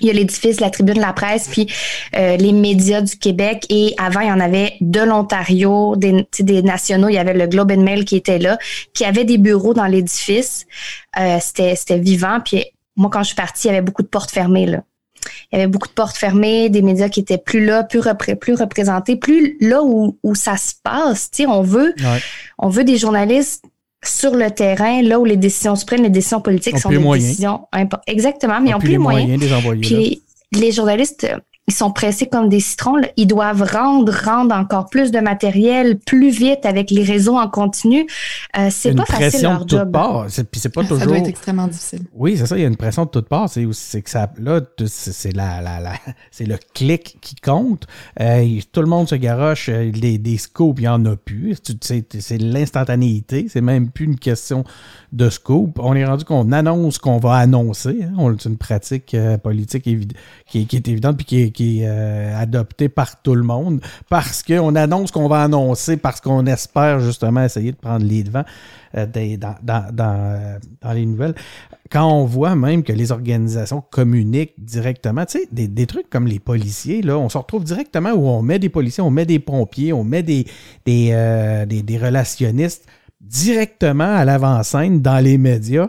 il 0.00 0.08
y 0.08 0.10
a 0.10 0.12
l'édifice, 0.12 0.60
la 0.60 0.68
tribune, 0.68 1.00
la 1.00 1.14
presse, 1.14 1.48
puis 1.48 1.72
euh, 2.16 2.36
les 2.36 2.52
médias 2.52 3.00
du 3.00 3.16
Québec. 3.16 3.64
Et 3.70 3.94
avant, 3.96 4.20
il 4.20 4.28
y 4.28 4.32
en 4.32 4.40
avait 4.40 4.74
de 4.82 5.00
l'Ontario, 5.00 5.96
des, 5.96 6.26
des 6.40 6.62
nationaux. 6.62 7.08
Il 7.08 7.14
y 7.14 7.18
avait 7.18 7.32
le 7.32 7.46
Globe 7.46 7.72
and 7.72 7.82
Mail 7.82 8.04
qui 8.04 8.16
était 8.16 8.38
là, 8.38 8.58
qui 8.92 9.06
avait 9.06 9.24
des 9.24 9.38
bureaux 9.38 9.72
dans 9.72 9.86
l'édifice. 9.86 10.66
Euh, 11.18 11.38
c'était 11.40 11.98
vivant. 11.98 12.40
Puis 12.44 12.64
moi, 12.94 13.08
quand 13.10 13.22
je 13.22 13.28
suis 13.28 13.36
partie, 13.36 13.68
il 13.68 13.70
y 13.70 13.74
avait 13.74 13.84
beaucoup 13.84 14.02
de 14.02 14.08
portes 14.08 14.30
fermées. 14.30 14.66
Là 14.66 14.82
il 15.52 15.58
y 15.58 15.62
avait 15.62 15.70
beaucoup 15.70 15.88
de 15.88 15.92
portes 15.92 16.16
fermées, 16.16 16.68
des 16.68 16.82
médias 16.82 17.08
qui 17.08 17.20
étaient 17.20 17.38
plus 17.38 17.64
là, 17.64 17.84
plus, 17.84 18.00
plus 18.40 18.54
représentés, 18.54 19.16
plus 19.16 19.56
là 19.60 19.82
où, 19.82 20.18
où 20.22 20.34
ça 20.34 20.56
se 20.56 20.72
passe. 20.82 21.30
Tu 21.30 21.46
on 21.46 21.62
veut, 21.62 21.94
on 22.58 22.68
veut 22.68 22.84
des 22.84 22.96
journalistes 22.96 23.64
sur 24.04 24.34
le 24.34 24.50
terrain, 24.50 25.02
là 25.02 25.18
où 25.18 25.24
les 25.24 25.36
décisions 25.36 25.76
se 25.76 25.84
prennent, 25.84 26.02
les 26.02 26.10
décisions 26.10 26.40
politiques 26.40 26.78
sont 26.78 26.90
des 26.90 26.98
décisions 26.98 27.66
importantes. 27.72 28.04
Exactement, 28.06 28.60
mais 28.60 28.70
ils 28.70 28.72
n'ont 28.72 28.78
plus 28.78 28.90
les 28.90 28.98
moyens. 28.98 29.40
Puis 29.80 30.22
les 30.52 30.72
journalistes 30.72 31.26
ils 31.68 31.74
sont 31.74 31.90
pressés 31.90 32.26
comme 32.26 32.48
des 32.48 32.60
citrons. 32.60 33.00
Ils 33.16 33.26
doivent 33.26 33.62
rendre, 33.62 34.12
rendre 34.12 34.54
encore 34.54 34.86
plus 34.86 35.10
de 35.10 35.18
matériel 35.18 35.98
plus 35.98 36.30
vite 36.30 36.64
avec 36.64 36.90
les 36.90 37.02
réseaux 37.02 37.36
en 37.36 37.48
continu. 37.48 38.06
Euh, 38.56 38.68
c'est 38.70 38.94
pas 38.94 39.04
facile 39.04 39.42
leur 39.42 39.64
de 39.64 39.70
job. 39.70 39.90
Part. 39.90 40.26
Puis 40.26 40.60
c'est 40.60 40.72
pas 40.72 40.82
toujours. 40.82 40.98
Ça 40.98 41.06
doit 41.06 41.18
être 41.18 41.28
extrêmement 41.28 41.66
difficile. 41.66 42.02
Oui, 42.14 42.36
c'est 42.36 42.46
ça. 42.46 42.56
Il 42.56 42.62
y 42.62 42.64
a 42.64 42.68
une 42.68 42.76
pression 42.76 43.04
de 43.04 43.10
toutes 43.10 43.28
parts. 43.28 43.48
C'est 43.48 44.02
que 44.02 44.10
ça 44.10 44.30
là, 44.38 44.60
c'est 44.86 45.34
la, 45.34 45.60
la, 45.60 45.80
la 45.80 45.94
c'est 46.30 46.46
le 46.46 46.58
clic 46.74 47.18
qui 47.20 47.34
compte. 47.34 47.86
Euh, 48.20 48.60
tout 48.70 48.80
le 48.80 48.88
monde 48.88 49.08
se 49.08 49.16
garoche. 49.16 49.68
Euh, 49.68 49.90
les, 49.92 50.18
des 50.18 50.38
scopes, 50.38 50.78
il 50.78 50.84
y 50.84 50.88
en 50.88 51.04
a 51.04 51.16
plus. 51.16 51.56
C'est 51.82 52.38
l'instantanéité. 52.38 53.46
C'est 53.48 53.60
même 53.60 53.90
plus 53.90 54.04
une 54.04 54.18
question 54.18 54.64
de 55.12 55.30
scoop. 55.30 55.78
On 55.78 55.94
est 55.94 56.04
rendu 56.04 56.24
qu'on 56.24 56.52
annonce 56.52 56.98
qu'on 56.98 57.18
va 57.18 57.34
annoncer. 57.34 58.00
Hein. 58.04 58.36
C'est 58.38 58.48
une 58.48 58.58
pratique 58.58 59.14
euh, 59.14 59.38
politique 59.38 59.84
qui, 59.84 60.58
est 60.58 60.88
évidente 60.88 61.16
puis 61.16 61.26
qui 61.26 61.42
est, 61.42 61.50
qui 61.56 61.80
est 61.80 61.88
euh, 61.88 62.38
adoptée 62.38 62.90
par 62.90 63.22
tout 63.22 63.34
le 63.34 63.42
monde 63.42 63.80
parce 64.10 64.42
qu'on 64.42 64.76
annonce 64.76 65.10
qu'on 65.10 65.26
va 65.26 65.42
annoncer 65.42 65.96
parce 65.96 66.20
qu'on 66.20 66.44
espère 66.46 67.00
justement 67.00 67.42
essayer 67.42 67.72
de 67.72 67.76
prendre 67.76 68.04
les 68.04 68.22
devants 68.22 68.44
euh, 68.94 69.06
dans, 69.62 70.94
les 70.94 71.06
nouvelles. 71.06 71.34
Quand 71.90 72.06
on 72.12 72.26
voit 72.26 72.54
même 72.54 72.82
que 72.82 72.92
les 72.92 73.10
organisations 73.10 73.82
communiquent 73.90 74.54
directement, 74.58 75.24
tu 75.24 75.38
sais, 75.38 75.48
des, 75.50 75.86
trucs 75.86 76.10
comme 76.10 76.26
les 76.26 76.40
policiers, 76.40 77.00
là, 77.00 77.16
on 77.16 77.30
se 77.30 77.38
retrouve 77.38 77.64
directement 77.64 78.10
où 78.10 78.28
on 78.28 78.42
met 78.42 78.58
des 78.58 78.68
policiers, 78.68 79.02
on 79.02 79.10
met 79.10 79.24
des 79.24 79.38
pompiers, 79.38 79.92
on 79.92 80.04
met 80.04 80.22
des, 80.22 80.46
des, 80.84 81.66
des 81.66 81.98
relationnistes 81.98 82.86
directement 83.20 84.14
à 84.14 84.24
l'avant-scène 84.24 85.00
dans 85.00 85.18
les 85.18 85.38
médias. 85.38 85.88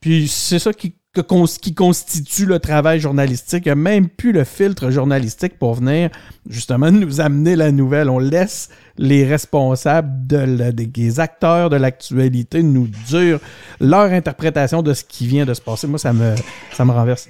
Puis 0.00 0.28
c'est 0.28 0.58
ça 0.58 0.72
qui, 0.72 0.94
qui 1.22 1.74
constitue 1.74 2.46
le 2.46 2.58
travail 2.58 3.00
journalistique. 3.00 3.64
Il 3.66 3.68
n'y 3.68 3.72
a 3.72 3.76
même 3.76 4.08
plus 4.08 4.32
le 4.32 4.44
filtre 4.44 4.90
journalistique 4.90 5.58
pour 5.58 5.74
venir 5.74 6.10
justement 6.48 6.90
nous 6.90 7.20
amener 7.20 7.56
la 7.56 7.72
nouvelle. 7.72 8.10
On 8.10 8.18
laisse 8.18 8.68
les 8.96 9.24
responsables, 9.24 10.26
de, 10.26 10.70
des 10.70 11.20
acteurs 11.20 11.70
de 11.70 11.76
l'actualité 11.76 12.62
nous 12.62 12.88
dire 13.06 13.38
leur 13.80 14.12
interprétation 14.12 14.82
de 14.82 14.94
ce 14.94 15.04
qui 15.04 15.26
vient 15.26 15.46
de 15.46 15.54
se 15.54 15.60
passer. 15.60 15.86
Moi, 15.86 15.98
ça 15.98 16.12
me, 16.12 16.34
ça 16.72 16.84
me 16.84 16.92
renverse. 16.92 17.28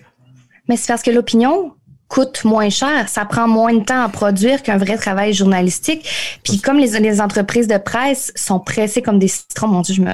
Mais 0.69 0.77
c'est 0.77 0.89
parce 0.89 1.03
que 1.03 1.11
l'opinion, 1.11 1.73
coûte 2.09 2.45
moins 2.45 2.71
cher, 2.71 3.09
ça 3.09 3.25
prend 3.27 3.47
moins 3.47 3.75
de 3.75 3.85
temps 3.85 4.03
à 4.03 4.09
produire 4.09 4.63
qu'un 4.63 4.79
vrai 4.79 4.97
travail 4.97 5.35
journalistique. 5.35 6.09
Puis 6.43 6.59
comme 6.59 6.79
les, 6.79 6.99
les 6.99 7.21
entreprises 7.21 7.69
de 7.69 7.77
presse 7.77 8.33
sont 8.35 8.61
pressées 8.61 9.03
comme 9.03 9.19
des 9.19 9.29
citrons, 9.29 9.69
mon 9.69 9.83
Dieu, 9.83 9.95
je 9.95 10.01
me, 10.01 10.11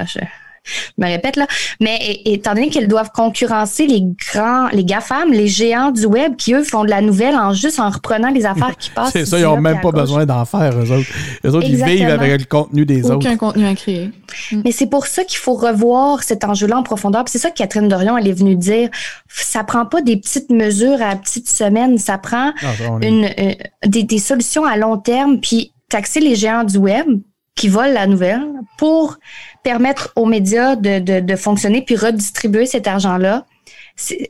je 0.64 1.05
me 1.05 1.07
répète 1.07 1.37
là, 1.37 1.46
mais 1.81 1.98
étant 2.24 2.55
donné 2.55 2.68
qu'elles 2.68 2.88
doivent 2.88 3.11
concurrencer 3.12 3.87
les 3.87 4.03
grands, 4.33 4.68
les 4.68 4.85
GAFAM, 4.85 5.31
les 5.31 5.48
géants 5.48 5.90
du 5.90 6.07
web 6.07 6.37
qui, 6.37 6.55
eux, 6.55 6.64
font 6.64 6.85
de 6.85 6.90
la 6.90 7.00
nouvelle 7.00 7.37
en 7.37 7.53
juste 7.53 7.79
en 7.79 7.90
reprenant 7.90 8.31
les 8.31 8.46
affaires 8.46 8.77
qui 8.77 8.90
passent. 8.90 9.11
c'est 9.12 9.27
ça, 9.27 9.38
ils 9.38 9.42
n'ont 9.42 9.61
même 9.61 9.81
pas 9.81 9.92
besoin 9.92 10.24
d'en 10.27 10.44
faire, 10.44 10.72
eux 10.79 10.90
autres. 10.90 11.09
Eux 11.44 11.55
autres, 11.55 11.66
ils 11.68 11.85
vivent 11.85 12.09
avec 12.09 12.40
le 12.40 12.46
contenu 12.46 12.87
des 12.87 13.05
autres. 13.05 13.16
Aucun 13.16 13.37
contenu 13.37 13.66
à 13.66 13.74
créer. 13.74 14.11
Mm. 14.53 14.62
Mais 14.64 14.72
c'est 14.72 14.87
pour 14.87 15.07
ça 15.07 15.24
qu'il 15.24 15.38
faut 15.38 15.55
revoir 15.55 16.22
cet 16.22 16.44
enjeu-là 16.44 16.79
en 16.79 16.83
profondeur. 16.83 17.24
c'est 17.27 17.38
ça 17.38 17.50
que 17.50 17.57
Catherine 17.57 17.88
Dorion, 17.88 18.16
elle 18.16 18.29
est 18.29 18.33
venue 18.33 18.57
dire. 18.57 18.88
Ça 19.29 19.64
prend 19.64 19.87
pas 19.87 20.00
des 20.00 20.16
petites 20.16 20.50
mesures 20.50 21.00
à 21.03 21.16
petites 21.16 21.48
semaines, 21.48 21.98
ça 21.98 22.18
prend 22.18 22.53
ah, 22.62 22.66
une, 23.03 23.24
euh, 23.24 23.55
des, 23.87 24.03
des 24.03 24.18
solutions 24.18 24.64
à 24.64 24.77
long 24.77 24.96
terme, 24.96 25.40
puis 25.40 25.72
taxer 25.88 26.20
les 26.20 26.35
géants 26.35 26.64
du 26.64 26.79
web 26.79 27.07
qui 27.54 27.68
volent 27.68 27.92
la 27.92 28.06
nouvelle 28.06 28.42
pour 28.78 29.18
permettre 29.62 30.12
aux 30.16 30.26
médias 30.26 30.76
de, 30.76 30.98
de, 30.98 31.20
de 31.20 31.36
fonctionner 31.36 31.82
puis 31.82 31.96
redistribuer 31.96 32.66
cet 32.66 32.86
argent-là. 32.86 33.46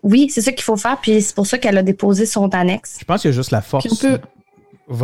Oui, 0.02 0.28
c'est 0.30 0.42
ça 0.42 0.52
qu'il 0.52 0.62
faut 0.62 0.76
faire, 0.76 0.98
puis 1.00 1.22
c'est 1.22 1.34
pour 1.34 1.46
ça 1.46 1.56
qu'elle 1.56 1.78
a 1.78 1.82
déposé 1.82 2.26
son 2.26 2.48
annexe. 2.50 2.98
Je 3.00 3.04
pense 3.04 3.22
qu'il 3.22 3.30
y 3.30 3.34
a 3.34 3.36
juste 3.36 3.50
la 3.50 3.62
force. 3.62 3.86
On 3.90 3.96
peut, 3.96 4.18
on, 4.88 4.96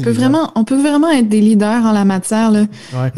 peut 0.00 0.10
vraiment, 0.12 0.52
on 0.54 0.64
peut 0.64 0.80
vraiment 0.80 1.10
être 1.10 1.28
des 1.28 1.40
leaders 1.40 1.84
en 1.84 1.90
la 1.90 2.04
matière. 2.04 2.52
Là. 2.52 2.66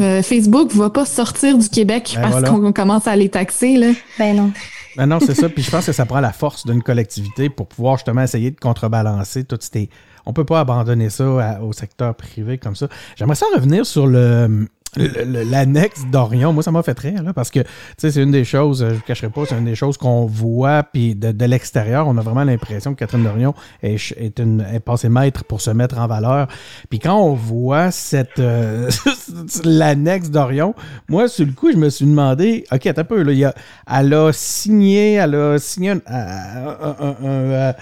Euh, 0.01 0.23
Facebook 0.23 0.73
ne 0.73 0.79
va 0.79 0.89
pas 0.89 1.05
sortir 1.05 1.55
du 1.55 1.69
Québec 1.69 2.13
ben 2.15 2.29
parce 2.29 2.49
qu'on 2.49 2.73
commence 2.73 3.07
à 3.07 3.15
les 3.15 3.29
taxer. 3.29 3.77
Là. 3.77 3.91
Ben 4.17 4.35
non. 4.35 4.51
Ben 4.95 5.05
non, 5.05 5.19
c'est 5.19 5.35
ça. 5.35 5.47
Puis 5.47 5.61
je 5.61 5.69
pense 5.69 5.85
que 5.85 5.91
ça 5.91 6.07
prend 6.07 6.19
la 6.19 6.33
force 6.33 6.65
d'une 6.65 6.81
collectivité 6.81 7.49
pour 7.49 7.67
pouvoir 7.67 7.97
justement 7.97 8.23
essayer 8.23 8.49
de 8.49 8.59
contrebalancer 8.59 9.43
toutes 9.43 9.61
ces. 9.61 9.89
On 10.27 10.33
peut 10.33 10.45
pas 10.45 10.59
abandonner 10.59 11.09
ça 11.09 11.59
au 11.61 11.73
secteur 11.73 12.13
privé 12.15 12.57
comme 12.57 12.75
ça. 12.75 12.87
J'aimerais 13.15 13.35
ça 13.35 13.45
revenir 13.55 13.85
sur 13.85 14.05
le 14.05 14.67
l'annexe 14.95 16.05
d'Orion, 16.11 16.53
moi, 16.53 16.63
ça 16.63 16.71
m'a 16.71 16.83
fait 16.83 16.97
rire, 16.97 17.23
là, 17.23 17.33
parce 17.33 17.51
que, 17.51 17.59
c'est 17.97 18.15
une 18.15 18.31
des 18.31 18.43
choses, 18.43 18.85
je 18.87 18.95
ne 18.95 18.99
cacherai 18.99 19.29
pas, 19.29 19.45
c'est 19.45 19.57
une 19.57 19.65
des 19.65 19.75
choses 19.75 19.97
qu'on 19.97 20.25
voit, 20.25 20.83
puis 20.83 21.15
de, 21.15 21.45
l'extérieur, 21.45 22.07
on 22.07 22.17
a 22.17 22.21
vraiment 22.21 22.43
l'impression 22.43 22.93
que 22.93 22.99
Catherine 22.99 23.23
d'Orion 23.23 23.53
est, 23.81 24.13
est, 24.17 24.39
une, 24.39 24.61
est 24.61 24.79
passée 24.79 25.09
maître 25.09 25.43
pour 25.43 25.61
se 25.61 25.71
mettre 25.71 25.97
en 25.99 26.07
valeur. 26.07 26.47
Puis 26.89 26.99
quand 26.99 27.17
on 27.17 27.33
voit 27.33 27.91
cette 27.91 28.39
euh, 28.39 28.89
l'annexe 29.63 30.29
d'Orion, 30.29 30.73
moi, 31.07 31.27
sur 31.27 31.45
le 31.45 31.51
coup, 31.51 31.71
je 31.71 31.77
me 31.77 31.89
suis 31.89 32.05
demandé, 32.05 32.65
OK, 32.71 32.85
attends 32.87 33.01
un 33.01 33.05
peu, 33.05 33.21
là, 33.21 33.31
y 33.31 33.45
a, 33.45 33.53
elle 33.89 34.13
a 34.13 34.31
signé, 34.33 35.13
elle 35.13 35.35
a 35.35 35.59
signé 35.59 35.91
un, 35.91 36.01
un 36.07 36.97
un 37.23 37.73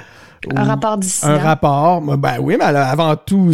rapport 0.55 0.97
d'ici. 0.97 1.25
Un 1.25 1.37
rapport. 1.37 2.01
Ben 2.17 2.37
oui, 2.39 2.55
mais 2.57 2.65
avant 2.65 3.15
tout, 3.15 3.51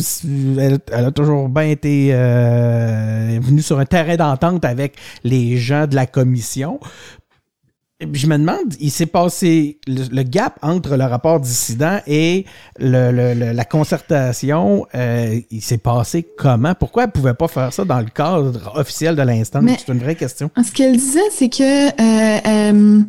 elle, 0.60 0.80
a 0.92 1.12
toujours 1.12 1.50
bien 1.50 1.64
été 1.64 2.10
euh, 2.12 3.40
venue 3.42 3.62
sur 3.62 3.80
un 3.80 3.86
terrain 3.86 4.16
d'entente 4.16 4.66
avec 4.66 4.96
les 5.24 5.58
gens 5.58 5.88
de 5.88 5.96
la 5.96 6.06
commission. 6.06 6.80
je 8.02 8.28
me 8.28 8.38
demande, 8.38 8.74
il 8.80 8.92
s'est 8.92 9.06
passé 9.06 9.80
le, 9.88 10.24
gap 10.24 10.58
entre 10.62 10.96
le 10.96 11.04
rapport 11.06 11.40
dissident 11.40 12.00
et 12.08 12.46
la 12.80 13.66
concertation, 13.66 14.88
euh, 14.96 15.40
il 15.50 15.62
s'est 15.62 15.78
passé 15.78 16.28
comment? 16.38 16.74
Pourquoi 16.76 17.04
elle 17.04 17.10
ne 17.10 17.14
pouvait 17.14 17.34
pas 17.34 17.48
faire 17.48 17.72
ça 17.72 17.86
dans 17.86 18.00
le 18.00 18.10
cadre 18.14 18.74
officiel 18.76 19.16
de 19.16 19.22
l'instant? 19.22 19.62
C'est 19.68 19.92
une 19.92 20.00
vraie 20.00 20.16
question. 20.16 20.50
Ce 20.64 20.72
qu'elle 20.72 20.94
disait, 20.94 21.20
c'est 21.32 21.50
que 21.50 21.90
euh, 21.90 23.04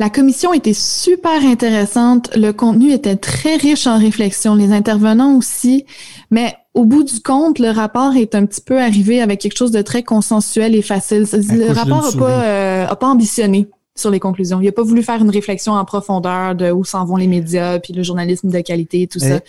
la 0.00 0.10
commission 0.10 0.52
était 0.52 0.74
super 0.74 1.44
intéressante, 1.44 2.30
le 2.36 2.52
contenu 2.52 2.92
était 2.92 3.16
très 3.16 3.56
riche 3.56 3.86
en 3.86 3.98
réflexion, 3.98 4.54
les 4.54 4.72
intervenants 4.72 5.36
aussi, 5.36 5.84
mais 6.30 6.54
au 6.74 6.84
bout 6.84 7.02
du 7.02 7.20
compte, 7.20 7.58
le 7.58 7.70
rapport 7.70 8.14
est 8.14 8.36
un 8.36 8.46
petit 8.46 8.60
peu 8.60 8.80
arrivé 8.80 9.20
avec 9.20 9.40
quelque 9.40 9.56
chose 9.56 9.72
de 9.72 9.82
très 9.82 10.04
consensuel 10.04 10.76
et 10.76 10.82
facile. 10.82 11.26
Le 11.32 11.72
rapport 11.72 12.02
n'a 12.02 12.86
pas, 12.86 12.94
pas 12.94 13.06
ambitionné 13.08 13.68
sur 13.98 14.10
les 14.10 14.20
conclusions. 14.20 14.60
Il 14.60 14.66
n'a 14.66 14.72
pas 14.72 14.82
voulu 14.82 15.02
faire 15.02 15.20
une 15.20 15.30
réflexion 15.30 15.72
en 15.72 15.84
profondeur 15.84 16.54
de 16.54 16.70
où 16.70 16.84
s'en 16.84 17.04
vont 17.04 17.16
les 17.16 17.26
médias, 17.26 17.78
puis 17.80 17.92
le 17.92 18.02
journalisme 18.02 18.48
de 18.48 18.60
qualité, 18.60 19.06
tout 19.06 19.18
ça. 19.18 19.40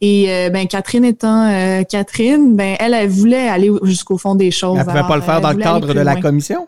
Et 0.00 0.26
euh, 0.28 0.50
ben 0.50 0.66
Catherine 0.66 1.04
étant 1.04 1.48
euh, 1.48 1.82
Catherine, 1.84 2.56
ben 2.56 2.76
elle, 2.80 2.94
elle 2.94 3.08
voulait 3.08 3.48
aller 3.48 3.70
jusqu'au 3.82 4.18
fond 4.18 4.34
des 4.34 4.50
choses. 4.50 4.78
Elle 4.78 4.84
pouvait 4.86 5.06
pas 5.06 5.16
le 5.16 5.22
faire 5.22 5.40
dans 5.40 5.52
le 5.52 5.58
cadre 5.58 5.94
de 5.94 6.00
la 6.00 6.16
commission? 6.16 6.66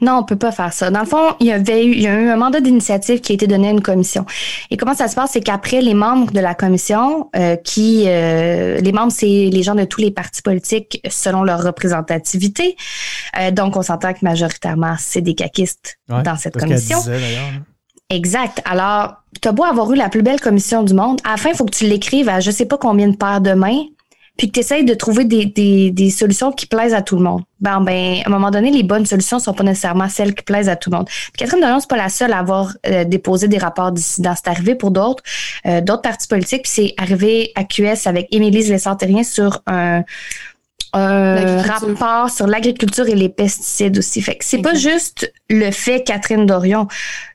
Non, 0.00 0.18
on 0.18 0.22
peut 0.24 0.36
pas 0.36 0.52
faire 0.52 0.72
ça. 0.72 0.90
Dans 0.90 1.00
le 1.00 1.06
fond, 1.06 1.34
il 1.40 1.46
y 1.46 1.52
avait 1.52 1.84
eu, 1.84 1.92
il 1.92 2.00
y 2.00 2.06
a 2.06 2.20
eu 2.20 2.28
un 2.28 2.36
mandat 2.36 2.60
d'initiative 2.60 3.20
qui 3.20 3.32
a 3.32 3.34
été 3.34 3.46
donné 3.46 3.68
à 3.68 3.70
une 3.70 3.82
commission. 3.82 4.24
Et 4.70 4.76
comment 4.76 4.94
ça 4.94 5.08
se 5.08 5.14
passe, 5.14 5.32
c'est 5.32 5.40
qu'après 5.40 5.80
les 5.80 5.94
membres 5.94 6.32
de 6.32 6.40
la 6.40 6.54
commission, 6.54 7.30
euh, 7.36 7.56
qui, 7.56 8.04
euh, 8.06 8.78
les 8.80 8.92
membres, 8.92 9.12
c'est 9.12 9.26
les 9.26 9.62
gens 9.62 9.74
de 9.74 9.84
tous 9.84 10.00
les 10.00 10.10
partis 10.10 10.42
politiques 10.42 11.00
selon 11.08 11.42
leur 11.42 11.62
représentativité. 11.62 12.76
Euh, 13.38 13.50
donc, 13.50 13.76
on 13.76 13.82
s'entend 13.82 14.12
que 14.12 14.20
majoritairement, 14.22 14.96
c'est 14.98 15.22
des 15.22 15.34
caquistes 15.34 15.98
dans 16.08 16.36
cette 16.36 16.56
commission. 16.56 16.98
Exact. 18.10 18.62
Alors, 18.64 19.16
tu 19.42 19.48
as 19.48 19.52
beau 19.52 19.64
avoir 19.64 19.92
eu 19.92 19.96
la 19.96 20.08
plus 20.08 20.22
belle 20.22 20.40
commission 20.40 20.82
du 20.82 20.94
monde, 20.94 21.20
à 21.24 21.32
la 21.32 21.36
fin, 21.36 21.50
il 21.50 21.56
faut 21.56 21.66
que 21.66 21.74
tu 21.76 21.84
l'écrives 21.84 22.28
à 22.28 22.40
je 22.40 22.50
sais 22.50 22.64
pas 22.64 22.78
combien 22.78 23.08
de 23.08 23.16
paires 23.16 23.42
de 23.42 23.52
mains 23.52 23.84
puis 24.38 24.46
que 24.46 24.52
tu 24.52 24.60
essayes 24.60 24.84
de 24.84 24.94
trouver 24.94 25.24
des, 25.24 25.44
des, 25.46 25.90
des, 25.90 26.10
solutions 26.10 26.52
qui 26.52 26.66
plaisent 26.66 26.94
à 26.94 27.02
tout 27.02 27.16
le 27.16 27.22
monde. 27.22 27.42
Ben, 27.60 27.80
ben, 27.80 28.22
à 28.24 28.28
un 28.28 28.30
moment 28.30 28.52
donné, 28.52 28.70
les 28.70 28.84
bonnes 28.84 29.04
solutions 29.04 29.40
sont 29.40 29.52
pas 29.52 29.64
nécessairement 29.64 30.08
celles 30.08 30.32
qui 30.32 30.44
plaisent 30.44 30.68
à 30.68 30.76
tout 30.76 30.90
le 30.90 30.96
monde. 30.96 31.08
Catherine 31.36 31.60
Dorion, 31.60 31.80
c'est 31.80 31.90
pas 31.90 31.96
la 31.96 32.08
seule 32.08 32.32
à 32.32 32.38
avoir 32.38 32.72
euh, 32.86 33.02
déposé 33.02 33.48
des 33.48 33.58
rapports 33.58 33.90
dissidents. 33.90 34.34
C'est 34.36 34.48
arrivé 34.48 34.76
pour 34.76 34.92
d'autres, 34.92 35.24
euh, 35.66 35.80
d'autres 35.80 36.02
partis 36.02 36.28
politiques, 36.28 36.62
puis 36.62 36.72
c'est 36.72 36.94
arrivé 36.96 37.50
à 37.56 37.64
QS 37.64 38.06
avec 38.06 38.28
Émilie 38.30 38.62
Lessard-Terrien 38.62 39.24
sur 39.24 39.60
un, 39.66 40.04
un 40.92 41.62
rapport 41.62 42.30
sur 42.30 42.46
l'agriculture 42.46 43.06
et 43.08 43.14
les 43.14 43.28
pesticides 43.28 43.98
aussi. 43.98 44.22
Fait 44.22 44.36
que 44.36 44.44
c'est 44.44 44.62
pas 44.62 44.74
juste 44.74 45.32
le 45.50 45.70
fait, 45.70 46.02
Catherine 46.02 46.46
Dorion, 46.46 46.88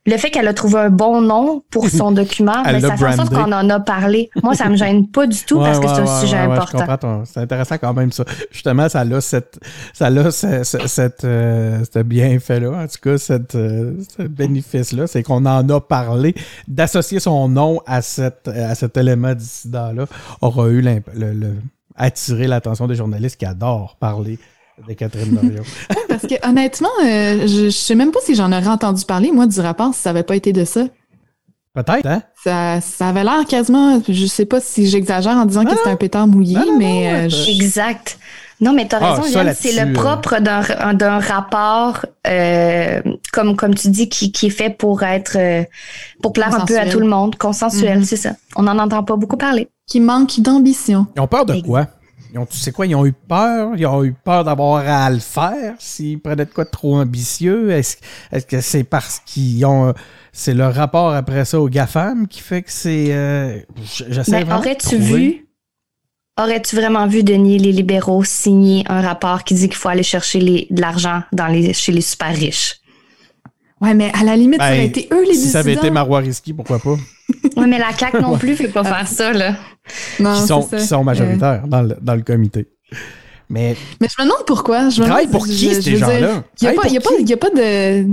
le 0.06 0.18
fait 0.18 0.32
qu'elle 0.32 0.47
a 0.47 0.54
trouvé 0.54 0.80
un 0.80 0.89
bon 0.89 1.22
nom 1.22 1.64
pour 1.70 1.88
son 1.88 2.12
document, 2.24 2.64
mais 2.66 2.82
ça 2.82 2.97
fait 2.97 3.06
en 3.06 3.16
sorte 3.16 3.34
qu'on 3.34 3.51
en 3.51 3.70
a 3.70 3.80
parlé. 3.80 4.30
Moi, 4.41 4.56
ça 4.56 4.70
me 4.70 4.76
gêne 4.76 5.08
pas 5.12 5.28
du 5.28 5.43
tout 5.45 5.60
parce 5.60 5.80
que 5.80 5.88
c'est 5.88 6.01
un 6.01 6.22
sujet 6.22 6.38
important. 6.38 7.24
C'est 7.26 7.39
intéressant 7.39 7.78
quand 7.78 7.93
même 7.93 8.12
ça. 8.12 8.26
Justement, 8.51 8.89
ça 8.89 9.01
a 9.01 9.22
cette, 9.22 9.60
ça 9.93 10.08
a 10.08 10.32
ce, 10.32 10.64
cette, 10.88 11.24
euh, 11.24 11.84
bienfait-là, 12.06 12.72
en 12.72 12.88
tout 12.88 12.99
cas, 13.01 13.18
cette, 13.18 13.56
euh, 13.56 13.93
ce 14.18 14.24
bénéfice-là, 14.24 15.08
c'est 15.08 15.24
qu'on 15.24 15.45
en 15.45 15.68
a 15.70 15.82
parlé. 15.82 16.36
D'associer 16.68 17.20
son 17.20 17.47
nom 17.49 17.82
à, 17.86 18.01
cette, 18.01 18.47
à 18.47 18.76
cet 18.76 18.97
élément 18.97 19.34
dissident-là 19.34 20.06
aura 20.41 20.68
eu 20.68 20.82
le, 20.82 21.01
le 21.16 21.56
attirer 21.96 22.48
l'attention 22.48 22.88
des 22.88 22.96
journalistes 22.96 23.38
qui 23.38 23.46
adorent 23.46 23.96
parler 24.00 24.39
de 24.88 24.94
Catherine 24.94 25.36
Dorion. 25.36 25.64
Parce 26.10 26.24
que 26.24 26.48
honnêtement, 26.48 26.89
euh, 27.04 27.41
je, 27.41 27.66
je 27.66 27.70
sais 27.70 27.96
même 27.96 28.12
pas 28.12 28.20
si 28.22 28.36
j'en 28.36 28.52
aurais 28.52 28.68
entendu 28.68 29.06
parler, 29.06 29.32
moi, 29.32 29.48
du 29.48 29.60
rapport, 29.60 29.94
si 29.94 30.02
ça 30.02 30.10
avait 30.10 30.24
pas 30.24 30.36
été 30.36 30.52
de 30.54 30.66
ça. 30.66 30.86
Peut-être, 31.74 32.06
hein? 32.06 32.22
Ça, 32.44 32.82
ça 32.82 33.10
avait 33.10 33.24
l'air 33.24 33.46
quasiment, 33.48 34.00
je 34.08 34.26
sais 34.28 34.46
pas 34.46 34.60
si 34.60 34.88
j'exagère 34.88 35.34
en 35.34 35.46
disant 35.46 35.66
que 35.66 35.72
c'était 35.76 35.89
un 35.89 35.96
pétard 35.96 36.28
mouillé, 36.28 36.60
mais... 36.78 37.26
Euh, 37.26 37.48
exact. 37.48 38.20
Non, 38.64 38.74
mais 38.74 38.88
tu 38.88 38.95
as 38.95 38.99
ah, 39.01 39.14
raison, 39.16 39.53
c'est 39.55 39.74
le 39.74 39.91
euh, 39.91 39.93
propre 39.93 40.39
d'un 40.39 41.20
rapport, 41.20 42.05
comme, 43.32 43.55
comme 43.55 43.76
tu 43.76 43.89
dis, 43.89 44.09
qui, 44.09 44.32
qui 44.32 44.47
est 44.47 44.49
fait 44.49 44.70
pour 44.70 45.03
être, 45.03 45.38
pour 46.22 46.34
plaire 46.34 46.53
un 46.55 46.66
peu 46.66 46.80
à 46.80 46.88
tout 46.88 46.99
le 46.99 47.07
monde, 47.07 47.36
consensuel, 47.36 47.99
mm-hmm. 47.99 48.05
c'est 48.05 48.18
ça. 48.18 48.32
On 48.55 48.64
n'en 48.64 48.80
entend 48.80 49.03
pas 49.03 49.16
beaucoup 49.16 49.38
parler 49.38 49.70
qui 49.86 49.99
manquent 49.99 50.39
d'ambition. 50.39 51.07
Ils 51.16 51.22
ont 51.22 51.28
peur 51.28 51.45
de 51.45 51.61
quoi? 51.61 51.88
Ils 52.34 52.39
ont, 52.39 52.47
tu 52.47 52.57
sais 52.57 52.72
quoi, 52.72 52.88
ils 52.88 52.95
ont 52.95 53.05
eu 53.05 53.14
peur? 53.14 53.74
Ils 53.78 53.86
ont 53.86 54.03
eu 54.03 54.14
peur 54.14 54.43
d'avoir 54.43 54.88
à 54.88 55.09
le 55.11 55.20
faire 55.20 55.76
s'ils 55.78 56.20
prenaient 56.20 56.45
de 56.45 56.51
quoi 56.51 56.64
de 56.64 56.70
trop 56.70 56.95
ambitieux? 56.95 57.70
Est-ce 57.70 57.97
est 58.32 58.47
que 58.47 58.59
c'est 58.59 58.84
parce 58.84 59.22
qu'ils 59.24 59.64
ont. 59.66 59.93
C'est 60.32 60.55
le 60.55 60.66
rapport 60.66 61.14
après 61.14 61.45
ça 61.45 61.59
aux 61.59 61.70
GAFAM 61.70 62.28
qui 62.28 62.41
fait 62.41 62.64
que 62.64 62.72
c'est. 62.72 63.09
Euh, 63.11 63.59
J'essaie 64.09 64.43
vraiment. 64.43 64.57
Aurais-tu 64.57 64.97
vu. 64.97 65.43
Aurais-tu 66.40 66.76
vraiment 66.76 67.06
vu, 67.08 67.24
Denis, 67.24 67.60
les 67.60 67.72
libéraux 67.72 68.24
signer 68.24 68.84
un 68.88 69.02
rapport 69.02 69.44
qui 69.44 69.54
dit 69.54 69.70
qu'il 69.70 69.78
faut 69.78 69.90
aller 69.90 70.04
chercher 70.04 70.40
les, 70.40 70.68
de 70.72 70.82
l'argent 70.82 71.22
dans 71.32 71.46
les, 71.46 71.74
chez 71.74 71.92
les 71.92 72.02
super 72.02 72.36
riches? 72.36 72.80
Ouais, 73.80 73.94
mais 73.94 74.12
à 74.20 74.24
la 74.24 74.36
limite, 74.36 74.60
ça 74.60 74.70
aurait 74.70 74.86
été 74.86 75.08
eux 75.12 75.26
les 75.26 75.36
Si 75.36 75.50
ça 75.50 75.60
avait 75.60 75.74
été 75.74 75.92
Marois 75.92 76.20
Risky, 76.20 76.54
pourquoi 76.54 76.80
pas? 76.80 76.96
oui, 77.58 77.66
mais 77.68 77.78
la 77.78 77.96
CAQ 77.96 78.22
non 78.22 78.38
plus 78.38 78.52
ne 78.52 78.56
fait 78.56 78.68
pas 78.70 78.84
faire 78.84 79.08
ça, 79.08 79.32
là. 79.32 79.56
Non, 80.20 80.34
qui, 80.34 80.48
sont, 80.48 80.64
qui 80.64 80.86
sont 80.86 81.04
majoritaires 81.04 81.68
dans, 81.68 81.82
le, 81.82 81.98
dans 82.02 82.16
le 82.16 82.22
comité. 82.22 82.68
Mais, 83.50 83.76
mais 84.02 84.08
je 84.08 84.24
me 84.24 84.28
demande 84.28 84.46
pourquoi. 84.48 84.90
Je 84.90 85.02
me 85.02 85.08
demande, 85.08 85.30
pour 85.30 85.46
qui, 85.46 85.76
ces 85.76 85.98
gens-là? 85.98 86.44
Il 86.62 86.70
n'y 86.70 87.34
a, 87.34 87.38
pas 87.38 87.50
de... 87.50 88.08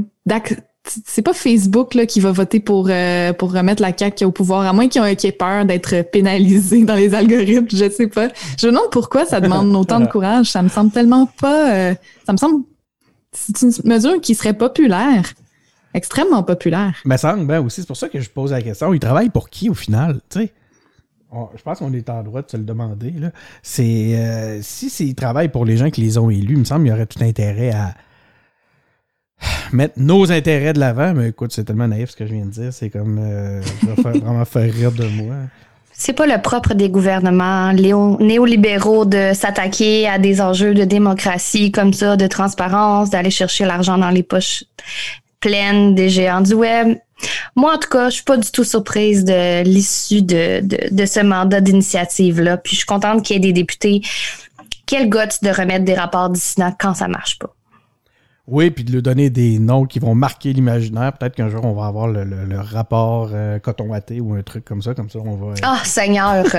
C'est 0.86 1.22
pas 1.22 1.34
Facebook 1.34 1.94
là, 1.94 2.06
qui 2.06 2.20
va 2.20 2.32
voter 2.32 2.58
pour, 2.58 2.88
euh, 2.90 3.32
pour 3.32 3.52
remettre 3.52 3.82
la 3.82 3.96
CAQ 3.96 4.24
au 4.24 4.32
pouvoir, 4.32 4.62
à 4.62 4.72
moins 4.72 4.88
qu'ils 4.88 5.02
aient 5.02 5.32
peur 5.32 5.64
d'être 5.64 6.02
pénalisés 6.10 6.84
dans 6.84 6.94
les 6.94 7.14
algorithmes, 7.14 7.66
je 7.70 7.88
sais 7.90 8.06
pas. 8.06 8.28
Je 8.58 8.66
me 8.66 8.72
demande 8.72 8.90
pourquoi 8.90 9.26
ça 9.26 9.40
demande 9.40 9.74
autant 9.76 10.00
de 10.00 10.06
courage. 10.06 10.50
Ça 10.50 10.62
me 10.62 10.68
semble 10.68 10.90
tellement 10.90 11.26
pas... 11.26 11.74
Euh, 11.74 11.94
ça 12.24 12.32
me 12.32 12.38
semble... 12.38 12.64
C'est 13.32 13.62
une 13.62 13.72
mesure 13.84 14.20
qui 14.20 14.34
serait 14.34 14.54
populaire 14.54 15.34
extrêmement 15.94 16.42
populaire. 16.42 17.00
Mais 17.04 17.18
ça 17.18 17.34
ben 17.36 17.60
aussi, 17.60 17.80
c'est 17.80 17.86
pour 17.86 17.96
ça 17.96 18.08
que 18.08 18.20
je 18.20 18.30
pose 18.30 18.52
la 18.52 18.62
question. 18.62 18.92
Il 18.94 19.00
travaille 19.00 19.30
pour 19.30 19.50
qui 19.50 19.68
au 19.70 19.74
final? 19.74 20.20
Tu 20.30 20.40
sais? 20.40 20.52
je 21.56 21.62
pense 21.62 21.78
qu'on 21.78 21.92
est 21.92 22.10
en 22.10 22.22
droit 22.22 22.42
de 22.42 22.50
se 22.50 22.56
le 22.56 22.64
demander. 22.64 23.12
Là. 23.12 23.30
C'est, 23.62 24.16
euh, 24.18 24.60
si 24.62 24.86
il 25.00 25.14
travaille 25.14 25.48
pour 25.48 25.64
les 25.64 25.76
gens 25.76 25.90
qui 25.90 26.00
les 26.00 26.18
ont 26.18 26.28
élus, 26.28 26.54
il 26.54 26.60
me 26.60 26.64
semble 26.64 26.82
qu'il 26.82 26.90
y 26.90 26.92
aurait 26.92 27.06
tout 27.06 27.22
intérêt 27.22 27.70
à 27.70 27.94
mettre 29.72 29.94
nos 29.96 30.30
intérêts 30.32 30.72
de 30.72 30.80
l'avant. 30.80 31.14
Mais 31.14 31.28
écoute, 31.28 31.52
c'est 31.52 31.64
tellement 31.64 31.88
naïf 31.88 32.10
ce 32.10 32.16
que 32.16 32.26
je 32.26 32.32
viens 32.32 32.46
de 32.46 32.50
dire. 32.50 32.72
C'est 32.72 32.90
comme. 32.90 33.18
Euh, 33.20 33.60
vraiment 34.04 34.44
faire 34.44 34.72
rire 34.72 34.92
de 34.92 35.04
moi. 35.04 35.36
C'est 35.92 36.14
pas 36.14 36.26
le 36.26 36.40
propre 36.40 36.72
des 36.72 36.88
gouvernements 36.88 37.74
néolibéraux 37.74 39.04
de 39.04 39.32
s'attaquer 39.34 40.08
à 40.08 40.18
des 40.18 40.40
enjeux 40.40 40.72
de 40.72 40.84
démocratie 40.84 41.70
comme 41.72 41.92
ça, 41.92 42.16
de 42.16 42.26
transparence, 42.26 43.10
d'aller 43.10 43.30
chercher 43.30 43.66
l'argent 43.66 43.98
dans 43.98 44.08
les 44.08 44.22
poches 44.22 44.64
pleine 45.40 45.94
des 45.94 46.08
géants 46.08 46.40
du 46.40 46.54
web. 46.54 46.96
Moi, 47.54 47.74
en 47.74 47.78
tout 47.78 47.88
cas, 47.88 48.08
je 48.08 48.14
suis 48.14 48.24
pas 48.24 48.36
du 48.36 48.50
tout 48.50 48.64
surprise 48.64 49.24
de 49.24 49.62
l'issue 49.62 50.22
de, 50.22 50.60
de, 50.62 51.06
ce 51.06 51.20
mandat 51.20 51.60
d'initiative-là. 51.60 52.56
Puis 52.56 52.72
je 52.72 52.76
suis 52.78 52.86
contente 52.86 53.22
qu'il 53.22 53.36
y 53.36 53.38
ait 53.38 53.40
des 53.40 53.52
députés. 53.52 54.00
Quel 54.86 55.10
goût 55.10 55.18
de 55.42 55.50
remettre 55.50 55.84
des 55.84 55.94
rapports 55.94 56.30
dissidents 56.30 56.74
quand 56.78 56.94
ça 56.94 57.08
marche 57.08 57.38
pas? 57.38 57.54
Oui, 58.50 58.70
puis 58.70 58.82
de 58.82 58.90
lui 58.90 59.00
donner 59.00 59.30
des 59.30 59.60
noms 59.60 59.86
qui 59.86 60.00
vont 60.00 60.16
marquer 60.16 60.52
l'imaginaire. 60.52 61.12
Peut-être 61.12 61.36
qu'un 61.36 61.48
jour, 61.48 61.64
on 61.64 61.72
va 61.72 61.86
avoir 61.86 62.08
le, 62.08 62.24
rapport 62.60 63.30
euh, 63.32 63.60
coton 63.60 63.84
watté 63.86 64.20
ou 64.20 64.34
un 64.34 64.42
truc 64.42 64.64
comme 64.64 64.82
ça. 64.82 64.92
Comme 64.92 65.08
ça, 65.08 65.20
on 65.24 65.36
va. 65.36 65.54
Ah, 65.62 65.78
Seigneur! 65.84 66.44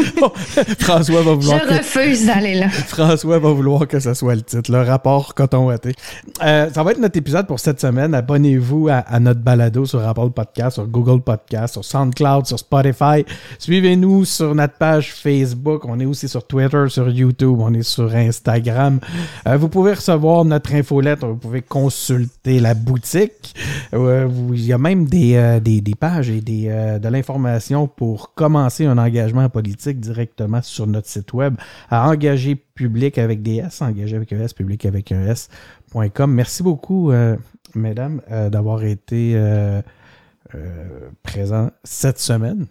François 0.78 1.22
va 1.22 1.34
vouloir. 1.34 1.60
Je 1.68 1.74
refuse 1.78 2.26
d'aller 2.26 2.54
là. 2.54 2.68
François 2.70 3.38
va 3.38 3.52
vouloir 3.52 3.86
que 3.86 4.00
ce 4.00 4.14
soit 4.14 4.34
le 4.34 4.42
titre, 4.42 4.70
le 4.70 4.82
rapport 4.82 5.34
coton 5.34 5.66
watté. 5.66 5.94
Euh, 6.42 6.70
ça 6.70 6.82
va 6.82 6.92
être 6.92 7.00
notre 7.00 7.16
épisode 7.18 7.46
pour 7.46 7.60
cette 7.60 7.80
semaine. 7.80 8.14
Abonnez-vous 8.14 8.88
à, 8.88 9.20
notre 9.20 9.40
balado 9.40 9.84
sur 9.86 10.06
Apple 10.06 10.30
Podcast, 10.30 10.74
sur 10.74 10.86
Google 10.86 11.22
Podcast, 11.22 11.74
sur 11.74 11.84
SoundCloud, 11.84 12.46
sur 12.46 12.58
Spotify. 12.58 13.24
Suivez-nous 13.58 14.24
sur 14.24 14.54
notre 14.54 14.74
page 14.74 15.12
Facebook. 15.12 15.84
On 15.84 15.98
est 16.00 16.06
aussi 16.06 16.28
sur 16.28 16.46
Twitter, 16.46 16.84
sur 16.88 17.08
YouTube. 17.08 17.58
On 17.60 17.72
est 17.74 17.82
sur 17.82 18.14
Instagram. 18.14 19.00
Euh, 19.46 19.56
vous 19.56 19.68
pouvez 19.68 19.92
recevoir 19.92 20.44
notre 20.44 20.74
infolettre. 20.74 21.26
Vous 21.26 21.36
pouvez 21.36 21.62
consulter 21.62 22.60
la 22.60 22.74
boutique. 22.74 23.54
Euh, 23.94 24.28
il 24.52 24.64
y 24.64 24.72
a 24.72 24.78
même 24.78 25.06
des, 25.06 25.60
des, 25.60 25.94
pages 25.98 26.30
et 26.30 26.40
des, 26.40 26.98
de 27.00 27.08
l'information 27.08 27.86
pour 27.86 28.34
commencer 28.34 28.86
un 28.86 28.98
engagement 28.98 29.48
politique 29.48 29.89
directement 29.98 30.62
sur 30.62 30.86
notre 30.86 31.08
site 31.08 31.32
web 31.32 31.54
à 31.90 32.08
engager 32.08 32.54
public 32.54 33.18
avec 33.18 33.42
des 33.42 33.56
S, 33.56 33.82
engager 33.82 34.16
avec 34.16 34.32
un 34.32 34.40
S, 34.40 34.52
public 34.52 34.86
avec 34.86 35.10
un 35.12 35.26
S.com. 35.26 36.32
Merci 36.32 36.62
beaucoup, 36.62 37.10
euh, 37.10 37.36
mesdames, 37.74 38.20
euh, 38.30 38.50
d'avoir 38.50 38.84
été 38.84 39.32
euh, 39.34 39.82
présents 41.22 41.70
cette 41.84 42.18
semaine. 42.18 42.66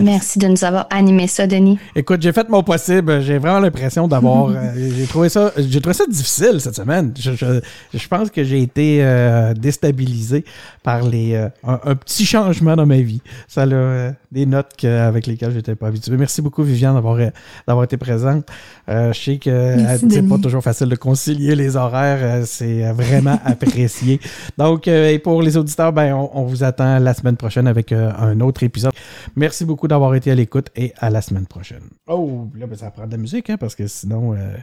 Merci. 0.00 0.38
de 0.38 0.46
nous 0.46 0.64
avoir 0.64 0.86
animé 0.90 1.26
ça, 1.26 1.46
Denis. 1.46 1.78
Écoute, 1.96 2.20
j'ai 2.20 2.32
fait 2.32 2.48
mon 2.48 2.62
possible. 2.62 3.20
J'ai 3.22 3.38
vraiment 3.38 3.60
l'impression 3.60 4.06
d'avoir. 4.06 4.50
Euh, 4.60 4.72
j'ai 4.96 5.06
trouvé 5.06 5.28
ça. 5.28 5.52
J'ai 5.56 5.80
trouvé 5.80 5.94
ça 5.94 6.04
difficile 6.06 6.60
cette 6.60 6.74
semaine. 6.74 7.12
Je, 7.16 8.08
pense 8.08 8.30
que 8.30 8.42
j'ai 8.42 8.62
été 8.62 8.98
euh, 9.02 9.54
déstabilisé 9.54 10.44
par 10.82 11.02
les 11.02 11.34
euh, 11.34 11.48
un, 11.64 11.94
petit 11.94 12.26
changement 12.26 12.74
dans 12.76 12.86
ma 12.86 13.00
vie. 13.00 13.20
Ça 13.48 13.62
a 13.62 14.12
des 14.32 14.46
notes 14.46 14.84
avec 14.84 15.26
lesquelles 15.26 15.52
j'étais 15.52 15.74
pas 15.74 15.88
habitué. 15.88 16.16
Merci 16.16 16.42
beaucoup, 16.42 16.62
Viviane, 16.62 16.94
d'avoir 16.94 17.18
d'avoir 17.66 17.84
été 17.84 17.96
présente. 17.96 18.46
je 18.88 19.12
sais 19.12 19.38
que 19.38 19.76
c'est 20.08 20.28
pas 20.28 20.38
toujours 20.38 20.62
facile 20.62 20.88
de 20.88 20.96
concilier 20.96 21.54
les 21.54 21.76
horaires. 21.76 22.46
c'est 22.46 22.90
vraiment 22.92 23.38
apprécié. 23.44 24.20
Donc, 24.58 24.88
et 24.88 25.18
pour 25.18 25.42
les 25.42 25.56
auditeurs, 25.56 25.92
ben, 25.92 26.14
on, 26.14 26.30
on, 26.34 26.44
vous 26.44 26.64
attend 26.64 26.98
la 26.98 27.14
semaine 27.14 27.36
prochaine 27.36 27.66
avec 27.66 27.92
un 27.92 28.40
autre 28.40 28.62
épisode. 28.62 28.92
Merci 29.36 29.64
beaucoup 29.64 29.88
d'avoir 29.88 30.14
été 30.14 30.30
à 30.30 30.34
l'écoute 30.34 30.68
et 30.76 30.92
à 30.98 31.10
la 31.10 31.22
semaine 31.22 31.46
prochaine. 31.46 31.82
Oh, 32.06 32.48
là, 32.58 32.66
ben, 32.66 32.76
ça 32.76 32.90
prend 32.90 33.06
de 33.06 33.12
la 33.12 33.18
musique, 33.18 33.50
hein, 33.50 33.56
parce 33.58 33.74
que 33.74 33.86
sinon, 33.86 34.34
euh, 34.34 34.56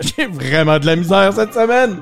j'ai 0.00 0.26
vraiment 0.26 0.78
de 0.78 0.86
la 0.86 0.96
misère 0.96 1.32
cette 1.32 1.54
semaine. 1.54 1.96